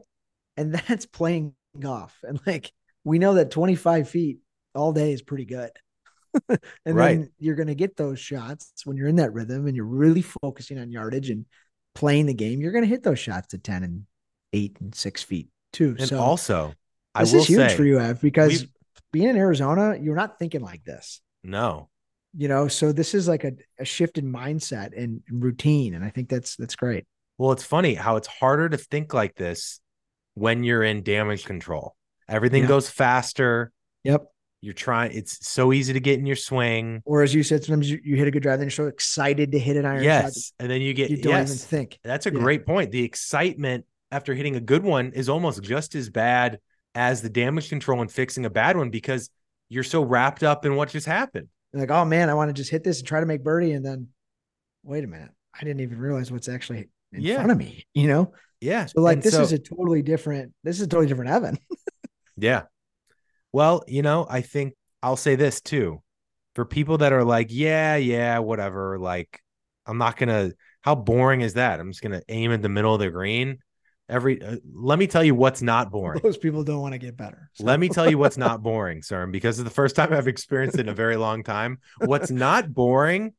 and 0.57 0.75
that's 0.89 1.07
playing 1.07 1.55
golf. 1.79 2.17
And 2.23 2.41
like 2.47 2.73
we 3.05 3.19
know 3.19 3.35
that 3.35 3.51
25 3.51 4.09
feet 4.09 4.39
all 4.75 4.93
day 4.93 5.13
is 5.13 5.23
pretty 5.23 5.45
good. 5.45 5.71
and 6.49 6.59
Right. 6.97 7.19
then 7.19 7.31
you're 7.39 7.55
going 7.55 7.69
to 7.69 7.75
get 7.75 7.97
those 7.97 8.19
shots 8.19 8.73
when 8.85 8.97
you're 8.97 9.09
in 9.09 9.17
that 9.17 9.33
rhythm 9.33 9.67
and 9.67 9.75
you're 9.77 9.87
really 9.87 10.23
focusing 10.23 10.79
on 10.79 10.91
yardage 10.91 11.31
and 11.31 11.47
playing 11.95 12.27
the 12.27 12.35
game. 12.35 12.61
You're 12.61 12.73
going 12.73 12.85
to 12.85 12.91
hit 12.91 13.03
those 13.03 13.19
shots 13.19 13.49
to 13.49 13.59
10 13.59 13.83
and 13.85 14.03
eight 14.53 14.77
and 14.81 14.95
six 14.95 15.23
feet 15.23 15.49
too. 15.73 15.97
And 15.99 16.09
so 16.09 16.19
also, 16.19 16.75
I 17.15 17.23
this 17.23 17.33
will 17.33 17.41
is 17.41 17.47
huge 17.49 17.71
say, 17.71 17.77
for 17.77 17.85
you, 17.85 17.99
Ev, 17.99 18.21
because 18.21 18.67
being 19.13 19.29
in 19.29 19.37
Arizona, 19.37 19.97
you're 20.01 20.17
not 20.17 20.39
thinking 20.39 20.61
like 20.61 20.85
this, 20.85 21.21
no, 21.43 21.89
you 22.37 22.49
know? 22.49 22.69
So 22.69 22.93
this 22.93 23.15
is 23.15 23.27
like 23.29 23.45
a, 23.45 23.53
a 23.79 23.85
shift 23.85 24.19
in 24.19 24.33
mindset 24.33 24.97
and 24.97 25.23
routine. 25.31 25.95
And 25.95 26.05
I 26.05 26.11
think 26.11 26.29
that's, 26.29 26.57
that's 26.57 26.77
great. 26.77 27.05
Well, 27.39 27.53
it's 27.53 27.65
funny 27.65 27.95
how 27.95 28.17
it's 28.17 28.29
harder 28.29 28.69
to 28.69 28.77
think 28.77 29.13
like 29.15 29.35
this 29.35 29.81
when 30.35 30.65
you're 30.65 30.83
in 30.83 31.03
damage 31.03 31.45
control. 31.45 31.95
Everything 32.29 32.63
Yeah. 32.63 32.69
goes 32.69 32.89
faster. 32.91 33.73
Yep. 34.05 34.27
You're 34.63 34.75
trying, 34.75 35.13
it's 35.13 35.47
so 35.47 35.73
easy 35.73 35.93
to 35.93 36.01
get 36.01 36.19
in 36.19 36.27
your 36.27 36.35
swing. 36.37 37.03
Or 37.05 37.23
as 37.23 37.35
you 37.35 37.43
said, 37.43 37.63
sometimes 37.63 37.91
you, 37.91 38.01
you 38.03 38.17
hit 38.17 38.27
a 38.27 38.31
good 38.31 38.43
drive, 38.43 38.59
then 38.59 38.67
you're 38.67 38.71
so 38.71 38.87
excited 38.87 39.53
to 39.53 39.59
hit 39.59 39.77
an 39.77 39.85
iron 39.85 39.99
shot 39.99 40.05
Yes. 40.05 40.53
And 40.59 40.71
then 40.71 40.81
you 40.81 40.95
get, 40.95 41.11
you 41.11 41.19
don't 41.19 41.33
yes, 41.33 41.51
even 41.51 41.59
think. 41.59 41.99
that's 42.03 42.27
a 42.27 42.33
Yeah. 42.33 42.41
great 42.41 42.67
point. 42.67 42.91
The 42.91 43.03
excitement 43.05 43.85
after 44.11 44.35
hitting 44.35 44.57
a 44.57 44.61
good 44.61 44.83
one 44.83 45.13
is 45.13 45.29
almost 45.29 45.63
just 45.63 45.95
as 45.95 46.09
bad 46.11 46.59
as 46.95 47.21
the 47.23 47.29
damage 47.29 47.69
control 47.69 48.01
and 48.01 48.11
fixing 48.11 48.47
a 48.47 48.51
bad 48.51 48.77
one 48.77 48.89
because 48.91 49.29
you're 49.69 49.85
so 49.85 50.03
wrapped 50.03 50.43
up 50.43 50.65
in 50.65 50.75
what 50.75 50.89
just 50.89 51.07
happened. 51.07 51.49
Like, 51.81 51.91
oh 51.91 52.05
man, 52.05 52.31
I 52.31 52.35
want 52.35 52.49
to 52.49 52.53
just 52.55 52.71
hit 52.71 52.85
this 52.85 52.99
and 52.99 53.07
try 53.09 53.21
to 53.21 53.27
make 53.27 53.43
birdie. 53.45 53.73
And 53.73 53.85
then 53.85 54.09
wait 54.83 55.05
a 55.05 55.07
minute. 55.07 55.31
I 55.55 55.65
didn't 55.65 55.81
even 55.81 55.99
realize 55.99 56.31
what's 56.31 56.49
actually 56.49 56.89
in 57.13 57.21
Yeah. 57.23 57.37
front 57.37 57.51
of 57.53 57.59
me, 57.59 57.87
you 57.95 58.09
know? 58.09 58.33
Yeah. 58.61 58.87
So 58.87 59.01
like 59.01 59.17
And 59.17 59.23
this 59.23 59.35
so- 59.35 59.43
is 59.43 59.53
a 59.53 59.59
totally 59.59 60.03
different, 60.03 60.53
this 60.65 60.77
is 60.77 60.83
a 60.83 60.87
totally 60.87 61.07
different 61.07 61.31
Evan. 61.31 61.59
Yeah. 62.39 62.65
Well, 63.53 63.83
you 63.89 64.03
know, 64.03 64.27
I 64.29 64.43
think 64.43 64.75
I'll 65.03 65.17
say 65.17 65.37
this 65.37 65.63
too. 65.63 66.03
For 66.55 66.67
people 66.67 66.99
that 66.99 67.13
are 67.15 67.25
like, 67.25 67.47
yeah, 67.51 67.97
yeah, 67.97 68.39
whatever, 68.41 68.99
like 68.99 69.41
I'm 69.87 69.97
not 69.97 70.19
going 70.19 70.29
to 70.29 70.55
how 70.83 70.95
boring 70.95 71.41
is 71.41 71.55
that? 71.55 71.81
I'm 71.81 71.91
just 71.91 72.03
going 72.03 72.13
to 72.13 72.23
aim 72.29 72.53
at 72.53 72.61
the 72.61 72.69
middle 72.69 72.93
of 72.93 73.01
the 73.01 73.11
green. 73.11 73.59
Every 74.09 74.41
uh, 74.43 74.57
let 74.73 74.99
me 74.99 75.07
tell 75.07 75.25
you 75.25 75.35
what's 75.35 75.63
not 75.63 75.91
boring. 75.93 76.21
Those 76.23 76.37
people 76.37 76.63
don't 76.65 76.81
want 76.81 76.93
to 76.93 76.99
get 76.99 77.17
better. 77.17 77.51
So- 77.55 77.65
Let 77.65 77.81
me 77.81 77.89
tell 77.89 78.09
you 78.09 78.19
what's 78.19 78.37
not 78.47 78.63
boring, 78.63 79.03
sir, 79.03 79.27
because 79.27 79.59
it's 79.59 79.69
the 79.69 79.75
first 79.75 79.97
time 79.97 80.13
I've 80.13 80.29
experienced 80.29 80.77
it 80.79 80.83
in 80.83 80.89
a 80.89 80.95
very 80.95 81.17
long 81.17 81.43
time. 81.43 81.79
What's 81.99 82.31
not 82.31 82.73
boring 82.73 83.35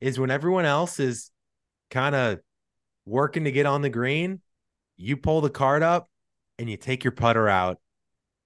is 0.00 0.18
when 0.18 0.30
everyone 0.30 0.64
else 0.64 1.00
is 1.00 1.30
kind 1.90 2.14
of 2.14 2.40
working 3.06 3.44
to 3.44 3.52
get 3.52 3.66
on 3.66 3.82
the 3.82 3.90
green, 3.90 4.40
you 4.96 5.16
pull 5.16 5.40
the 5.40 5.50
card 5.50 5.82
up 5.82 6.08
and 6.58 6.68
you 6.70 6.76
take 6.76 7.02
your 7.04 7.12
putter 7.12 7.48
out 7.48 7.78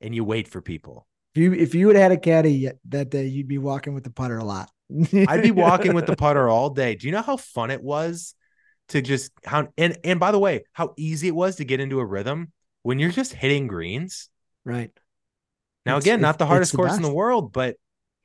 and 0.00 0.14
you 0.14 0.24
wait 0.24 0.46
for 0.48 0.60
people. 0.60 1.06
If 1.34 1.42
you 1.42 1.52
if 1.52 1.74
you 1.74 1.88
have 1.88 1.96
had 1.96 2.12
a 2.12 2.16
caddy 2.16 2.70
that 2.90 3.10
day, 3.10 3.26
you'd 3.26 3.48
be 3.48 3.58
walking 3.58 3.94
with 3.94 4.04
the 4.04 4.10
putter 4.10 4.38
a 4.38 4.44
lot. 4.44 4.70
I'd 5.12 5.42
be 5.42 5.50
walking 5.50 5.92
with 5.94 6.06
the 6.06 6.14
putter 6.24 6.48
all 6.48 6.70
day. 6.70 6.94
Do 6.94 7.08
you 7.08 7.12
know 7.12 7.22
how 7.22 7.36
fun 7.36 7.72
it 7.72 7.82
was 7.82 8.34
to 8.89 9.03
just 9.03 9.32
how 9.45 9.68
and 9.78 9.99
and 10.05 10.20
by 10.20 10.32
the 10.32 10.39
way, 10.39 10.64
how 10.72 10.95
easy 10.97 11.28
it 11.28 11.35
was 11.35 11.57
to 11.57 11.64
get 11.64 11.80
into 11.80 12.01
a 12.01 12.05
rhythm 12.05 12.53
when 12.82 12.99
you're 12.99 13.11
just 13.11 13.32
hitting 13.32 13.66
greens? 13.66 14.28
right. 14.64 14.91
Now 15.87 15.99
It's- 15.99 16.05
again, 16.05 16.20
not 16.20 16.39
the 16.39 16.47
hardest 16.47 16.72
the 16.72 16.78
course 16.78 16.97
in 16.97 17.03
the 17.03 17.12
world, 17.12 17.53
but 17.53 17.76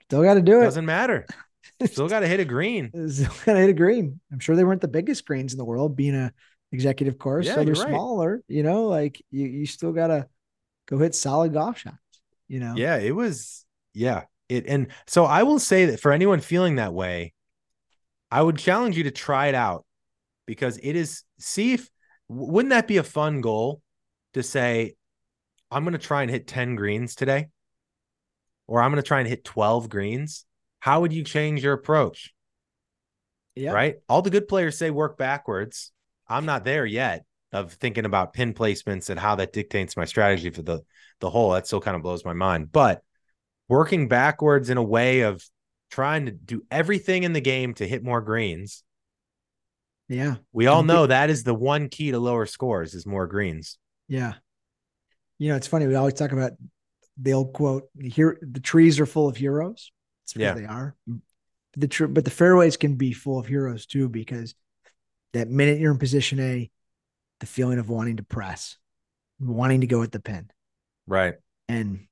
Still 0.05 0.23
got 0.23 0.35
to 0.35 0.41
do 0.41 0.59
it 0.61 0.63
doesn't 0.63 0.85
matter. 0.85 1.25
Still 1.85 2.07
got 2.07 2.21
to 2.21 2.27
hit 2.27 2.39
a 2.39 2.45
green. 2.45 2.89
Still 3.11 3.27
got 3.45 3.53
to 3.53 3.59
hit 3.59 3.69
a 3.69 3.73
green. 3.73 4.19
I'm 4.31 4.39
sure 4.39 4.55
they 4.55 4.63
weren't 4.63 4.81
the 4.81 4.87
biggest 4.87 5.25
greens 5.25 5.53
in 5.53 5.57
the 5.57 5.65
world, 5.65 5.95
being 5.95 6.15
a 6.15 6.33
executive 6.71 7.17
course. 7.19 7.45
Yeah, 7.45 7.55
so 7.55 7.63
they're 7.63 7.73
right. 7.75 7.89
smaller. 7.89 8.41
You 8.47 8.63
know, 8.63 8.87
like 8.87 9.21
you 9.29 9.45
you 9.45 9.65
still 9.65 9.91
got 9.91 10.07
to 10.07 10.27
go 10.87 10.97
hit 10.97 11.15
solid 11.15 11.53
golf 11.53 11.77
shots. 11.77 11.95
You 12.47 12.59
know. 12.59 12.73
Yeah, 12.75 12.97
it 12.97 13.15
was 13.15 13.65
yeah. 13.93 14.23
It 14.47 14.65
and 14.67 14.87
so 15.05 15.25
I 15.25 15.43
will 15.43 15.59
say 15.59 15.85
that 15.87 15.99
for 15.99 16.11
anyone 16.11 16.39
feeling 16.39 16.77
that 16.77 16.93
way, 16.93 17.33
I 18.31 18.41
would 18.41 18.57
challenge 18.57 18.97
you 18.97 19.03
to 19.03 19.11
try 19.11 19.47
it 19.47 19.55
out 19.55 19.85
because 20.49 20.79
it 20.81 20.95
is 20.95 21.21
see 21.37 21.73
if 21.73 21.91
wouldn't 22.27 22.71
that 22.71 22.87
be 22.87 22.97
a 22.97 23.03
fun 23.03 23.39
goal 23.39 23.83
to 24.33 24.41
say 24.41 24.95
I'm 25.69 25.83
going 25.83 25.93
to 25.93 25.99
try 25.99 26.23
and 26.23 26.31
hit 26.31 26.47
10 26.47 26.73
greens 26.73 27.13
today 27.13 27.49
or 28.65 28.81
I'm 28.81 28.89
going 28.89 29.01
to 29.01 29.07
try 29.07 29.19
and 29.19 29.29
hit 29.29 29.43
12 29.43 29.89
greens. 29.89 30.45
How 30.79 31.01
would 31.01 31.13
you 31.13 31.23
change 31.23 31.63
your 31.63 31.73
approach? 31.73 32.33
Yeah. 33.53 33.73
Right? 33.73 33.97
All 34.09 34.23
the 34.23 34.31
good 34.31 34.47
players 34.47 34.75
say 34.75 34.89
work 34.89 35.19
backwards. 35.19 35.91
I'm 36.27 36.47
not 36.47 36.63
there 36.63 36.83
yet 36.83 37.25
of 37.51 37.73
thinking 37.73 38.05
about 38.05 38.33
pin 38.33 38.55
placements 38.55 39.11
and 39.11 39.19
how 39.19 39.35
that 39.35 39.53
dictates 39.53 39.95
my 39.95 40.05
strategy 40.05 40.49
for 40.49 40.63
the 40.63 40.81
the 41.19 41.29
hole. 41.29 41.51
That 41.51 41.67
still 41.67 41.79
kind 41.79 41.95
of 41.95 42.01
blows 42.01 42.25
my 42.25 42.33
mind. 42.33 42.71
But 42.71 43.03
working 43.67 44.07
backwards 44.07 44.71
in 44.71 44.77
a 44.77 44.83
way 44.83 45.21
of 45.21 45.47
trying 45.91 46.25
to 46.25 46.31
do 46.31 46.63
everything 46.71 47.21
in 47.21 47.33
the 47.33 47.39
game 47.41 47.75
to 47.75 47.87
hit 47.87 48.03
more 48.03 48.21
greens. 48.21 48.83
Yeah. 50.09 50.35
We 50.51 50.65
all 50.67 50.83
know 50.83 51.05
that 51.05 51.29
is 51.29 51.43
the 51.43 51.53
one 51.53 51.87
key 51.87 52.11
to 52.11 52.19
lower 52.19 52.45
scores 52.47 52.95
is 52.95 53.05
more 53.05 53.27
greens. 53.27 53.77
Yeah. 54.07 54.33
You 55.37 55.49
know, 55.49 55.55
it's 55.55 55.67
funny. 55.67 55.85
We 55.87 55.95
always 55.95 56.15
talk 56.15 56.31
about 56.31 56.53
the 57.21 57.33
old 57.33 57.53
quote, 57.53 57.83
here 58.01 58.37
the 58.41 58.59
trees 58.59 58.99
are 58.99 59.05
full 59.05 59.27
of 59.27 59.37
heroes. 59.37 59.91
It's 60.25 60.33
because 60.33 60.47
Yeah. 60.47 60.53
they 60.55 60.65
are. 60.65 60.95
The 61.77 61.87
tr- 61.87 62.07
but 62.07 62.25
the 62.25 62.31
fairways 62.31 62.75
can 62.75 62.95
be 62.95 63.13
full 63.13 63.37
of 63.39 63.45
heroes 63.45 63.85
too, 63.85 64.09
because 64.09 64.55
that 65.33 65.47
minute 65.47 65.79
you're 65.79 65.91
in 65.91 65.99
position 65.99 66.39
A, 66.39 66.71
the 67.39 67.45
feeling 67.45 67.77
of 67.77 67.87
wanting 67.87 68.17
to 68.17 68.23
press, 68.23 68.77
wanting 69.39 69.81
to 69.81 69.87
go 69.87 70.01
at 70.01 70.11
the 70.11 70.19
pin. 70.19 70.49
Right. 71.05 71.35
And 71.67 72.07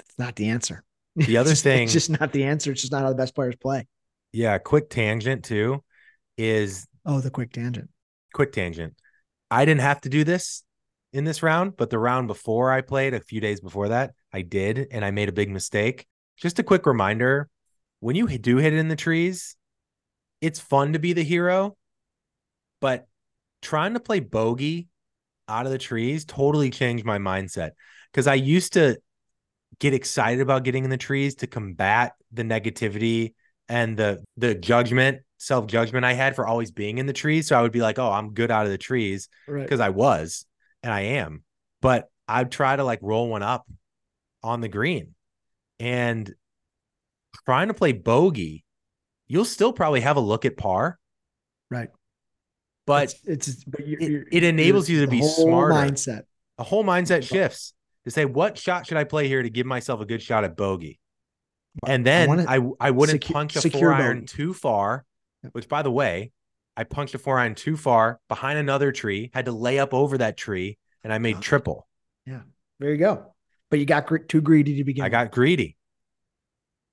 it's 0.00 0.18
not 0.18 0.34
the 0.36 0.48
answer. 0.48 0.82
The 1.14 1.36
other 1.36 1.50
It's 1.52 1.62
thing- 1.62 1.84
it's 1.84 1.92
just 1.92 2.08
not 2.10 2.32
the 2.32 2.44
answer. 2.44 2.72
It's 2.72 2.80
just 2.80 2.92
not 2.92 3.02
how 3.02 3.10
the 3.10 3.14
best 3.16 3.34
players 3.34 3.56
play. 3.56 3.86
Yeah. 4.32 4.56
Quick 4.58 4.88
tangent 4.88 5.44
too 5.44 5.84
is 6.38 6.86
Oh, 7.04 7.20
the 7.20 7.30
quick 7.30 7.52
tangent. 7.52 7.90
quick 8.32 8.52
tangent. 8.52 8.94
I 9.50 9.64
didn't 9.64 9.80
have 9.80 10.00
to 10.02 10.08
do 10.08 10.24
this 10.24 10.62
in 11.12 11.24
this 11.24 11.42
round, 11.42 11.76
but 11.76 11.90
the 11.90 11.98
round 11.98 12.26
before 12.28 12.70
I 12.70 12.80
played, 12.82 13.14
a 13.14 13.20
few 13.20 13.40
days 13.40 13.60
before 13.60 13.88
that, 13.88 14.12
I 14.32 14.42
did, 14.42 14.88
and 14.90 15.04
I 15.04 15.10
made 15.10 15.28
a 15.28 15.32
big 15.32 15.50
mistake. 15.50 16.06
Just 16.36 16.58
a 16.58 16.62
quick 16.62 16.86
reminder 16.86 17.48
when 18.00 18.14
you 18.14 18.26
do 18.38 18.58
hit 18.58 18.72
it 18.72 18.78
in 18.78 18.88
the 18.88 18.96
trees, 18.96 19.56
it's 20.40 20.60
fun 20.60 20.92
to 20.92 20.98
be 20.98 21.14
the 21.14 21.24
hero, 21.24 21.76
but 22.80 23.08
trying 23.62 23.94
to 23.94 24.00
play 24.00 24.20
bogey 24.20 24.88
out 25.48 25.66
of 25.66 25.72
the 25.72 25.78
trees 25.78 26.24
totally 26.24 26.70
changed 26.70 27.04
my 27.04 27.18
mindset 27.18 27.70
because 28.12 28.26
I 28.26 28.34
used 28.34 28.74
to 28.74 28.98
get 29.80 29.94
excited 29.94 30.40
about 30.40 30.62
getting 30.62 30.84
in 30.84 30.90
the 30.90 30.96
trees 30.96 31.36
to 31.36 31.46
combat 31.46 32.12
the 32.32 32.42
negativity 32.42 33.34
and 33.68 33.96
the 33.96 34.22
the 34.36 34.54
judgment 34.54 35.20
self-judgment 35.38 36.04
I 36.04 36.14
had 36.14 36.34
for 36.34 36.46
always 36.46 36.70
being 36.72 36.98
in 36.98 37.06
the 37.06 37.12
trees 37.12 37.46
so 37.48 37.58
I 37.58 37.62
would 37.62 37.72
be 37.72 37.80
like 37.80 37.98
oh 37.98 38.10
I'm 38.10 38.34
good 38.34 38.50
out 38.50 38.64
of 38.66 38.72
the 38.72 38.78
trees 38.78 39.28
Right. 39.46 39.62
because 39.62 39.78
I 39.80 39.90
was 39.90 40.46
and 40.82 40.92
I 40.92 41.00
am 41.02 41.44
but 41.80 42.08
I'd 42.26 42.50
try 42.50 42.74
to 42.74 42.82
like 42.84 42.98
roll 43.02 43.28
one 43.28 43.42
up 43.42 43.64
on 44.42 44.60
the 44.60 44.68
green 44.68 45.14
and 45.78 46.32
trying 47.44 47.68
to 47.68 47.74
play 47.74 47.92
bogey 47.92 48.64
you'll 49.28 49.44
still 49.44 49.72
probably 49.72 50.00
have 50.00 50.16
a 50.16 50.20
look 50.20 50.44
at 50.44 50.56
par 50.56 50.98
Right. 51.70 51.90
but 52.86 53.14
it's, 53.24 53.46
it's 53.48 53.64
but 53.64 53.86
you're, 53.86 54.00
it- 54.00 54.10
you're- 54.10 54.24
it 54.32 54.42
enables 54.42 54.88
you're- 54.88 55.04
to 55.06 55.10
be 55.10 55.18
whole 55.20 55.28
smarter. 55.46 55.74
Mindset. 55.74 56.22
a 56.58 56.64
whole 56.64 56.82
mindset 56.84 57.22
shifts 57.22 57.74
to 58.04 58.10
say 58.10 58.24
what 58.24 58.58
shot 58.58 58.86
should 58.86 58.96
I 58.96 59.04
play 59.04 59.28
here 59.28 59.42
to 59.42 59.50
give 59.50 59.66
myself 59.66 60.00
a 60.00 60.06
good 60.06 60.22
shot 60.22 60.42
at 60.44 60.56
bogey. 60.56 60.98
And 61.86 62.04
then 62.04 62.28
wanna 62.28 62.44
I 62.48 62.60
I, 62.80 62.90
wouldn't 62.90 63.22
secu- 63.22 63.32
punch 63.32 63.56
a 63.56 63.70
four 63.70 63.92
iron 63.92 64.20
bogey. 64.20 64.26
too 64.26 64.54
far, 64.54 65.04
which 65.52 65.68
by 65.68 65.82
the 65.82 65.90
way, 65.90 66.32
I 66.76 66.84
punched 66.84 67.14
a 67.14 67.18
four 67.18 67.38
iron 67.38 67.54
too 67.54 67.76
far 67.76 68.20
behind 68.28 68.58
another 68.58 68.92
tree, 68.92 69.30
had 69.34 69.46
to 69.46 69.52
lay 69.52 69.78
up 69.78 69.92
over 69.94 70.18
that 70.18 70.36
tree, 70.36 70.78
and 71.04 71.12
I 71.12 71.18
made 71.18 71.40
triple. 71.40 71.86
There 72.80 72.92
you 72.92 72.96
go. 72.96 73.34
But 73.70 73.80
you 73.80 73.86
got 73.86 74.08
too 74.28 74.40
greedy 74.40 74.76
to 74.76 74.84
begin. 74.84 75.02
I 75.02 75.06
with. 75.06 75.12
got 75.12 75.30
greedy 75.32 75.76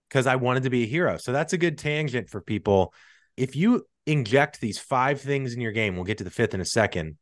because 0.09 0.25
I 0.25 0.35
wanted 0.35 0.63
to 0.63 0.69
be 0.71 0.83
a 0.83 0.87
hero. 0.87 1.17
So 1.17 1.31
that's 1.31 1.53
a 1.53 1.57
good 1.57 1.77
tangent 1.77 2.29
for 2.29 2.41
people. 2.41 2.93
If 3.37 3.55
you 3.55 3.85
inject 4.07 4.59
these 4.59 4.79
five 4.79 5.21
things 5.21 5.53
in 5.53 5.61
your 5.61 5.71
game, 5.71 5.95
we'll 5.95 6.05
get 6.05 6.17
to 6.17 6.23
the 6.23 6.31
fifth 6.31 6.53
in 6.55 6.61
a 6.61 6.65
second, 6.65 7.17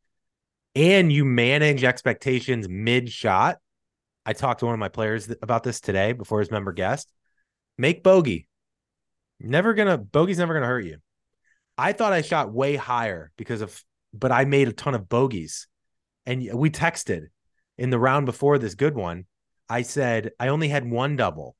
and 0.74 1.12
you 1.12 1.24
manage 1.24 1.84
expectations 1.84 2.68
mid 2.68 3.10
shot. 3.10 3.58
I 4.24 4.32
talked 4.32 4.60
to 4.60 4.66
one 4.66 4.74
of 4.74 4.80
my 4.80 4.88
players 4.88 5.30
about 5.42 5.62
this 5.62 5.80
today 5.80 6.12
before 6.12 6.40
his 6.40 6.50
member 6.50 6.72
guest. 6.72 7.12
Make 7.78 8.02
bogey. 8.02 8.48
Never 9.40 9.74
gonna, 9.74 9.98
bogey's 9.98 10.38
never 10.38 10.54
gonna 10.54 10.66
hurt 10.66 10.84
you. 10.84 10.98
I 11.76 11.92
thought 11.92 12.12
I 12.12 12.22
shot 12.22 12.52
way 12.52 12.76
higher 12.76 13.32
because 13.36 13.60
of, 13.60 13.82
but 14.12 14.32
I 14.32 14.44
made 14.44 14.68
a 14.68 14.72
ton 14.72 14.94
of 14.94 15.08
bogeys. 15.08 15.66
And 16.26 16.48
we 16.54 16.70
texted 16.70 17.26
in 17.76 17.90
the 17.90 17.98
round 17.98 18.26
before 18.26 18.58
this 18.58 18.74
good 18.74 18.94
one. 18.94 19.26
I 19.68 19.82
said 19.82 20.30
I 20.38 20.48
only 20.48 20.68
had 20.68 20.88
one 20.88 21.16
double 21.16 21.56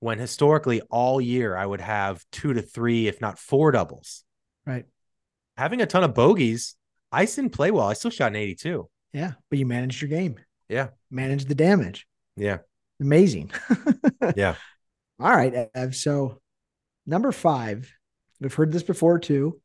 when 0.00 0.18
historically 0.18 0.80
all 0.90 1.20
year 1.20 1.56
I 1.56 1.66
would 1.66 1.80
have 1.80 2.24
two 2.32 2.54
to 2.54 2.62
three, 2.62 3.06
if 3.06 3.20
not 3.20 3.38
four 3.38 3.70
doubles. 3.72 4.24
Right. 4.66 4.86
Having 5.56 5.82
a 5.82 5.86
ton 5.86 6.02
of 6.02 6.14
bogeys 6.14 6.76
I 7.12 7.26
didn't 7.26 7.50
play 7.50 7.70
well. 7.70 7.86
I 7.86 7.92
still 7.92 8.10
shot 8.10 8.28
an 8.28 8.36
82. 8.36 8.88
Yeah, 9.12 9.32
but 9.50 9.58
you 9.58 9.66
managed 9.66 10.00
your 10.00 10.08
game. 10.08 10.36
Yeah. 10.68 10.88
Managed 11.10 11.48
the 11.48 11.54
damage. 11.54 12.06
Yeah. 12.36 12.58
Amazing. 13.00 13.52
Yeah. 14.36 14.54
All 15.20 15.30
right, 15.30 15.68
Ev. 15.74 15.94
So 15.94 16.40
number 17.06 17.32
five, 17.32 17.92
we've 18.40 18.54
heard 18.54 18.72
this 18.72 18.82
before 18.82 19.18
too, 19.18 19.60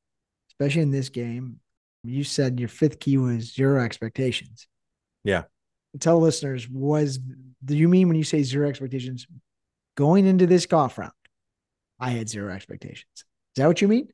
especially 0.52 0.82
in 0.82 0.92
this 0.92 1.10
game. 1.10 1.60
You 2.04 2.24
said 2.24 2.60
your 2.60 2.70
fifth 2.70 3.00
key 3.00 3.18
was 3.18 3.54
zero 3.54 3.84
expectations. 3.84 4.68
Yeah. 5.24 5.44
Tell 6.00 6.20
listeners, 6.20 6.70
was 6.70 7.20
do 7.64 7.76
you 7.76 7.88
mean 7.88 8.08
when 8.08 8.18
you 8.18 8.24
say 8.24 8.44
zero 8.44 8.70
expectations 8.70 9.26
going 9.96 10.26
into 10.26 10.46
this 10.46 10.66
golf 10.66 10.98
round? 10.98 11.12
I 12.00 12.12
had 12.12 12.30
zero 12.30 12.54
expectations. 12.54 13.08
Is 13.16 13.24
that 13.58 13.68
what 13.68 13.82
you 13.82 13.88
mean? 13.88 14.10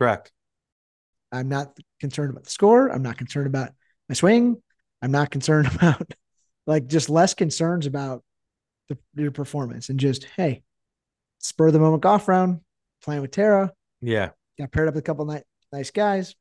Correct. 0.00 0.32
I'm 1.32 1.48
not 1.48 1.76
concerned 2.00 2.30
about 2.30 2.44
the 2.44 2.50
score. 2.50 2.88
I'm 2.88 3.02
not 3.02 3.18
concerned 3.18 3.46
about 3.46 3.70
my 4.08 4.14
swing. 4.14 4.60
I'm 5.02 5.12
not 5.12 5.30
concerned 5.30 5.68
about 5.74 6.12
like 6.66 6.86
just 6.86 7.08
less 7.08 7.34
concerns 7.34 7.86
about 7.86 8.22
the, 8.88 8.98
your 9.14 9.30
performance 9.30 9.88
and 9.88 9.98
just 9.98 10.24
hey, 10.36 10.62
spur 11.38 11.68
of 11.68 11.72
the 11.72 11.78
moment 11.78 12.02
golf 12.02 12.28
round, 12.28 12.60
playing 13.02 13.22
with 13.22 13.30
Tara. 13.30 13.72
Yeah. 14.00 14.30
Got 14.58 14.72
paired 14.72 14.88
up 14.88 14.94
with 14.94 15.02
a 15.04 15.06
couple 15.06 15.24
nice, 15.24 15.42
nice 15.72 15.90
guys. 15.90 16.34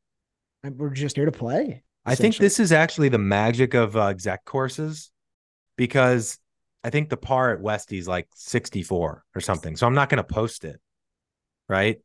And 0.63 0.77
we're 0.77 0.89
just 0.89 1.15
here 1.15 1.25
to 1.25 1.31
play. 1.31 1.83
I 2.05 2.15
think 2.15 2.37
this 2.37 2.59
is 2.59 2.71
actually 2.71 3.09
the 3.09 3.17
magic 3.17 3.73
of 3.73 3.97
uh, 3.97 4.07
exec 4.07 4.45
courses 4.45 5.11
because 5.75 6.37
I 6.83 6.91
think 6.91 7.09
the 7.09 7.17
par 7.17 7.51
at 7.51 7.61
Westie's 7.61 8.07
like 8.07 8.27
64 8.35 9.23
or 9.35 9.41
something. 9.41 9.75
So 9.75 9.87
I'm 9.87 9.95
not 9.95 10.09
going 10.09 10.17
to 10.17 10.23
post 10.23 10.65
it. 10.65 10.79
Right. 11.67 11.99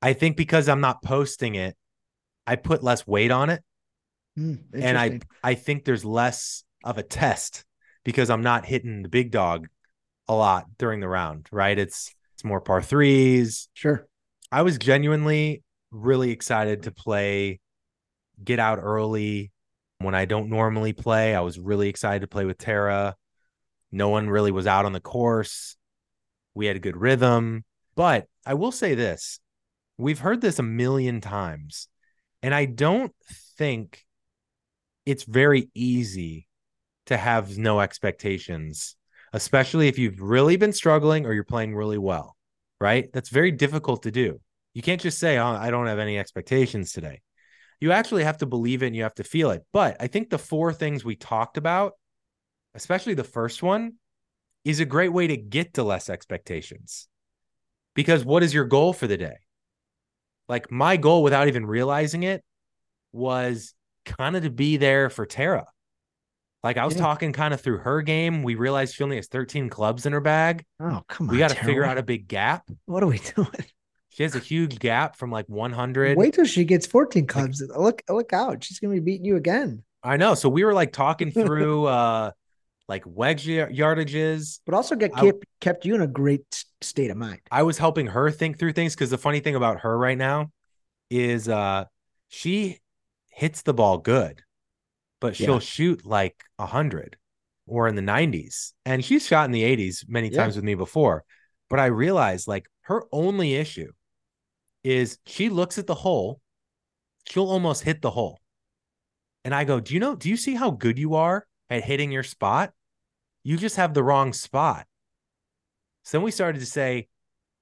I 0.00 0.14
think 0.14 0.36
because 0.36 0.68
I'm 0.68 0.80
not 0.80 1.02
posting 1.02 1.56
it, 1.56 1.76
I 2.46 2.56
put 2.56 2.82
less 2.82 3.06
weight 3.06 3.30
on 3.30 3.50
it. 3.50 3.62
Hmm, 4.36 4.54
And 4.72 4.96
I. 4.96 5.20
I 5.44 5.54
think 5.54 5.84
there's 5.84 6.04
less 6.04 6.64
of 6.84 6.96
a 6.96 7.02
test 7.02 7.64
because 8.08 8.30
I'm 8.30 8.40
not 8.40 8.64
hitting 8.64 9.02
the 9.02 9.08
big 9.10 9.30
dog 9.30 9.68
a 10.28 10.34
lot 10.34 10.64
during 10.78 11.00
the 11.00 11.08
round. 11.08 11.46
Right. 11.52 11.78
It's, 11.78 12.10
it's 12.32 12.42
more 12.42 12.58
par 12.58 12.80
threes. 12.80 13.68
sure. 13.74 14.08
I 14.50 14.62
was 14.62 14.78
genuinely 14.78 15.62
really 15.90 16.30
excited 16.30 16.84
to 16.84 16.90
play 16.90 17.60
get 18.42 18.58
out 18.58 18.78
early 18.80 19.52
when 19.98 20.14
I 20.14 20.24
don't 20.24 20.48
normally 20.48 20.94
play. 20.94 21.34
I 21.34 21.40
was 21.40 21.58
really 21.58 21.90
excited 21.90 22.22
to 22.22 22.28
play 22.28 22.46
with 22.46 22.56
Tara. 22.56 23.14
No 23.92 24.08
one 24.08 24.30
really 24.30 24.52
was 24.52 24.66
out 24.66 24.86
on 24.86 24.94
the 24.94 25.00
course. 25.00 25.76
We 26.54 26.64
had 26.64 26.76
a 26.76 26.80
good 26.80 26.96
rhythm. 26.96 27.66
But 27.94 28.24
I 28.46 28.54
will 28.54 28.72
say 28.72 28.94
this 28.94 29.38
we've 29.98 30.20
heard 30.20 30.40
this 30.40 30.58
a 30.58 30.62
million 30.62 31.20
times, 31.20 31.88
and 32.42 32.54
I 32.54 32.64
don't 32.64 33.12
think 33.58 34.06
it's 35.04 35.24
very 35.24 35.68
easy 35.74 36.47
to 37.08 37.16
have 37.16 37.58
no 37.58 37.80
expectations, 37.80 38.96
especially 39.32 39.88
if 39.88 39.98
you've 39.98 40.20
really 40.20 40.56
been 40.56 40.72
struggling 40.72 41.26
or 41.26 41.32
you're 41.32 41.44
playing 41.44 41.74
really 41.74 41.98
well, 41.98 42.36
right? 42.80 43.10
That's 43.12 43.30
very 43.30 43.50
difficult 43.50 44.04
to 44.04 44.10
do. 44.10 44.40
You 44.74 44.82
can't 44.82 45.00
just 45.00 45.18
say, 45.18 45.38
oh, 45.38 45.46
I 45.46 45.70
don't 45.70 45.86
have 45.86 45.98
any 45.98 46.18
expectations 46.18 46.92
today. 46.92 47.20
You 47.80 47.92
actually 47.92 48.24
have 48.24 48.38
to 48.38 48.46
believe 48.46 48.82
it 48.82 48.88
and 48.88 48.96
you 48.96 49.02
have 49.02 49.14
to 49.16 49.24
feel 49.24 49.50
it. 49.50 49.64
But 49.72 49.96
I 50.00 50.06
think 50.06 50.30
the 50.30 50.38
four 50.38 50.72
things 50.72 51.04
we 51.04 51.16
talked 51.16 51.56
about, 51.56 51.92
especially 52.74 53.14
the 53.14 53.24
first 53.24 53.62
one, 53.62 53.94
is 54.64 54.80
a 54.80 54.84
great 54.84 55.12
way 55.12 55.26
to 55.28 55.36
get 55.36 55.74
to 55.74 55.82
less 55.82 56.10
expectations. 56.10 57.08
Because 57.94 58.24
what 58.24 58.42
is 58.42 58.52
your 58.52 58.64
goal 58.64 58.92
for 58.92 59.06
the 59.06 59.16
day? 59.16 59.36
Like 60.48 60.70
my 60.70 60.96
goal 60.96 61.22
without 61.22 61.48
even 61.48 61.66
realizing 61.66 62.22
it 62.22 62.42
was 63.12 63.74
kind 64.04 64.36
of 64.36 64.42
to 64.42 64.50
be 64.50 64.76
there 64.76 65.08
for 65.10 65.26
Tara. 65.26 65.66
Like 66.64 66.76
I 66.76 66.84
was 66.84 66.94
Yeah. 66.94 67.02
talking 67.02 67.32
kind 67.32 67.54
of 67.54 67.60
through 67.60 67.78
her 67.78 68.02
game. 68.02 68.42
We 68.42 68.54
realized 68.56 68.94
she 68.94 69.04
only 69.04 69.16
has 69.16 69.28
13 69.28 69.68
clubs 69.68 70.06
in 70.06 70.12
her 70.12 70.20
bag. 70.20 70.64
Oh, 70.80 71.02
come 71.08 71.28
on. 71.28 71.32
We 71.34 71.38
got 71.38 71.50
to 71.50 71.56
figure 71.64 71.84
out 71.84 71.98
a 71.98 72.02
big 72.02 72.26
gap. 72.28 72.68
what 72.86 73.02
are 73.02 73.06
we 73.06 73.18
doing? 73.36 73.48
She 74.10 74.24
has 74.24 74.34
a 74.34 74.40
huge 74.40 74.80
gap 74.80 75.14
from 75.16 75.30
like 75.30 75.46
100. 75.48 76.18
Wait 76.18 76.34
till 76.34 76.44
she 76.44 76.64
gets 76.64 76.86
14 76.86 77.26
clubs. 77.28 77.62
look, 77.76 78.02
look 78.08 78.32
out. 78.32 78.64
She's 78.64 78.80
gonna 78.80 78.94
be 78.94 79.00
beating 79.00 79.24
you 79.24 79.36
again. 79.36 79.84
I 80.02 80.16
know. 80.16 80.34
So 80.34 80.48
we 80.48 80.64
were 80.64 80.74
like 80.74 80.92
talking 80.92 81.30
through 81.32 81.86
uh 81.86 82.32
like 82.88 83.04
wedge 83.06 83.46
yardages. 83.46 84.60
But 84.66 84.74
also 84.74 84.96
get 84.96 85.12
I- 85.14 85.20
kept, 85.26 85.44
kept 85.60 85.84
you 85.84 85.94
in 85.94 86.00
a 86.02 86.06
great 86.08 86.64
state 86.80 87.10
of 87.10 87.16
mind. 87.16 87.40
I 87.50 87.62
was 87.62 87.78
helping 87.78 88.08
her 88.08 88.30
think 88.30 88.58
through 88.58 88.72
things 88.72 88.94
because 88.94 89.10
the 89.10 89.18
funny 89.18 89.40
thing 89.40 89.54
about 89.54 89.80
her 89.80 89.96
right 89.96 90.18
now 90.18 90.50
is 91.10 91.48
uh 91.48 91.84
she 92.28 92.78
hits 93.30 93.62
the 93.62 93.72
ball 93.74 93.98
good, 93.98 94.42
but 95.20 95.36
she'll 95.36 95.54
Yeah. 95.54 95.58
shoot 95.60 96.06
like 96.06 96.44
a 96.58 96.66
hundred 96.66 97.16
or 97.66 97.88
in 97.88 97.94
the 97.96 98.02
90s. 98.02 98.72
And 98.84 99.04
she's 99.04 99.26
shot 99.26 99.44
in 99.46 99.52
the 99.52 99.62
80s 99.64 100.04
many 100.08 100.28
Yeah. 100.28 100.38
times 100.42 100.56
with 100.56 100.64
me 100.64 100.74
before. 100.74 101.24
But 101.68 101.80
I 101.80 101.86
realized 101.86 102.48
like 102.48 102.66
her 102.82 103.04
only 103.12 103.54
issue 103.54 103.92
is 104.84 105.18
she 105.26 105.48
looks 105.48 105.76
at 105.78 105.86
the 105.86 105.94
hole, 105.94 106.40
she'll 107.28 107.50
almost 107.50 107.82
hit 107.84 108.00
the 108.00 108.10
hole. 108.10 108.40
And 109.44 109.54
I 109.54 109.64
go, 109.64 109.80
Do 109.80 109.94
you 109.94 110.00
know, 110.00 110.14
do 110.14 110.28
you 110.28 110.36
see 110.36 110.54
how 110.54 110.70
good 110.70 110.98
you 110.98 111.14
are 111.14 111.46
at 111.68 111.84
hitting 111.84 112.10
your 112.10 112.22
spot? 112.22 112.72
You 113.42 113.56
just 113.56 113.76
have 113.76 113.94
the 113.94 114.02
wrong 114.02 114.32
spot. 114.32 114.86
So 116.04 116.18
then 116.18 116.24
we 116.24 116.30
started 116.30 116.60
to 116.60 116.66
say, 116.66 117.08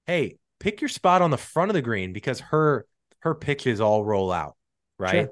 Hey, 0.06 0.38
pick 0.60 0.80
your 0.80 0.88
spot 0.88 1.22
on 1.22 1.30
the 1.30 1.36
front 1.36 1.70
of 1.70 1.74
the 1.74 1.82
green 1.82 2.12
because 2.12 2.40
her 2.40 2.86
her 3.20 3.34
pitches 3.34 3.80
all 3.80 4.04
roll 4.04 4.30
out, 4.30 4.56
right? 4.98 5.26
Sure. 5.26 5.30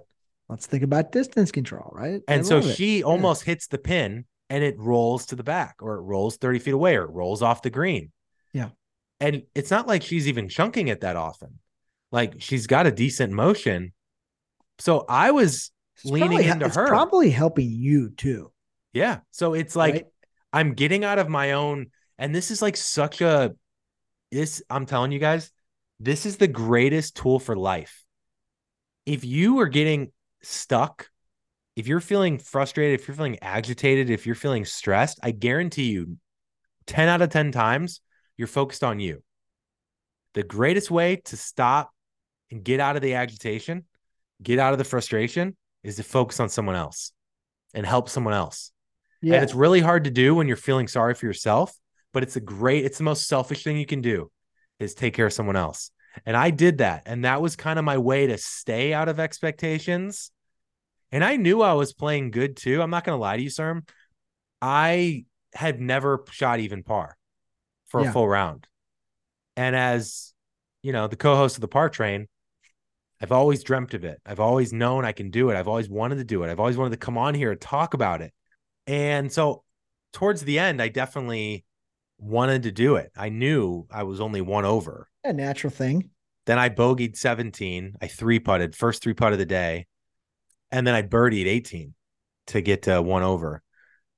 Let's 0.48 0.66
think 0.66 0.82
about 0.82 1.12
distance 1.12 1.50
control, 1.50 1.90
right? 1.94 2.20
I 2.28 2.34
And 2.34 2.46
so 2.46 2.58
love 2.58 2.66
it. 2.66 2.76
she 2.76 3.02
almost 3.02 3.44
hits 3.44 3.66
the 3.66 3.78
pin 3.78 4.26
and 4.50 4.62
it 4.62 4.78
rolls 4.78 5.26
to 5.26 5.36
the 5.36 5.42
back 5.42 5.76
or 5.80 5.96
it 5.96 6.02
rolls 6.02 6.36
30 6.36 6.58
feet 6.58 6.74
away 6.74 6.96
or 6.96 7.04
it 7.04 7.10
rolls 7.10 7.42
off 7.42 7.62
the 7.62 7.70
green. 7.70 8.12
Yeah. 8.52 8.70
And 9.20 9.44
it's 9.54 9.70
not 9.70 9.86
like 9.86 10.02
she's 10.02 10.28
even 10.28 10.48
chunking 10.48 10.88
it 10.88 11.00
that 11.00 11.16
often. 11.16 11.58
Like 12.12 12.34
she's 12.40 12.66
got 12.66 12.86
a 12.86 12.92
decent 12.92 13.32
motion. 13.32 13.92
So 14.78 15.04
I 15.08 15.30
was 15.30 15.70
It's 15.96 16.04
leaning 16.04 16.42
probably, 16.42 16.48
into 16.48 16.66
it's 16.66 16.76
her. 16.76 16.86
probably 16.86 17.30
helping 17.30 17.70
you 17.70 18.10
too. 18.10 18.52
Yeah. 18.92 19.20
So 19.30 19.54
it's 19.54 19.74
like 19.74 19.94
right? 19.94 20.06
I'm 20.52 20.74
getting 20.74 21.04
out 21.04 21.18
of 21.18 21.28
my 21.28 21.52
own, 21.52 21.90
and 22.18 22.34
this 22.34 22.50
is 22.50 22.62
like 22.62 22.76
such 22.76 23.20
a 23.20 23.54
this, 24.30 24.62
I'm 24.70 24.86
telling 24.86 25.12
you 25.12 25.18
guys, 25.18 25.50
this 26.00 26.26
is 26.26 26.36
the 26.36 26.48
greatest 26.48 27.16
tool 27.16 27.38
for 27.38 27.56
life. 27.56 28.04
If 29.06 29.24
you 29.24 29.60
are 29.60 29.68
getting 29.68 30.12
stuck, 30.44 31.08
if 31.76 31.86
you're 31.86 32.00
feeling 32.00 32.38
frustrated, 32.38 33.00
if 33.00 33.08
you're 33.08 33.16
feeling 33.16 33.38
agitated, 33.42 34.10
if 34.10 34.26
you're 34.26 34.34
feeling 34.34 34.64
stressed, 34.64 35.18
I 35.22 35.32
guarantee 35.32 35.90
you 35.90 36.18
10 36.86 37.08
out 37.08 37.22
of 37.22 37.30
10 37.30 37.52
times 37.52 38.00
you're 38.36 38.48
focused 38.48 38.84
on 38.84 39.00
you. 39.00 39.22
The 40.34 40.42
greatest 40.42 40.90
way 40.90 41.16
to 41.26 41.36
stop 41.36 41.90
and 42.50 42.64
get 42.64 42.80
out 42.80 42.96
of 42.96 43.02
the 43.02 43.14
agitation, 43.14 43.84
get 44.42 44.58
out 44.58 44.72
of 44.72 44.78
the 44.78 44.84
frustration 44.84 45.56
is 45.82 45.96
to 45.96 46.02
focus 46.02 46.40
on 46.40 46.48
someone 46.48 46.76
else 46.76 47.12
and 47.72 47.86
help 47.86 48.08
someone 48.08 48.34
else. 48.34 48.72
yeah. 49.20 49.34
And 49.34 49.44
it's 49.44 49.54
really 49.54 49.80
hard 49.80 50.04
to 50.04 50.10
do 50.10 50.34
when 50.34 50.48
you're 50.48 50.56
feeling 50.56 50.88
sorry 50.88 51.14
for 51.14 51.26
yourself, 51.26 51.72
but 52.12 52.22
it's 52.22 52.36
a 52.36 52.40
great, 52.40 52.84
it's 52.84 52.98
the 52.98 53.04
most 53.04 53.26
selfish 53.26 53.64
thing 53.64 53.76
you 53.76 53.86
can 53.86 54.00
do 54.00 54.30
is 54.78 54.94
take 54.94 55.14
care 55.14 55.26
of 55.26 55.32
someone 55.32 55.56
else. 55.56 55.90
And 56.26 56.36
I 56.36 56.50
did 56.50 56.78
that. 56.78 57.02
And 57.06 57.24
that 57.24 57.42
was 57.42 57.56
kind 57.56 57.78
of 57.78 57.84
my 57.84 57.98
way 57.98 58.28
to 58.28 58.38
stay 58.38 58.92
out 58.92 59.08
of 59.08 59.18
expectations. 59.18 60.30
And 61.14 61.22
I 61.22 61.36
knew 61.36 61.62
I 61.62 61.74
was 61.74 61.92
playing 61.92 62.32
good 62.32 62.56
too. 62.56 62.82
I'm 62.82 62.90
not 62.90 63.04
going 63.04 63.16
to 63.16 63.20
lie 63.20 63.36
to 63.36 63.42
you, 63.42 63.48
sir. 63.48 63.80
I 64.60 65.26
had 65.54 65.80
never 65.80 66.24
shot 66.32 66.58
even 66.58 66.82
par 66.82 67.16
for 67.86 68.02
Yeah. 68.02 68.10
a 68.10 68.12
full 68.12 68.28
round. 68.28 68.66
And 69.56 69.76
as 69.76 70.34
you 70.82 70.92
know, 70.92 71.06
the 71.06 71.14
co 71.14 71.36
host 71.36 71.56
of 71.56 71.60
the 71.60 71.68
par 71.68 71.88
train, 71.88 72.26
I've 73.22 73.30
always 73.30 73.62
dreamt 73.62 73.94
of 73.94 74.02
it. 74.02 74.20
I've 74.26 74.40
always 74.40 74.72
known 74.72 75.04
I 75.04 75.12
can 75.12 75.30
do 75.30 75.50
it. 75.50 75.56
I've 75.56 75.68
always 75.68 75.88
wanted 75.88 76.16
to 76.16 76.24
do 76.24 76.42
it. 76.42 76.50
I've 76.50 76.58
always 76.58 76.76
wanted 76.76 76.90
to 76.90 76.96
come 77.06 77.16
on 77.16 77.34
here 77.34 77.52
and 77.52 77.60
talk 77.60 77.94
about 77.94 78.20
it. 78.20 78.32
And 78.88 79.32
so 79.32 79.62
towards 80.12 80.42
the 80.42 80.58
end, 80.58 80.82
I 80.82 80.88
definitely 80.88 81.64
wanted 82.18 82.64
to 82.64 82.72
do 82.72 82.96
it. 82.96 83.12
I 83.16 83.28
knew 83.28 83.86
I 83.88 84.02
was 84.02 84.20
only 84.20 84.40
one 84.40 84.64
over. 84.64 85.08
a 85.22 85.32
natural 85.32 85.70
thing. 85.70 86.10
Then 86.46 86.58
I 86.58 86.70
bogeyed 86.70 87.16
17. 87.16 87.94
I 88.02 88.08
three 88.08 88.40
putted, 88.40 88.74
first 88.74 89.00
three 89.00 89.14
putt 89.14 89.32
of 89.32 89.38
the 89.38 89.46
day. 89.46 89.86
And 90.74 90.84
then 90.84 90.96
I 90.96 91.02
birdied 91.02 91.46
18 91.46 91.94
to 92.48 92.60
get 92.60 92.82
to 92.82 93.00
one 93.00 93.22
over. 93.22 93.62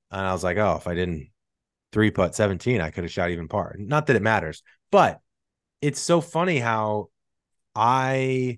And 0.09 0.25
I 0.25 0.33
was 0.33 0.43
like, 0.43 0.57
oh, 0.57 0.75
if 0.75 0.87
I 0.87 0.95
didn't 0.95 1.29
three 1.91 2.09
putt 2.09 2.33
17, 2.33 2.81
I 2.81 2.89
could 2.89 3.03
have 3.03 3.13
shot 3.13 3.29
even 3.29 3.47
par. 3.47 3.75
Not 3.77 4.07
that 4.07 4.15
it 4.15 4.23
matters, 4.23 4.63
but 4.91 5.19
it's 5.83 5.99
so 5.99 6.19
funny 6.19 6.57
how 6.57 7.09
I, 7.75 8.57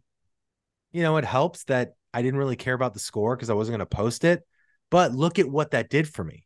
you 0.93 1.03
know, 1.03 1.17
it 1.17 1.25
helps 1.25 1.65
that 1.65 1.95
I 2.13 2.21
didn't 2.21 2.39
really 2.39 2.55
care 2.55 2.73
about 2.73 2.93
the 2.93 3.01
score 3.01 3.35
because 3.35 3.49
I 3.49 3.53
wasn't 3.53 3.73
going 3.73 3.87
to 3.87 3.97
post 3.97 4.23
it. 4.23 4.47
But 4.89 5.11
look 5.11 5.37
at 5.37 5.49
what 5.49 5.71
that 5.71 5.89
did 5.89 6.07
for 6.07 6.23
me. 6.23 6.45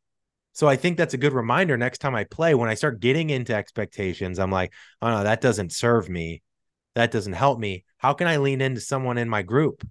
So 0.54 0.68
I 0.68 0.76
think 0.76 0.98
that's 0.98 1.14
a 1.14 1.20
good 1.20 1.34
reminder 1.34 1.78
next 1.78 2.00
time 2.00 2.16
I 2.16 2.24
play. 2.24 2.56
When 2.56 2.70
I 2.70 2.74
start 2.74 3.00
getting 3.00 3.30
into 3.30 3.54
expectations, 3.54 4.40
I'm 4.40 4.52
like, 4.52 4.74
oh 5.04 5.10
no, 5.10 5.24
that 5.24 5.40
doesn't 5.40 5.72
serve 5.72 6.10
me. 6.10 6.42
That 6.96 7.12
doesn't 7.12 7.34
help 7.34 7.60
me. 7.60 7.86
How 8.00 8.14
can 8.14 8.26
I 8.26 8.38
lean 8.38 8.60
into 8.60 8.82
someone 8.82 9.20
in 9.20 9.30
my 9.30 9.44
group? 9.44 9.88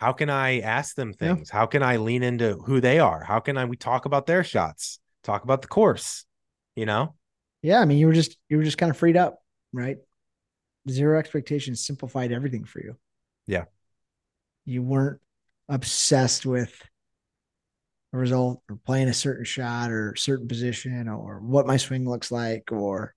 How 0.00 0.14
can 0.14 0.30
I 0.30 0.60
ask 0.60 0.96
them 0.96 1.12
Yeah. 1.20 1.34
things? 1.34 1.50
How 1.50 1.66
can 1.66 1.82
I 1.82 1.96
lean 1.98 2.22
into 2.22 2.54
who 2.54 2.80
they 2.80 2.98
are? 2.98 3.22
How 3.22 3.38
can 3.38 3.58
I 3.58 3.66
we 3.66 3.76
talk 3.76 4.06
about 4.06 4.26
their 4.26 4.42
shots? 4.42 4.98
Talk 5.22 5.44
about 5.44 5.60
the 5.60 5.68
course, 5.68 6.24
you 6.74 6.86
know? 6.86 7.14
Yeah, 7.60 7.80
I 7.80 7.84
mean, 7.84 7.98
you 7.98 8.06
were 8.06 8.14
just 8.14 8.38
you 8.48 8.56
were 8.56 8.62
just 8.64 8.78
kind 8.78 8.88
of 8.88 8.96
freed 8.96 9.18
up, 9.18 9.42
right? 9.74 9.98
Zero 10.88 11.18
expectations 11.18 11.84
simplified 11.84 12.32
everything 12.32 12.64
for 12.64 12.80
you. 12.80 12.96
Yeah. 13.46 13.64
You 14.64 14.82
weren't 14.82 15.20
obsessed 15.68 16.46
with 16.46 16.72
a 18.12 18.18
result 18.18 18.62
or 18.68 18.76
playing 18.76 19.08
a 19.08 19.14
certain 19.14 19.44
shot 19.44 19.90
or 19.90 20.16
certain 20.16 20.48
position 20.48 21.08
or 21.08 21.38
what 21.40 21.66
my 21.66 21.76
swing 21.76 22.08
looks 22.08 22.32
like 22.32 22.72
or 22.72 23.14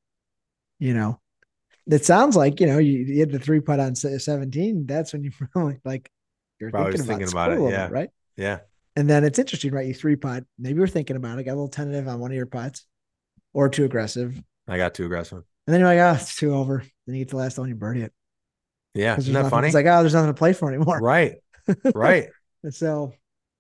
you 0.80 0.94
know. 0.94 1.20
It 1.90 2.06
sounds 2.06 2.36
like, 2.36 2.60
you 2.62 2.68
know, 2.68 2.80
you, 2.80 3.00
you 3.00 3.20
had 3.22 3.32
the 3.32 3.40
three 3.40 3.60
putt 3.60 3.80
on 3.80 3.96
17. 3.96 4.86
That's 4.86 5.14
when 5.14 5.24
you 5.24 5.32
probably 5.54 5.80
like 5.86 6.10
you're 6.60 6.72
Probably 6.72 6.94
was 6.94 7.06
thinking 7.06 7.28
about, 7.30 7.52
about 7.52 7.68
it, 7.68 7.72
yeah. 7.72 7.88
right? 7.92 8.10
Yeah. 8.38 8.60
And 8.96 9.10
then 9.10 9.24
it's 9.24 9.40
interesting, 9.40 9.72
right? 9.74 9.88
You 9.88 9.94
three 9.94 10.16
putt. 10.16 10.44
Maybe 10.60 10.78
you're 10.78 10.88
thinking 10.88 11.16
about 11.16 11.40
it, 11.40 11.44
got 11.44 11.52
a 11.52 11.56
little 11.56 11.68
tentative 11.68 12.08
on 12.08 12.20
one 12.20 12.32
of 12.32 12.36
your 12.36 12.46
putts 12.46 12.86
or 13.54 13.70
too 13.70 13.86
aggressive. 13.86 14.40
I 14.68 14.78
got 14.78 14.94
too 14.94 15.06
aggressive. 15.06 15.44
And 15.68 15.74
then 15.74 15.80
you're 15.82 15.90
like, 15.90 16.00
oh, 16.00 16.20
it's 16.22 16.36
two 16.36 16.54
over. 16.54 16.84
Then 17.08 17.16
you 17.16 17.24
get 17.26 17.30
the 17.32 17.38
last 17.38 17.58
one, 17.58 17.70
you 17.70 17.76
birdie 17.76 18.04
it. 18.04 18.14
Yeah. 18.94 19.18
Isn't 19.18 19.34
that 19.34 19.40
nothing- 19.40 19.50
funny? 19.50 19.68
It's 19.68 19.76
like, 19.76 19.86
oh, 19.88 20.02
there's 20.02 20.14
nothing 20.14 20.30
to 20.30 20.34
play 20.38 20.54
for 20.54 20.70
anymore. 20.72 21.00
right. 21.02 21.36
Right. 21.96 22.28
And 22.64 22.74
so, 22.76 23.14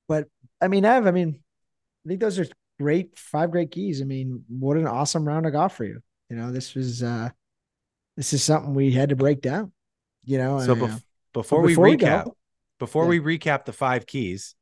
but 0.08 0.28
I 0.62 0.68
mean, 0.68 0.86
Ev, 0.86 1.08
I 1.08 1.12
mean, 1.12 1.40
I 2.06 2.10
think 2.10 2.20
those 2.20 2.38
are 2.40 2.46
great, 2.80 3.18
five 3.18 3.50
great 3.52 3.72
keys. 3.72 4.02
I 4.02 4.06
mean, 4.06 4.44
what 4.50 4.78
an 4.78 4.88
awesome 4.88 5.26
round 5.28 5.46
of 5.46 5.54
golf 5.54 5.76
for 5.76 5.86
you. 5.86 6.00
You 6.30 6.36
know, 6.38 6.52
this 6.52 6.76
was, 6.76 7.02
uh, 7.02 7.30
this 8.18 8.34
is 8.34 8.44
something 8.44 8.74
we 8.76 8.92
had 8.92 9.10
to 9.10 9.16
break 9.16 9.42
down, 9.42 9.72
you 10.26 10.38
know. 10.38 10.60
So 10.60 10.74
and, 10.74 10.82
uh, 10.84 10.86
bef- 10.88 11.04
before, 11.34 11.66
before 11.66 11.86
we 11.86 11.92
we 11.92 11.98
go- 11.98 12.06
recap, 12.08 12.32
before 12.84 13.06
Yeah. 13.06 13.22
we 13.22 13.38
recap 13.38 13.64
the 13.64 13.72
five 13.72 14.06
keys, 14.06 14.56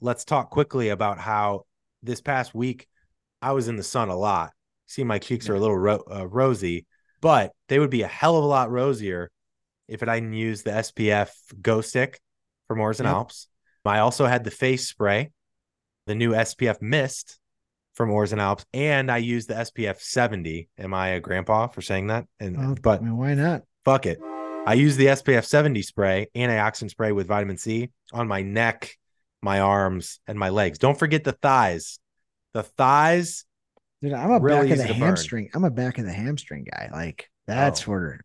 let's 0.00 0.24
talk 0.24 0.50
quickly 0.50 0.88
about 0.88 1.18
how 1.18 1.66
this 2.02 2.20
past 2.20 2.52
week 2.52 2.88
I 3.40 3.52
was 3.52 3.68
in 3.68 3.76
the 3.76 3.84
sun 3.84 4.08
a 4.08 4.16
lot. 4.16 4.52
See, 4.86 5.04
my 5.04 5.20
cheeks 5.20 5.48
are 5.48 5.54
a 5.54 5.60
little 5.60 5.78
ro- 5.78 6.02
uh, 6.10 6.26
rosy, 6.26 6.86
but 7.20 7.52
they 7.68 7.78
would 7.78 7.90
be 7.90 8.02
a 8.02 8.08
hell 8.08 8.36
of 8.36 8.42
a 8.42 8.46
lot 8.48 8.72
rosier 8.72 9.30
if 9.86 10.02
it 10.02 10.08
hadn't 10.08 10.32
used 10.32 10.64
the 10.64 10.72
SPF 10.72 11.30
Go 11.62 11.80
Stick 11.80 12.20
from 12.66 12.80
Oars 12.80 12.98
and 12.98 13.06
Yep. 13.06 13.14
Alps. 13.14 13.46
I 13.84 14.00
also 14.00 14.26
had 14.26 14.42
the 14.42 14.50
face 14.50 14.88
spray, 14.88 15.30
the 16.06 16.16
new 16.16 16.32
SPF 16.34 16.82
Mist 16.82 17.38
from 17.94 18.10
Oars 18.10 18.32
and 18.32 18.40
Alps, 18.40 18.66
and 18.74 19.12
I 19.12 19.18
used 19.18 19.46
the 19.48 19.54
SPF 19.54 20.00
70. 20.00 20.68
Am 20.76 20.92
I 20.92 21.10
a 21.10 21.20
grandpa 21.20 21.68
for 21.68 21.82
saying 21.82 22.08
that? 22.08 22.26
And 22.40 22.56
well, 22.56 22.74
but 22.82 23.00
I 23.00 23.04
mean, 23.04 23.16
why 23.16 23.34
not? 23.34 23.62
fuck 23.84 24.06
it. 24.06 24.18
I 24.66 24.74
use 24.74 24.96
the 24.96 25.06
SPF 25.06 25.44
70 25.44 25.82
spray, 25.82 26.28
antioxidant 26.34 26.90
spray 26.90 27.12
with 27.12 27.26
vitamin 27.26 27.56
C 27.58 27.90
on 28.12 28.28
my 28.28 28.42
neck, 28.42 28.96
my 29.42 29.60
arms, 29.60 30.20
and 30.26 30.38
my 30.38 30.48
legs. 30.48 30.78
Don't 30.78 30.98
forget 30.98 31.24
the 31.24 31.32
thighs. 31.32 31.98
The 32.54 32.62
thighs, 32.62 33.44
Dude, 34.00 34.12
I'm 34.12 34.30
a 34.30 34.38
Really 34.38 34.68
back 34.68 34.72
of 34.72 34.78
the 34.78 34.84
to 34.84 34.92
burn. 34.94 35.00
hamstring. 35.02 35.50
I'm 35.54 35.64
a 35.64 35.70
back 35.70 35.98
of 35.98 36.04
the 36.04 36.12
hamstring 36.12 36.66
guy. 36.70 36.90
Like 36.92 37.28
that's 37.46 37.86
Oh. 37.88 37.90
where 37.92 38.20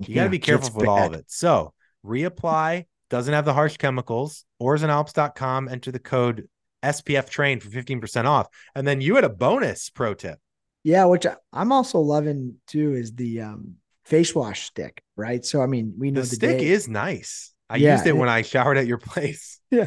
you 0.00 0.14
got 0.14 0.24
to 0.24 0.30
be 0.30 0.38
careful 0.40 0.70
with 0.74 0.88
all 0.88 1.06
of 1.06 1.14
it. 1.14 1.26
So 1.28 1.72
reapply, 2.04 2.86
doesn't 3.08 3.32
have 3.32 3.44
the 3.44 3.54
harsh 3.54 3.76
chemicals. 3.76 4.44
Oarsandalps.com, 4.60 5.68
enter 5.68 5.92
the 5.92 5.98
code 6.00 6.48
SPF 6.82 7.28
train 7.30 7.60
for 7.60 7.68
15% 7.70 8.24
off. 8.26 8.48
And 8.74 8.86
then 8.86 9.00
you 9.00 9.14
had 9.14 9.22
a 9.24 9.28
bonus 9.28 9.90
pro 9.90 10.14
tip. 10.14 10.38
Yeah, 10.82 11.04
which 11.04 11.24
I'm 11.52 11.70
also 11.70 12.00
loving 12.00 12.56
too 12.66 12.94
is 12.94 13.12
the 13.14 13.42
um 13.42 13.74
face 14.04 14.34
wash 14.34 14.66
stick, 14.66 15.02
right? 15.16 15.44
So 15.44 15.62
I 15.62 15.66
mean, 15.66 15.94
we 15.98 16.10
know 16.10 16.22
The 16.22 16.28
the, 16.28 16.36
stick 16.36 16.58
day- 16.58 16.68
is 16.68 16.88
nice. 16.88 17.52
I 17.70 17.76
Yeah, 17.76 17.92
used 17.94 18.06
it 18.06 18.10
it- 18.10 18.16
when 18.16 18.28
I 18.28 18.42
showered 18.42 18.76
at 18.78 18.86
your 18.86 18.98
place. 19.12 19.60
Yeah. 19.70 19.86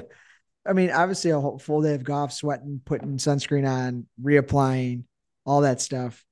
I 0.67 0.73
mean, 0.73 0.89
obviously 0.89 1.29
a 1.31 1.39
whole 1.39 1.59
full 1.59 1.81
day 1.83 1.93
of 1.93 2.03
golf, 2.03 2.33
sweating, 2.33 2.81
putting 2.85 3.17
sunscreen 3.17 3.69
on, 3.69 4.07
reapplying, 4.23 5.03
all 5.45 5.61
that 5.61 5.79
stuff. 5.81 6.23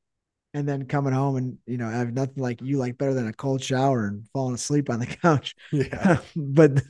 And 0.55 0.67
then 0.67 0.86
coming 0.86 1.13
home 1.13 1.36
and 1.36 1.57
you 1.65 1.77
know, 1.77 1.88
I 1.88 1.93
have 1.93 2.13
nothing 2.13 2.41
like 2.41 2.61
you 2.61 2.77
like 2.77 2.97
better 2.97 3.13
than 3.13 3.27
a 3.27 3.34
cold 3.34 3.63
shower 3.63 4.07
and 4.07 4.27
falling 4.34 4.55
asleep 4.55 4.89
on 4.89 4.99
the 4.99 5.05
couch. 5.21 5.55
Yeah. 5.71 6.17
but 6.36 6.81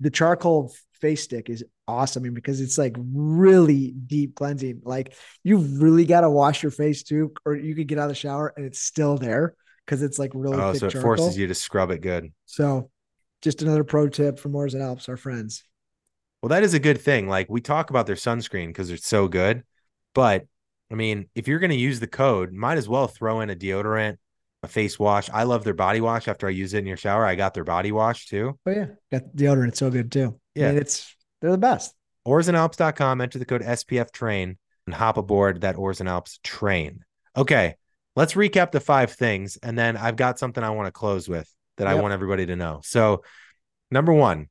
the 0.00 0.10
charcoal 0.10 0.72
face 1.00 1.22
stick 1.22 1.50
is 1.50 1.64
awesome 1.88 2.22
I 2.22 2.24
mean, 2.24 2.34
because 2.34 2.60
it's 2.60 2.78
like 2.78 2.96
really 2.98 3.92
deep 3.92 4.34
cleansing. 4.34 4.80
Like 4.84 5.14
you've 5.44 5.80
really 5.82 6.04
got 6.06 6.22
to 6.22 6.30
wash 6.30 6.62
your 6.62 6.72
face 6.72 7.02
too, 7.02 7.32
or 7.44 7.54
you 7.54 7.74
could 7.74 7.86
get 7.88 7.98
out 7.98 8.04
of 8.04 8.08
the 8.10 8.14
shower 8.14 8.52
and 8.56 8.64
it's 8.66 8.80
still 8.80 9.16
there 9.18 9.54
because 9.86 10.02
it's 10.02 10.18
like 10.18 10.32
really 10.34 10.60
Oh, 10.60 10.74
so 10.74 10.86
it 10.86 10.90
charcoal. 10.90 11.16
forces 11.16 11.38
you 11.38 11.46
to 11.46 11.54
scrub 11.54 11.90
it 11.90 12.00
good. 12.00 12.32
So 12.44 12.90
just 13.42 13.62
another 13.62 13.84
pro 13.84 14.08
tip 14.08 14.38
from 14.38 14.54
Oars 14.54 14.74
and 14.74 14.82
Alps, 14.82 15.08
our 15.08 15.16
friends. 15.16 15.64
Well, 16.42 16.48
that 16.50 16.62
is 16.64 16.74
a 16.74 16.78
good 16.80 17.00
thing. 17.00 17.28
Like 17.28 17.48
we 17.48 17.60
talk 17.60 17.90
about 17.90 18.06
their 18.06 18.16
sunscreen 18.16 18.68
because 18.68 18.90
it's 18.90 19.06
so 19.06 19.28
good. 19.28 19.62
But 20.14 20.46
I 20.90 20.94
mean, 20.94 21.28
if 21.34 21.48
you're 21.48 21.58
going 21.58 21.70
to 21.70 21.76
use 21.76 22.00
the 22.00 22.06
code, 22.06 22.52
might 22.52 22.78
as 22.78 22.88
well 22.88 23.08
throw 23.08 23.40
in 23.40 23.50
a 23.50 23.56
deodorant, 23.56 24.18
a 24.62 24.68
face 24.68 24.98
wash. 24.98 25.28
I 25.30 25.42
love 25.42 25.64
their 25.64 25.74
body 25.74 26.00
wash 26.00 26.28
after 26.28 26.46
I 26.46 26.50
use 26.50 26.74
it 26.74 26.78
in 26.78 26.86
your 26.86 26.96
shower. 26.96 27.24
I 27.24 27.34
got 27.34 27.54
their 27.54 27.64
body 27.64 27.90
wash 27.92 28.26
too. 28.26 28.58
Oh 28.66 28.70
yeah, 28.70 28.86
got 29.10 29.22
deodorant. 29.34 29.68
It's 29.68 29.78
so 29.78 29.90
good 29.90 30.12
too. 30.12 30.38
Yeah. 30.54 30.68
I 30.68 30.72
mean, 30.72 30.80
it's 30.80 31.14
they're 31.40 31.50
the 31.50 31.58
best. 31.58 31.94
Oarsandalps.com, 32.26 33.20
enter 33.20 33.38
the 33.38 33.44
code 33.44 33.62
SPF 33.62 34.10
train 34.12 34.58
and 34.86 34.94
hop 34.94 35.16
aboard 35.16 35.60
that 35.62 35.76
Oars 35.76 36.00
and 36.00 36.08
Alps 36.08 36.38
train. 36.42 37.04
Okay, 37.36 37.76
let's 38.16 38.32
recap 38.32 38.72
the 38.72 38.80
five 38.80 39.12
things. 39.12 39.58
And 39.62 39.78
then 39.78 39.96
I've 39.96 40.16
got 40.16 40.38
something 40.38 40.64
I 40.64 40.70
want 40.70 40.86
to 40.86 40.92
close 40.92 41.28
with 41.28 41.48
that 41.76 41.86
I 41.86 41.94
want 41.94 42.14
everybody 42.14 42.46
to 42.46 42.56
know. 42.56 42.80
So, 42.82 43.22
number 43.90 44.12
one, 44.12 44.48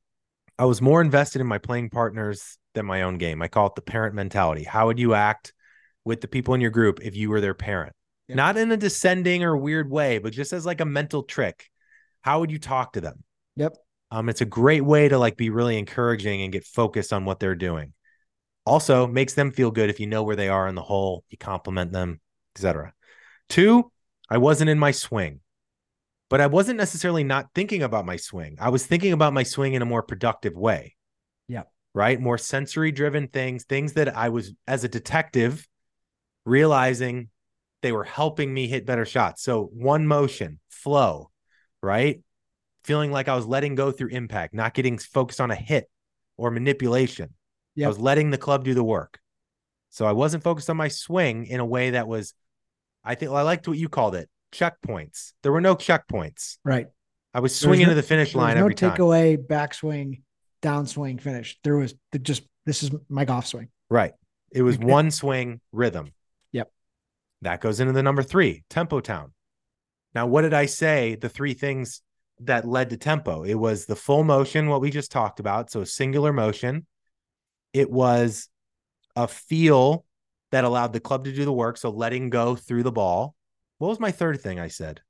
I 0.58 0.66
was 0.66 0.82
more 0.82 1.02
invested 1.02 1.42
in 1.42 1.48
my 1.48 1.58
playing 1.58 1.90
partners 1.90 2.58
than 2.76 2.86
my 2.86 3.02
own 3.02 3.18
game. 3.18 3.42
I 3.42 3.48
call 3.48 3.68
it 3.68 3.76
the 3.76 3.82
parent 3.82 4.16
mentality. 4.16 4.64
How 4.64 4.88
would 4.88 5.00
you 5.00 5.16
act 5.16 5.54
with 6.06 6.22
the 6.22 6.28
people 6.28 6.54
in 6.54 6.62
your 6.62 6.70
group 6.70 7.00
if 7.02 7.16
you 7.16 7.30
were 7.30 7.42
their 7.42 7.56
parent? 7.56 7.94
Yep. 8.28 8.36
Not 8.38 8.58
in 8.58 8.72
a 8.72 8.78
descending 8.78 9.44
or 9.44 9.58
weird 9.58 9.90
way, 9.90 10.20
but 10.20 10.34
just 10.34 10.54
as 10.54 10.66
like 10.66 10.82
a 10.82 10.86
mental 10.86 11.24
trick. 11.24 11.70
How 12.22 12.40
would 12.40 12.52
you 12.52 12.60
talk 12.60 12.94
to 12.94 13.02
them? 13.02 13.24
Yep. 13.56 13.78
Um, 14.12 14.30
it's 14.30 14.42
a 14.42 14.46
great 14.46 14.84
way 14.84 15.10
to 15.10 15.18
like 15.18 15.38
be 15.38 15.50
really 15.50 15.78
encouraging 15.78 16.42
and 16.42 16.52
get 16.52 16.66
focused 16.66 17.14
on 17.14 17.26
what 17.26 17.40
they're 17.40 17.56
doing. 17.56 17.94
Also, 18.66 19.06
makes 19.06 19.34
them 19.34 19.52
feel 19.52 19.70
good 19.70 19.90
if 19.90 20.00
you 20.00 20.08
know 20.08 20.24
where 20.24 20.36
they 20.36 20.50
are 20.50 20.68
in 20.68 20.74
the 20.74 20.82
hole, 20.82 21.24
you 21.30 21.38
compliment 21.38 21.92
them, 21.92 22.20
etc. 22.56 22.94
Two, 23.50 23.92
I 24.30 24.38
wasn't 24.38 24.70
in 24.70 24.80
my 24.80 24.92
swing, 24.92 25.42
but 26.30 26.42
I 26.42 26.48
wasn't 26.48 26.78
necessarily 26.78 27.24
not 27.24 27.50
thinking 27.54 27.84
about 27.84 28.06
my 28.06 28.18
swing. 28.18 28.58
I 28.60 28.70
was 28.70 28.86
thinking 28.86 29.14
about 29.14 29.34
my 29.34 29.44
swing 29.44 29.74
in 29.74 29.82
a 29.82 29.86
more 29.86 30.04
productive 30.04 30.56
way. 30.56 30.96
Yep. 31.48 31.72
Right. 31.94 32.20
More 32.20 32.38
sensory 32.38 32.92
driven 32.92 33.28
things, 33.28 33.64
things 33.64 33.94
that 33.94 34.16
I 34.16 34.30
was 34.30 34.54
as 34.68 34.84
a 34.84 34.90
detective 34.90 35.68
realizing 36.46 37.30
they 37.82 37.92
were 37.92 38.04
helping 38.04 38.54
me 38.54 38.68
hit 38.68 38.86
better 38.86 39.06
shots. 39.06 39.44
So 39.44 39.70
one 39.74 40.08
motion, 40.08 40.60
flow, 40.70 41.30
right? 41.82 42.22
Feeling 42.84 43.12
like 43.12 43.28
I 43.28 43.36
was 43.36 43.46
letting 43.46 43.76
go 43.76 43.92
through 43.92 44.10
impact, 44.10 44.54
not 44.54 44.74
getting 44.74 44.98
focused 44.98 45.40
on 45.40 45.52
a 45.52 45.56
hit 45.56 45.90
or 46.36 46.52
manipulation. 46.52 47.34
I 47.84 47.88
was 47.88 48.00
letting 48.00 48.32
the 48.32 48.38
club 48.38 48.64
do 48.64 48.74
the 48.74 48.84
work. 48.84 49.20
So 49.90 50.06
I 50.06 50.14
wasn't 50.14 50.44
focused 50.44 50.70
on 50.70 50.78
my 50.78 50.88
swing 50.88 51.46
in 51.46 51.60
a 51.60 51.66
way 51.66 51.92
that 51.92 52.08
was, 52.08 52.34
I 53.06 53.16
think, 53.16 53.32
well, 53.32 53.40
I 53.40 53.44
liked 53.44 53.68
what 53.68 53.78
you 53.78 53.88
called 53.88 54.16
it 54.16 54.30
checkpoints. 54.56 55.34
There 55.44 55.52
were 55.52 55.62
no 55.62 55.76
checkpoints. 55.76 56.58
Right. 56.64 56.88
I 57.34 57.40
was 57.42 57.56
swinging 57.56 57.88
no- 57.88 57.92
to 57.92 57.96
the 57.96 58.04
finish 58.04 58.34
line 58.34 58.56
no 58.56 58.62
every 58.62 58.76
time. 58.76 58.98
takeaway, 58.98 59.38
backswing, 59.38 60.22
downswing, 60.62 61.22
finish. 61.22 61.60
There 61.64 61.76
was 61.76 61.94
just 62.22 62.44
this 62.66 62.82
is 62.82 62.92
my 63.10 63.26
golf 63.26 63.46
swing. 63.46 63.70
Right. 63.90 64.14
It 64.52 64.62
was 64.62 64.78
one 64.78 65.12
swing 65.12 65.60
rhythm. 65.72 66.14
Yep. 66.54 66.72
That 67.42 67.60
goes 67.60 67.80
into 67.80 67.94
the 67.94 68.04
number 68.04 68.24
three, 68.24 68.64
tempo 68.70 69.02
town. 69.02 69.34
Now, 70.14 70.28
what 70.28 70.44
did 70.44 70.54
I 70.54 70.66
say? 70.66 71.16
The 71.16 71.28
three 71.28 71.54
things 71.54 72.02
that 72.40 72.66
led 72.66 72.90
to 72.92 72.98
tempo. 72.98 73.44
It 73.44 73.56
was 73.56 73.86
the 73.86 73.98
full 73.98 74.24
motion, 74.24 74.70
what 74.70 74.80
we 74.82 74.90
just 74.92 75.12
talked 75.12 75.42
about. 75.42 75.70
So 75.70 75.84
singular 75.84 76.32
motion. 76.32 76.86
It 77.74 77.92
was 77.92 78.48
a 79.18 79.28
feel 79.28 80.06
that 80.52 80.64
allowed 80.64 80.94
the 80.94 81.00
club 81.00 81.26
to 81.26 81.32
do 81.34 81.46
the 81.46 81.54
work. 81.54 81.78
So 81.78 81.90
letting 81.90 82.30
go 82.30 82.56
through 82.56 82.84
the 82.84 82.92
ball. 82.92 83.36
What 83.78 83.90
was 83.90 84.00
my 84.00 84.12
third 84.12 84.40
thing 84.42 84.60
I 84.60 84.68
said? 84.70 85.02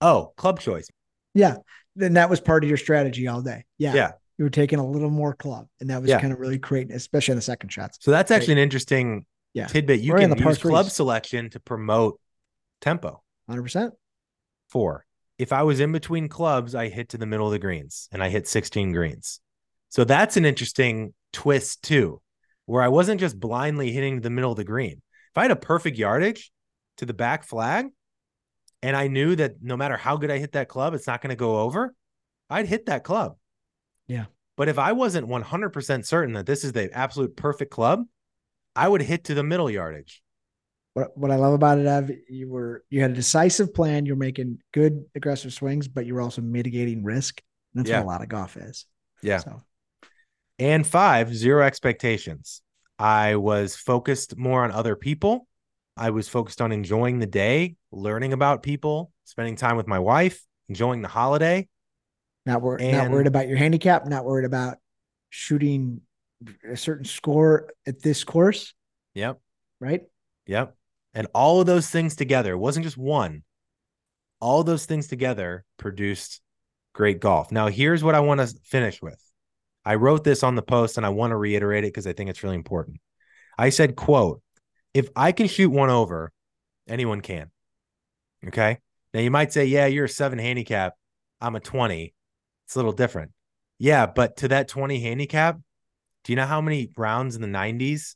Oh, 0.00 0.32
club 0.36 0.60
choice. 0.60 0.88
Yeah. 1.34 1.56
Then 1.96 2.14
that 2.14 2.30
was 2.30 2.40
part 2.40 2.64
of 2.64 2.68
your 2.68 2.76
strategy 2.78 3.26
all 3.28 3.42
day. 3.42 3.64
Yeah. 3.76 3.94
Yeah. 3.94 4.12
You 4.38 4.44
were 4.44 4.50
taking 4.50 4.78
a 4.78 4.86
little 4.86 5.10
more 5.10 5.34
club. 5.34 5.66
And 5.80 5.90
that 5.90 6.00
was 6.00 6.08
Yeah. 6.08 6.20
kind 6.20 6.32
of 6.32 6.38
really 6.38 6.58
creating, 6.58 6.94
especially 6.94 7.32
on 7.32 7.36
the 7.36 7.42
second 7.42 7.70
shots. 7.70 7.98
So 8.00 8.10
that's 8.12 8.30
actually 8.30 8.52
an 8.52 8.58
interesting 8.58 9.26
Yeah. 9.52 9.66
tidbit. 9.66 10.00
You 10.00 10.14
in 10.16 10.30
can 10.30 10.38
use 10.46 10.58
club 10.58 10.86
threes. 10.86 10.92
selection 10.94 11.50
to 11.50 11.60
promote 11.60 12.20
tempo. 12.80 13.22
100%. 13.48 13.92
Four. 14.68 15.04
If 15.38 15.52
I 15.52 15.62
was 15.62 15.80
in 15.80 15.92
between 15.92 16.28
clubs, 16.28 16.74
I 16.74 16.88
hit 16.88 17.08
to 17.10 17.18
the 17.18 17.26
middle 17.26 17.46
of 17.46 17.52
the 17.52 17.58
greens 17.58 18.08
and 18.12 18.22
I 18.22 18.28
hit 18.28 18.46
16 18.46 18.92
greens. 18.92 19.40
So 19.88 20.04
that's 20.04 20.36
an 20.36 20.44
interesting 20.44 21.14
twist 21.32 21.82
too, 21.82 22.20
where 22.68 22.82
I 22.82 22.88
wasn't 22.88 23.18
just 23.18 23.40
blindly 23.40 23.90
hitting 23.92 24.20
the 24.20 24.28
middle 24.28 24.50
of 24.50 24.58
the 24.58 24.64
green. 24.64 25.00
If 25.30 25.38
I 25.38 25.42
had 25.42 25.50
a 25.50 25.56
perfect 25.56 25.96
yardage 25.96 26.52
to 26.98 27.06
the 27.06 27.14
back 27.14 27.44
flag 27.44 27.86
and 28.82 28.94
I 28.94 29.08
knew 29.08 29.34
that 29.36 29.62
no 29.62 29.74
matter 29.74 29.96
how 29.96 30.18
good 30.18 30.30
I 30.30 30.36
hit 30.36 30.52
that 30.52 30.68
club, 30.68 30.92
it's 30.92 31.06
not 31.06 31.22
going 31.22 31.30
to 31.30 31.36
go 31.36 31.60
over, 31.60 31.94
I'd 32.50 32.66
hit 32.66 32.84
that 32.86 33.04
club. 33.04 33.36
Yeah. 34.06 34.26
But 34.58 34.68
if 34.68 34.78
I 34.78 34.92
wasn't 34.92 35.28
100% 35.28 36.04
certain 36.04 36.34
that 36.34 36.44
this 36.44 36.62
is 36.62 36.72
the 36.72 36.92
absolute 36.92 37.36
perfect 37.36 37.70
club, 37.70 38.04
I 38.76 38.86
would 38.86 39.00
hit 39.00 39.24
to 39.24 39.34
the 39.34 39.42
middle 39.42 39.70
yardage. 39.70 40.22
What 40.92 41.16
what 41.16 41.30
I 41.30 41.36
love 41.36 41.54
about 41.54 41.78
it, 41.78 41.86
Ev, 41.86 42.10
you 42.28 42.50
were 42.50 42.84
you 42.90 43.00
had 43.00 43.12
a 43.12 43.14
decisive 43.14 43.72
plan. 43.72 44.04
You're 44.04 44.16
making 44.16 44.58
good 44.74 45.06
aggressive 45.14 45.54
swings, 45.54 45.88
but 45.88 46.04
you 46.04 46.14
were 46.14 46.20
also 46.20 46.42
mitigating 46.42 47.02
risk. 47.02 47.40
And 47.72 47.80
that's 47.80 47.90
Yeah. 47.90 48.00
what 48.00 48.04
a 48.04 48.12
lot 48.12 48.22
of 48.22 48.28
golf 48.28 48.58
is. 48.58 48.84
Yeah. 49.22 49.38
So 49.38 49.62
And 50.58 50.86
five, 50.86 51.34
zero 51.34 51.64
expectations. 51.64 52.62
I 52.98 53.36
was 53.36 53.76
focused 53.76 54.36
more 54.36 54.64
on 54.64 54.72
other 54.72 54.96
people. 54.96 55.46
I 55.96 56.10
was 56.10 56.28
focused 56.28 56.60
on 56.60 56.72
enjoying 56.72 57.18
the 57.18 57.26
day, 57.26 57.76
learning 57.92 58.32
about 58.32 58.62
people, 58.62 59.12
spending 59.24 59.56
time 59.56 59.76
with 59.76 59.86
my 59.86 59.98
wife, 59.98 60.42
enjoying 60.68 61.02
the 61.02 61.08
holiday. 61.08 61.68
not 62.46 62.62
wor- 62.62 62.78
not 62.78 63.10
worried 63.10 63.26
about 63.26 63.46
your 63.46 63.58
handicap, 63.58 64.06
not 64.06 64.24
worried 64.24 64.46
about 64.46 64.78
shooting 65.28 66.00
a 66.70 66.76
certain 66.76 67.04
score 67.04 67.68
at 67.86 68.00
this 68.00 68.24
course, 68.24 68.72
Yep. 69.14 69.38
right? 69.80 70.02
Yep. 70.46 70.74
And 71.14 71.26
all 71.34 71.60
of 71.60 71.66
those 71.66 71.90
things 71.90 72.16
together, 72.16 72.52
it 72.52 72.58
wasn't 72.58 72.84
just 72.84 72.96
one. 72.96 73.42
All 74.40 74.64
those 74.64 74.86
things 74.86 75.08
together 75.08 75.64
produced 75.76 76.40
great 76.94 77.20
golf. 77.20 77.52
Now, 77.52 77.66
here's 77.66 78.02
what 78.02 78.14
I 78.14 78.20
want 78.20 78.40
to 78.40 78.46
finish 78.64 79.02
with. 79.02 79.20
I 79.88 79.94
wrote 79.94 80.22
this 80.22 80.42
on 80.42 80.54
the 80.54 80.60
post 80.60 80.98
and 80.98 81.06
I 81.06 81.08
want 81.08 81.30
to 81.30 81.36
reiterate 81.36 81.82
it 81.82 81.94
because 81.94 82.06
I 82.06 82.12
think 82.12 82.28
it's 82.28 82.42
really 82.42 82.56
important. 82.56 83.00
I 83.56 83.70
said, 83.70 83.96
quote, 83.96 84.42
if 84.92 85.08
I 85.16 85.32
can 85.32 85.48
shoot 85.48 85.70
one 85.70 85.88
over, 85.88 86.30
anyone 86.86 87.22
can. 87.22 87.50
Okay. 88.46 88.80
Now 89.14 89.20
you 89.20 89.30
might 89.30 89.50
say, 89.50 89.64
yeah, 89.64 89.86
you're 89.86 90.04
a 90.04 90.08
seven 90.10 90.38
handicap. 90.38 90.92
I'm 91.40 91.56
a 91.56 91.60
20. 91.60 92.12
It's 92.66 92.74
a 92.74 92.78
little 92.78 92.92
different. 92.92 93.32
Yeah. 93.78 94.04
But 94.04 94.36
to 94.36 94.48
that 94.48 94.68
20 94.68 95.00
handicap, 95.00 95.58
do 96.22 96.32
you 96.32 96.36
know 96.36 96.44
how 96.44 96.60
many 96.60 96.90
rounds 96.94 97.34
in 97.34 97.40
the 97.40 97.48
90s 97.48 98.14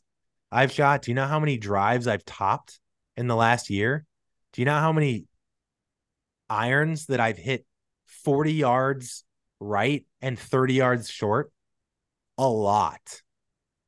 I've 0.51 0.73
shot? 0.73 1.01
Do 1.01 1.11
you 1.11 1.15
know 1.15 1.27
how 1.27 1.41
many 1.41 1.57
drives 1.57 2.07
I've 2.07 2.27
topped 2.27 2.81
in 3.17 3.29
the 3.29 3.37
last 3.37 3.71
year? 3.71 4.05
Do 4.53 4.61
you 4.61 4.67
know 4.67 4.79
how 4.79 4.93
many 4.93 5.25
irons 6.51 7.07
that 7.07 7.19
I've 7.19 7.39
hit 7.39 7.65
40 8.25 8.53
yards 8.53 9.25
right 9.59 10.05
and 10.21 10.39
30 10.39 10.75
yards 10.75 11.09
short? 11.09 11.51
A 12.43 12.49
lot. 12.49 13.23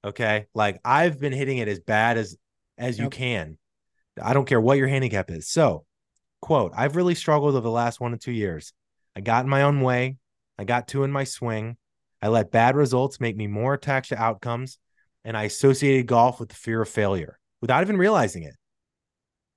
Okay. 0.04 0.46
Like 0.54 0.80
I've 0.84 1.18
been 1.18 1.32
hitting 1.32 1.58
it 1.58 1.66
as 1.66 1.80
bad 1.80 2.18
as 2.18 2.36
as 2.78 3.00
you 3.00 3.10
can. 3.10 3.58
I 4.22 4.32
don't 4.32 4.46
care 4.46 4.60
what 4.60 4.78
your 4.78 4.86
handicap 4.86 5.28
is. 5.28 5.48
So, 5.48 5.84
quote, 6.40 6.70
I've 6.76 6.94
really 6.94 7.16
struggled 7.16 7.56
over 7.56 7.60
the 7.60 7.70
last 7.70 8.00
one 8.00 8.12
to 8.12 8.16
two 8.16 8.30
years. 8.30 8.72
I 9.16 9.22
got 9.22 9.44
in 9.44 9.50
my 9.50 9.62
own 9.62 9.80
way. 9.80 10.18
I 10.56 10.62
got 10.62 10.86
two 10.86 11.02
in 11.02 11.10
my 11.10 11.24
swing. 11.24 11.76
I 12.22 12.28
let 12.28 12.52
bad 12.52 12.76
results 12.76 13.18
make 13.18 13.36
me 13.36 13.48
more 13.48 13.74
attached 13.74 14.10
to 14.10 14.22
outcomes, 14.22 14.78
and 15.24 15.36
I 15.36 15.42
associated 15.42 16.06
golf 16.06 16.38
with 16.38 16.50
the 16.50 16.54
fear 16.54 16.82
of 16.82 16.88
failure 16.88 17.40
without 17.60 17.82
even 17.82 17.96
realizing 17.96 18.44
it. 18.44 18.54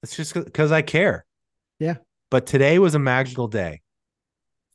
It's 0.01 0.15
just 0.15 0.33
because 0.33 0.71
I 0.71 0.81
care. 0.81 1.23
Yeah. 1.79 1.97
But 2.31 2.47
today 2.47 2.79
was 2.79 2.95
a 2.95 2.99
magical 2.99 3.47
day, 3.47 3.81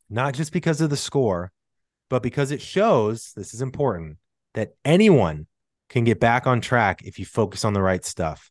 not 0.09 0.35
just 0.35 0.53
because 0.53 0.81
of 0.81 0.91
the 0.91 0.97
score, 0.97 1.51
but 2.13 2.23
because 2.23 2.51
it 2.51 2.61
shows 2.61 3.33
this 3.37 3.55
is 3.55 3.63
important 3.63 4.19
that 4.53 4.75
anyone 4.85 5.47
can 5.89 6.05
get 6.05 6.21
back 6.21 6.47
on 6.47 6.61
track 6.61 7.01
if 7.07 7.19
you 7.19 7.25
focus 7.25 7.65
on 7.65 7.73
the 7.73 7.81
right 7.81 8.05
stuff. 8.05 8.51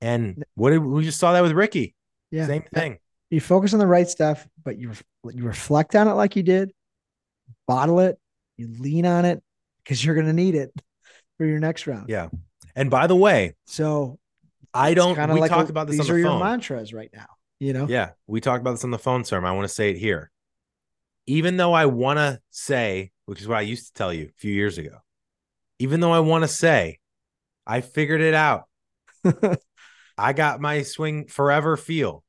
And 0.00 0.42
what 0.56 0.70
did 0.70 0.78
we 0.78 1.04
just 1.04 1.20
saw 1.20 1.32
that 1.32 1.40
with 1.40 1.52
Ricky? 1.52 1.94
Yeah. 2.32 2.48
Same 2.48 2.62
thing. 2.74 2.98
You 3.30 3.40
focus 3.40 3.72
on 3.74 3.78
the 3.78 3.86
right 3.86 4.08
stuff, 4.08 4.48
but 4.64 4.76
you 4.76 4.90
you 5.32 5.44
reflect 5.44 5.94
on 5.94 6.08
it 6.08 6.14
like 6.14 6.34
you 6.34 6.42
did, 6.42 6.72
bottle 7.68 8.00
it, 8.00 8.18
you 8.56 8.74
lean 8.80 9.06
on 9.06 9.24
it 9.24 9.40
because 9.84 10.04
you're 10.04 10.16
going 10.16 10.26
to 10.26 10.32
need 10.32 10.56
it 10.56 10.72
for 11.38 11.46
your 11.46 11.60
next 11.60 11.86
round. 11.86 12.08
Yeah. 12.08 12.30
And 12.74 12.90
by 12.90 13.06
the 13.06 13.14
way, 13.14 13.54
So 13.66 14.18
I 14.74 14.94
don't. 14.94 15.16
We 15.32 15.38
like 15.38 15.52
talked 15.52 15.68
a- 15.68 15.72
about 15.72 15.86
this 15.86 15.98
These 15.98 16.10
on 16.10 16.16
are 16.16 16.18
the 16.18 16.28
your 16.28 16.40
mantras 16.40 16.92
right 16.92 17.10
now. 17.14 17.26
You 17.60 17.72
know. 17.72 17.86
Yeah, 17.88 18.10
we 18.26 18.40
talked 18.40 18.62
about 18.62 18.72
this 18.72 18.82
on 18.82 18.90
the 18.90 18.98
phone, 18.98 19.22
sir. 19.22 19.40
I 19.46 19.52
want 19.52 19.68
to 19.68 19.72
say 19.72 19.90
it 19.90 19.96
here. 19.96 20.32
Even 21.26 21.56
though 21.56 21.72
I 21.72 21.86
want 21.86 22.18
to 22.18 22.40
say, 22.50 23.10
which 23.24 23.40
is 23.40 23.48
what 23.48 23.58
I 23.58 23.62
used 23.62 23.88
to 23.88 23.92
tell 23.92 24.12
you 24.12 24.26
a 24.26 24.38
few 24.40 24.52
years 24.52 24.78
ago, 24.78 24.98
even 25.78 26.00
though 26.00 26.12
I 26.12 26.20
want 26.20 26.44
to 26.44 26.48
say, 26.48 26.98
I 27.66 27.80
figured 27.80 28.20
it 28.20 28.34
out. 28.34 28.64
I 30.18 30.32
got 30.32 30.60
my 30.60 30.82
swing 30.82 31.26
forever 31.26 31.76
feel. 31.76 32.22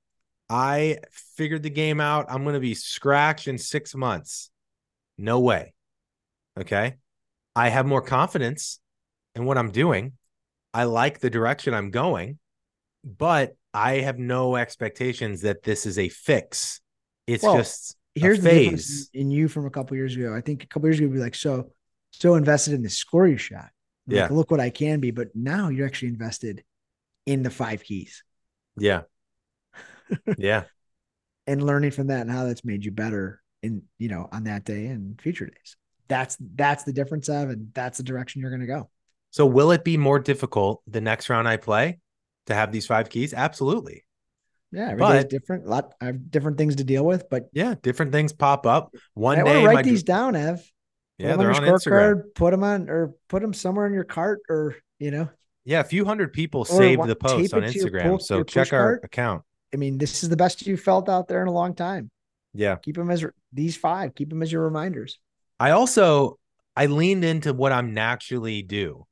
I 0.50 0.98
figured 1.36 1.64
the 1.64 1.70
game 1.70 2.00
out. 2.00 2.26
I'm 2.30 2.44
going 2.44 2.54
to 2.56 2.60
be 2.60 2.74
scratched 2.74 3.48
in 3.48 3.58
six 3.58 3.94
months. 3.96 4.50
No 5.18 5.40
way. 5.40 5.74
Okay. 6.60 6.96
I 7.56 7.70
have 7.70 7.86
more 7.86 8.02
confidence 8.02 8.80
in 9.36 9.46
what 9.46 9.58
I'm 9.58 9.72
doing. 9.72 10.14
I 10.74 10.84
like 10.86 11.20
the 11.20 11.30
direction 11.30 11.74
I'm 11.74 11.92
going, 11.92 12.40
but 13.04 13.56
I 13.74 13.96
have 14.00 14.18
no 14.18 14.56
expectations 14.56 15.42
that 15.42 15.64
this 15.64 15.86
is 15.86 16.00
a 16.00 16.10
fix. 16.10 16.82
It's 17.26 17.44
Well, 17.44 17.58
just 17.58 17.97
Here's 18.20 18.42
the 18.42 18.50
difference 18.50 19.10
in 19.14 19.32
you 19.32 19.48
from 19.48 19.66
a 19.66 19.70
couple 19.70 19.96
years 19.98 20.16
ago. 20.16 20.36
I 20.36 20.42
think 20.42 20.64
a 20.64 20.68
couple 20.68 20.88
years 20.88 20.98
ago, 21.00 21.08
you'd 21.08 21.14
be 21.14 21.20
like 21.20 21.36
so 21.36 21.72
so 22.12 22.36
invested 22.36 22.74
in 22.74 22.82
the 22.82 22.90
score 22.90 23.28
you 23.28 23.38
shot. 23.38 23.70
Like, 24.08 24.16
Yeah. 24.16 24.28
look 24.32 24.50
what 24.52 24.60
I 24.60 24.70
can 24.70 25.00
be. 25.00 25.12
But 25.12 25.30
now 25.36 25.70
you're 25.70 25.86
actually 25.86 26.10
invested 26.10 26.64
in 27.26 27.44
the 27.44 27.50
five 27.50 27.84
keys 27.84 28.24
yeah. 28.78 29.02
yeah. 30.38 30.64
and 31.46 31.62
learning 31.62 31.92
from 31.92 32.08
that 32.08 32.22
and 32.22 32.32
how 32.32 32.46
that's 32.46 32.64
made 32.64 32.86
you 32.86 32.92
better 32.92 33.42
in 33.62 33.84
you 33.98 34.08
know 34.08 34.30
on 34.32 34.46
that 34.46 34.64
day 34.64 34.86
and 34.88 35.20
future 35.22 35.46
days. 35.46 35.76
That's 36.08 36.38
that's 36.56 36.84
the 36.86 36.94
difference 36.94 37.28
of, 37.28 37.50
and 37.50 37.74
that's 37.74 37.98
the 37.98 38.04
direction 38.04 38.42
you're 38.42 38.50
going 38.52 38.62
to 38.62 38.68
go. 38.68 38.90
So 39.32 39.46
will 39.46 39.72
it 39.72 39.84
be 39.84 39.98
more 39.98 40.20
difficult 40.20 40.82
the 40.88 41.02
next 41.02 41.30
round 41.30 41.48
I 41.48 41.58
play 41.58 42.00
to 42.46 42.56
have 42.56 42.72
these 42.72 42.88
five 42.88 43.10
keys? 43.10 43.34
Absolutely. 43.34 44.06
Yeah, 44.72 44.90
every 44.92 44.98
day's 45.06 45.24
But- 45.24 45.30
different. 45.30 45.66
A 45.66 45.70
lot, 45.70 45.94
I 46.02 46.06
have 46.08 46.30
different 46.30 46.58
things 46.58 46.76
to 46.78 46.84
deal 46.84 47.06
with, 47.06 47.30
but 47.30 47.50
Yeah. 47.54 47.76
Different 47.82 48.12
things 48.12 48.34
pop 48.34 48.66
up. 48.66 48.94
One 49.14 49.40
I 49.40 49.44
day, 49.44 49.66
write 49.66 49.86
these 49.86 50.04
down, 50.04 50.36
Ev. 50.36 50.58
Put 50.58 50.66
yeah, 51.18 51.30
them 51.30 51.40
they're 51.40 51.50
on 51.52 51.64
on 51.64 51.74
Instagram. 51.74 52.22
Put 52.36 52.52
them 52.52 52.64
on, 52.64 52.90
or 52.90 53.14
put 53.28 53.42
them 53.42 53.54
somewhere 53.54 53.88
in 53.88 53.94
your 53.94 54.04
cart, 54.04 54.40
or 54.50 54.76
you 55.00 55.12
know. 55.12 55.30
Yeah, 55.66 55.80
a 55.80 55.84
few 55.84 56.06
hundred 56.06 56.32
people 56.34 56.64
saved 56.66 57.04
the 57.06 57.16
post 57.16 57.54
on 57.54 57.64
it 57.64 57.72
to 57.72 57.80
your 57.80 57.90
Instagram. 57.90 58.04
pull- 58.04 58.20
so 58.20 58.44
check 58.44 58.72
our 58.72 58.98
cart. 58.98 59.04
account. 59.04 59.44
I 59.74 59.78
mean, 59.78 59.98
this 59.98 60.24
is 60.24 60.30
the 60.30 60.38
best 60.38 60.66
you 60.66 60.78
felt 60.78 61.10
out 61.10 61.28
there 61.28 61.42
in 61.42 61.48
a 61.48 61.52
long 61.52 61.74
time. 61.76 62.10
Yeah. 62.54 62.76
Keep 62.76 62.96
them 62.96 63.10
as 63.12 63.26
these 63.52 63.76
five. 63.76 64.16
Keep 64.16 64.30
them 64.30 64.42
as 64.42 64.52
your 64.52 64.64
reminders. 64.64 65.20
I 65.60 65.72
also 65.72 66.40
I 66.76 66.86
leaned 66.86 67.26
into 67.26 67.54
what 67.54 67.72
I'm 67.72 67.94
naturally 67.94 68.62
do. 68.62 69.06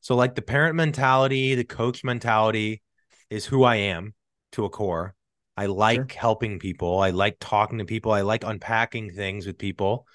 So 0.00 0.16
like 0.16 0.34
the 0.34 0.42
parent 0.42 0.74
mentality, 0.74 1.54
the 1.54 1.64
coach 1.64 2.02
mentality 2.02 2.82
is 3.30 3.46
who 3.46 3.62
I 3.62 3.76
am 3.76 4.14
to 4.52 4.64
a 4.64 4.70
core. 4.70 5.14
I 5.56 5.66
like 5.66 6.12
helping 6.12 6.58
people. 6.58 6.98
I 6.98 7.10
like 7.10 7.36
talking 7.38 7.78
to 7.78 7.84
people. 7.84 8.12
I 8.12 8.22
like 8.22 8.44
unpacking 8.44 9.12
things 9.12 9.46
with 9.46 9.58
people. 9.58 10.06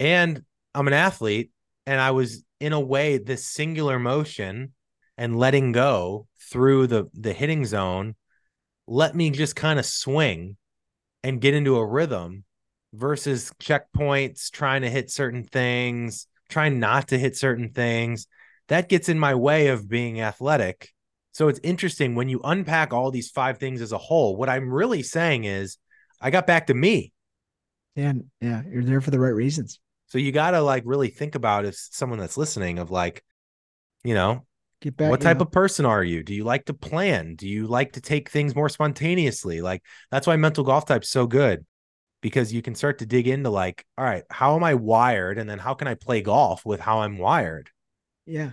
And 0.00 0.42
I'm 0.74 0.88
an 0.88 0.94
athlete 0.94 1.50
and 1.86 2.00
I 2.00 2.12
was 2.12 2.44
in 2.60 2.72
a 2.72 2.80
way 2.80 3.18
this 3.18 3.46
singular 3.46 3.98
motion 3.98 4.72
and 5.18 5.38
letting 5.38 5.72
go 5.72 6.26
through 6.50 6.86
the 6.86 7.10
the 7.14 7.32
hitting 7.32 7.64
zone 7.64 8.14
let 8.86 9.14
me 9.14 9.30
just 9.30 9.56
kind 9.56 9.78
of 9.78 9.86
swing 9.86 10.56
and 11.22 11.40
get 11.40 11.54
into 11.54 11.76
a 11.76 11.86
rhythm 11.86 12.44
versus 12.92 13.50
checkpoints, 13.60 14.50
trying 14.50 14.82
to 14.82 14.90
hit 14.90 15.10
certain 15.10 15.44
things, 15.44 16.26
trying 16.48 16.78
not 16.78 17.08
to 17.08 17.18
hit 17.18 17.36
certain 17.36 17.70
things. 17.70 18.26
That 18.68 18.88
gets 18.88 19.08
in 19.08 19.18
my 19.18 19.34
way 19.34 19.68
of 19.68 19.88
being 19.88 20.20
athletic. 20.20 20.93
So 21.34 21.48
it's 21.48 21.58
interesting 21.64 22.14
when 22.14 22.28
you 22.28 22.40
unpack 22.44 22.92
all 22.92 23.10
these 23.10 23.28
five 23.28 23.58
things 23.58 23.82
as 23.82 23.90
a 23.90 23.98
whole. 23.98 24.36
What 24.36 24.48
I'm 24.48 24.72
really 24.72 25.02
saying 25.02 25.44
is, 25.44 25.78
I 26.20 26.30
got 26.30 26.46
back 26.46 26.68
to 26.68 26.74
me. 26.74 27.12
And 27.96 28.26
yeah, 28.40 28.62
you're 28.70 28.84
there 28.84 29.00
for 29.00 29.10
the 29.10 29.18
right 29.18 29.34
reasons. 29.34 29.80
So 30.06 30.18
you 30.18 30.30
got 30.30 30.52
to 30.52 30.60
like 30.60 30.84
really 30.86 31.08
think 31.08 31.34
about 31.34 31.64
if 31.64 31.74
someone 31.76 32.20
that's 32.20 32.36
listening 32.36 32.78
of 32.78 32.92
like, 32.92 33.24
you 34.04 34.14
know, 34.14 34.46
Get 34.80 34.96
back. 34.96 35.10
what 35.10 35.20
type 35.20 35.38
know, 35.38 35.42
of 35.42 35.50
person 35.50 35.84
are 35.84 36.04
you? 36.04 36.22
Do 36.22 36.34
you 36.34 36.44
like 36.44 36.66
to 36.66 36.74
plan? 36.74 37.34
Do 37.34 37.48
you 37.48 37.66
like 37.66 37.92
to 37.94 38.00
take 38.00 38.30
things 38.30 38.54
more 38.54 38.68
spontaneously? 38.68 39.60
Like 39.60 39.82
that's 40.12 40.28
why 40.28 40.36
mental 40.36 40.62
golf 40.62 40.86
type's 40.86 41.08
so 41.08 41.26
good 41.26 41.66
because 42.20 42.52
you 42.52 42.62
can 42.62 42.76
start 42.76 42.98
to 42.98 43.06
dig 43.06 43.26
into 43.26 43.50
like, 43.50 43.84
all 43.98 44.04
right, 44.04 44.22
how 44.30 44.54
am 44.54 44.62
I 44.62 44.74
wired? 44.74 45.38
And 45.38 45.50
then 45.50 45.58
how 45.58 45.74
can 45.74 45.88
I 45.88 45.94
play 45.94 46.22
golf 46.22 46.64
with 46.64 46.80
how 46.80 47.00
I'm 47.00 47.18
wired? 47.18 47.70
Yeah. 48.24 48.50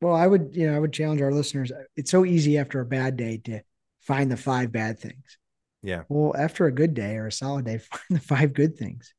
Well, 0.00 0.14
I 0.14 0.26
would, 0.26 0.50
you 0.52 0.66
know, 0.70 0.76
I 0.76 0.78
would 0.78 0.92
challenge 0.92 1.22
our 1.22 1.32
listeners. 1.32 1.72
It's 1.96 2.10
so 2.10 2.24
easy 2.24 2.58
after 2.58 2.80
a 2.80 2.84
bad 2.86 3.16
day 3.16 3.38
to 3.44 3.60
find 4.00 4.30
the 4.30 4.36
five 4.36 4.70
bad 4.72 4.98
things. 4.98 5.38
Yeah. 5.82 6.02
Well, 6.08 6.34
after 6.36 6.66
a 6.66 6.72
good 6.72 6.94
day 6.94 7.16
or 7.16 7.26
a 7.28 7.32
solid 7.32 7.64
day, 7.64 7.78
find 7.90 8.02
the 8.10 8.20
five 8.20 8.52
good 8.52 8.76
things. 8.76 9.14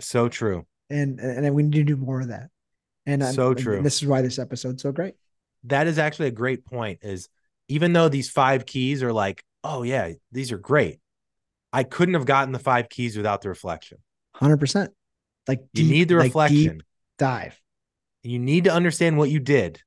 So 0.00 0.28
true. 0.28 0.66
And 0.90 1.18
and 1.20 1.54
we 1.54 1.62
need 1.62 1.72
to 1.72 1.84
do 1.84 1.96
more 1.96 2.20
of 2.20 2.28
that. 2.28 2.50
And 3.06 3.22
I'm- 3.22 3.32
So 3.34 3.50
and 3.50 3.58
true. 3.58 3.82
this 3.82 4.02
is 4.02 4.08
why 4.08 4.20
this 4.22 4.38
episode's 4.38 4.82
so 4.82 4.92
great. 4.92 5.14
That 5.64 5.86
is 5.86 5.98
actually 5.98 6.28
a 6.28 6.32
great 6.32 6.64
point 6.64 6.98
is 7.02 7.28
even 7.68 7.92
though 7.92 8.08
these 8.08 8.28
five 8.28 8.66
keys 8.66 9.02
are 9.02 9.12
like, 9.12 9.42
oh 9.64 9.82
yeah, 9.84 10.12
these 10.32 10.52
are 10.52 10.58
great. 10.58 10.98
I 11.72 11.84
couldn't 11.84 12.14
have 12.14 12.26
gotten 12.26 12.52
the 12.52 12.58
five 12.58 12.88
keys 12.90 13.16
without 13.16 13.40
the 13.40 13.48
reflection. 13.48 13.98
Hundred 14.34 14.58
percent. 14.58 14.90
Like 15.48 15.60
You 15.72 15.84
need 15.84 16.08
the 16.08 16.16
like 16.16 16.24
reflection. 16.26 16.78
deep- 16.78 16.82
dive. 17.18 17.58
You 18.22 18.38
need 18.38 18.64
to 18.64 18.72
understand 18.72 19.16
what 19.18 19.30
you 19.30 19.38
did. 19.40 19.80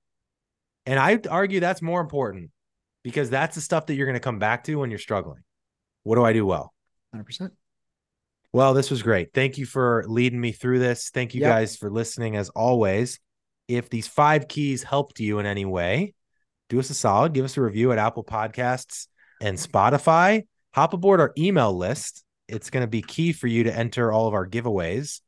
And 0.86 1.00
I 1.00 1.20
argue 1.30 1.60
that's 1.60 1.82
more 1.82 2.02
important 2.02 2.52
because 3.04 3.30
that's 3.30 3.56
the 3.56 3.62
stuff 3.62 3.88
that 3.88 3.96
you're 3.96 4.06
going 4.08 4.16
to 4.16 4.20
come 4.20 4.40
back 4.40 4.64
to 4.66 4.76
when 4.76 4.90
you're 4.90 5.00
struggling. 5.00 5.44
What 6.04 6.16
do 6.16 6.24
I 6.24 6.34
do 6.34 6.46
well? 6.46 6.74
100%. 7.16 7.52
Well, 8.54 8.74
this 8.74 8.90
was 8.90 9.04
great. 9.04 9.34
Thank 9.34 9.58
you 9.58 9.66
for 9.66 10.06
leading 10.08 10.40
me 10.40 10.52
through 10.52 10.80
this. 10.80 11.10
Thank 11.10 11.34
you 11.36 11.42
Yep. 11.42 11.50
guys 11.50 11.76
for 11.76 11.90
listening 11.90 12.36
as 12.36 12.50
always. 12.50 13.20
If 13.68 13.90
these 13.90 14.08
five 14.08 14.48
keys 14.48 14.84
helped 14.84 15.20
you 15.20 15.40
in 15.40 15.46
any 15.46 15.66
way, 15.66 16.14
do 16.70 16.80
us 16.80 16.90
a 16.90 16.94
solid, 16.94 17.34
give 17.34 17.46
us 17.46 17.58
a 17.58 17.62
review 17.62 17.92
at 17.92 17.98
Apple 17.98 18.24
Podcasts 18.24 19.08
and 19.42 19.58
Spotify. 19.58 20.48
Hop 20.74 20.94
aboard 20.94 21.20
our 21.20 21.34
email 21.38 21.74
list. 21.76 22.24
It's 22.48 22.70
going 22.70 22.84
to 22.84 22.88
be 22.88 23.02
key 23.02 23.34
for 23.34 23.48
you 23.48 23.64
to 23.64 23.76
enter 23.76 24.12
all 24.12 24.28
of 24.28 24.34
our 24.34 24.48
giveaways. 24.48 25.22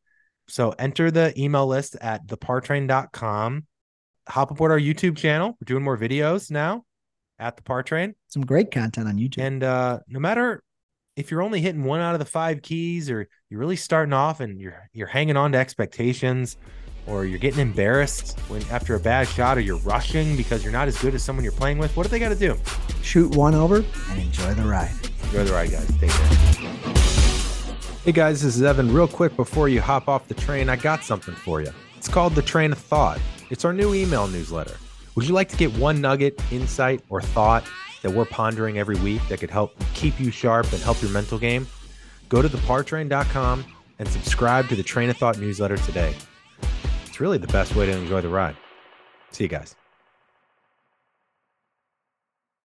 So 0.48 0.70
enter 0.80 1.12
the 1.12 1.34
email 1.40 1.68
list 1.68 1.96
at 2.00 2.28
thepartrain.com. 2.28 3.66
Hop 4.28 4.52
aboard 4.52 4.72
our 4.72 4.80
YouTube 4.80 5.18
channel. 5.18 5.58
We're 5.60 5.66
doing 5.66 5.84
more 5.84 5.98
videos 5.98 6.52
now 6.52 6.84
at 7.40 7.56
the 7.56 7.64
Par 7.64 7.84
Train. 7.84 8.14
Some 8.28 8.46
great 8.46 8.72
content 8.72 9.08
on 9.08 9.18
YouTube. 9.18 9.42
And 9.42 9.64
uh, 9.64 10.00
no 10.08 10.20
matter 10.20 10.64
if 11.16 11.32
you're 11.32 11.42
only 11.42 11.62
hitting 11.62 11.84
one 11.84 12.02
out 12.02 12.14
of 12.14 12.20
the 12.20 12.26
five 12.26 12.62
keys, 12.62 13.10
or 13.10 13.28
you're 13.50 13.60
really 13.60 13.76
starting 13.76 14.14
off 14.14 14.40
and 14.40 14.60
you're 14.60 14.90
you're 14.94 15.08
hanging 15.08 15.38
on 15.38 15.54
to 15.54 15.58
expectations, 15.58 16.58
or 17.08 17.26
you're 17.26 17.40
getting 17.40 17.62
embarrassed 17.62 18.38
when 18.50 18.62
after 18.70 18.96
a 18.96 19.00
bad 19.00 19.28
shot, 19.28 19.58
or 19.58 19.62
you're 19.62 19.80
rushing 19.80 20.36
because 20.36 20.64
you're 20.64 20.74
not 20.74 20.88
as 20.88 20.98
good 21.00 21.16
as 21.16 21.24
someone 21.24 21.44
you're 21.44 21.54
playing 21.54 21.78
with, 21.78 21.96
what 21.96 22.04
do 22.04 22.10
they 22.10 22.20
got 22.20 22.30
to 22.30 22.36
do? 22.36 22.58
Shoot 23.02 23.34
one 23.36 23.56
over 23.56 23.78
and 24.10 24.22
enjoy 24.22 24.54
the 24.54 24.64
ride. 24.64 24.92
Enjoy 25.24 25.46
the 25.46 25.54
ride, 25.54 25.72
guys. 25.72 25.88
Take 26.00 26.12
care. 26.12 26.28
Hey 28.04 28.12
guys, 28.12 28.42
this 28.42 28.56
is 28.56 28.62
Evan. 28.62 28.94
Real 28.94 29.08
quick 29.08 29.36
before 29.36 29.70
you 29.70 29.82
hop 29.82 30.08
off 30.08 30.28
the 30.28 30.34
train, 30.34 30.70
I 30.70 30.76
got 30.76 31.04
something 31.04 31.34
for 31.34 31.62
you. 31.62 31.72
It's 31.98 32.08
called 32.08 32.36
the 32.36 32.42
Train 32.42 32.72
of 32.72 32.78
Thought. 32.78 33.20
It's 33.50 33.64
our 33.64 33.74
new 33.74 33.94
email 33.94 34.28
newsletter. 34.28 34.76
Would 35.16 35.28
you 35.28 35.34
like 35.34 35.48
to 35.50 35.58
get 35.58 35.74
one 35.78 36.02
nugget, 36.02 36.40
insight, 36.52 37.02
or 37.10 37.22
thought 37.22 37.64
that 38.02 38.12
we're 38.12 38.26
pondering 38.26 38.78
every 38.78 38.98
week 38.98 39.22
that 39.30 39.40
could 39.40 39.50
help 39.50 39.74
keep 39.94 40.20
you 40.20 40.32
sharp 40.32 40.72
and 40.74 40.82
help 40.82 41.02
your 41.02 41.12
mental 41.12 41.40
game? 41.40 41.66
Go 42.30 42.42
to 42.42 42.50
thepartrain.com 42.50 43.66
and 44.00 44.08
subscribe 44.10 44.68
to 44.68 44.76
the 44.76 44.84
Train 44.84 45.10
of 45.10 45.18
Thought 45.18 45.40
newsletter 45.40 45.78
today. 45.78 46.14
It's 47.06 47.22
really 47.22 47.38
the 47.38 47.48
best 47.48 47.76
way 47.76 47.86
to 47.86 47.92
enjoy 47.94 48.22
the 48.22 48.30
ride. 48.30 48.58
See 49.32 49.46
you 49.46 49.50
guys. 49.50 49.77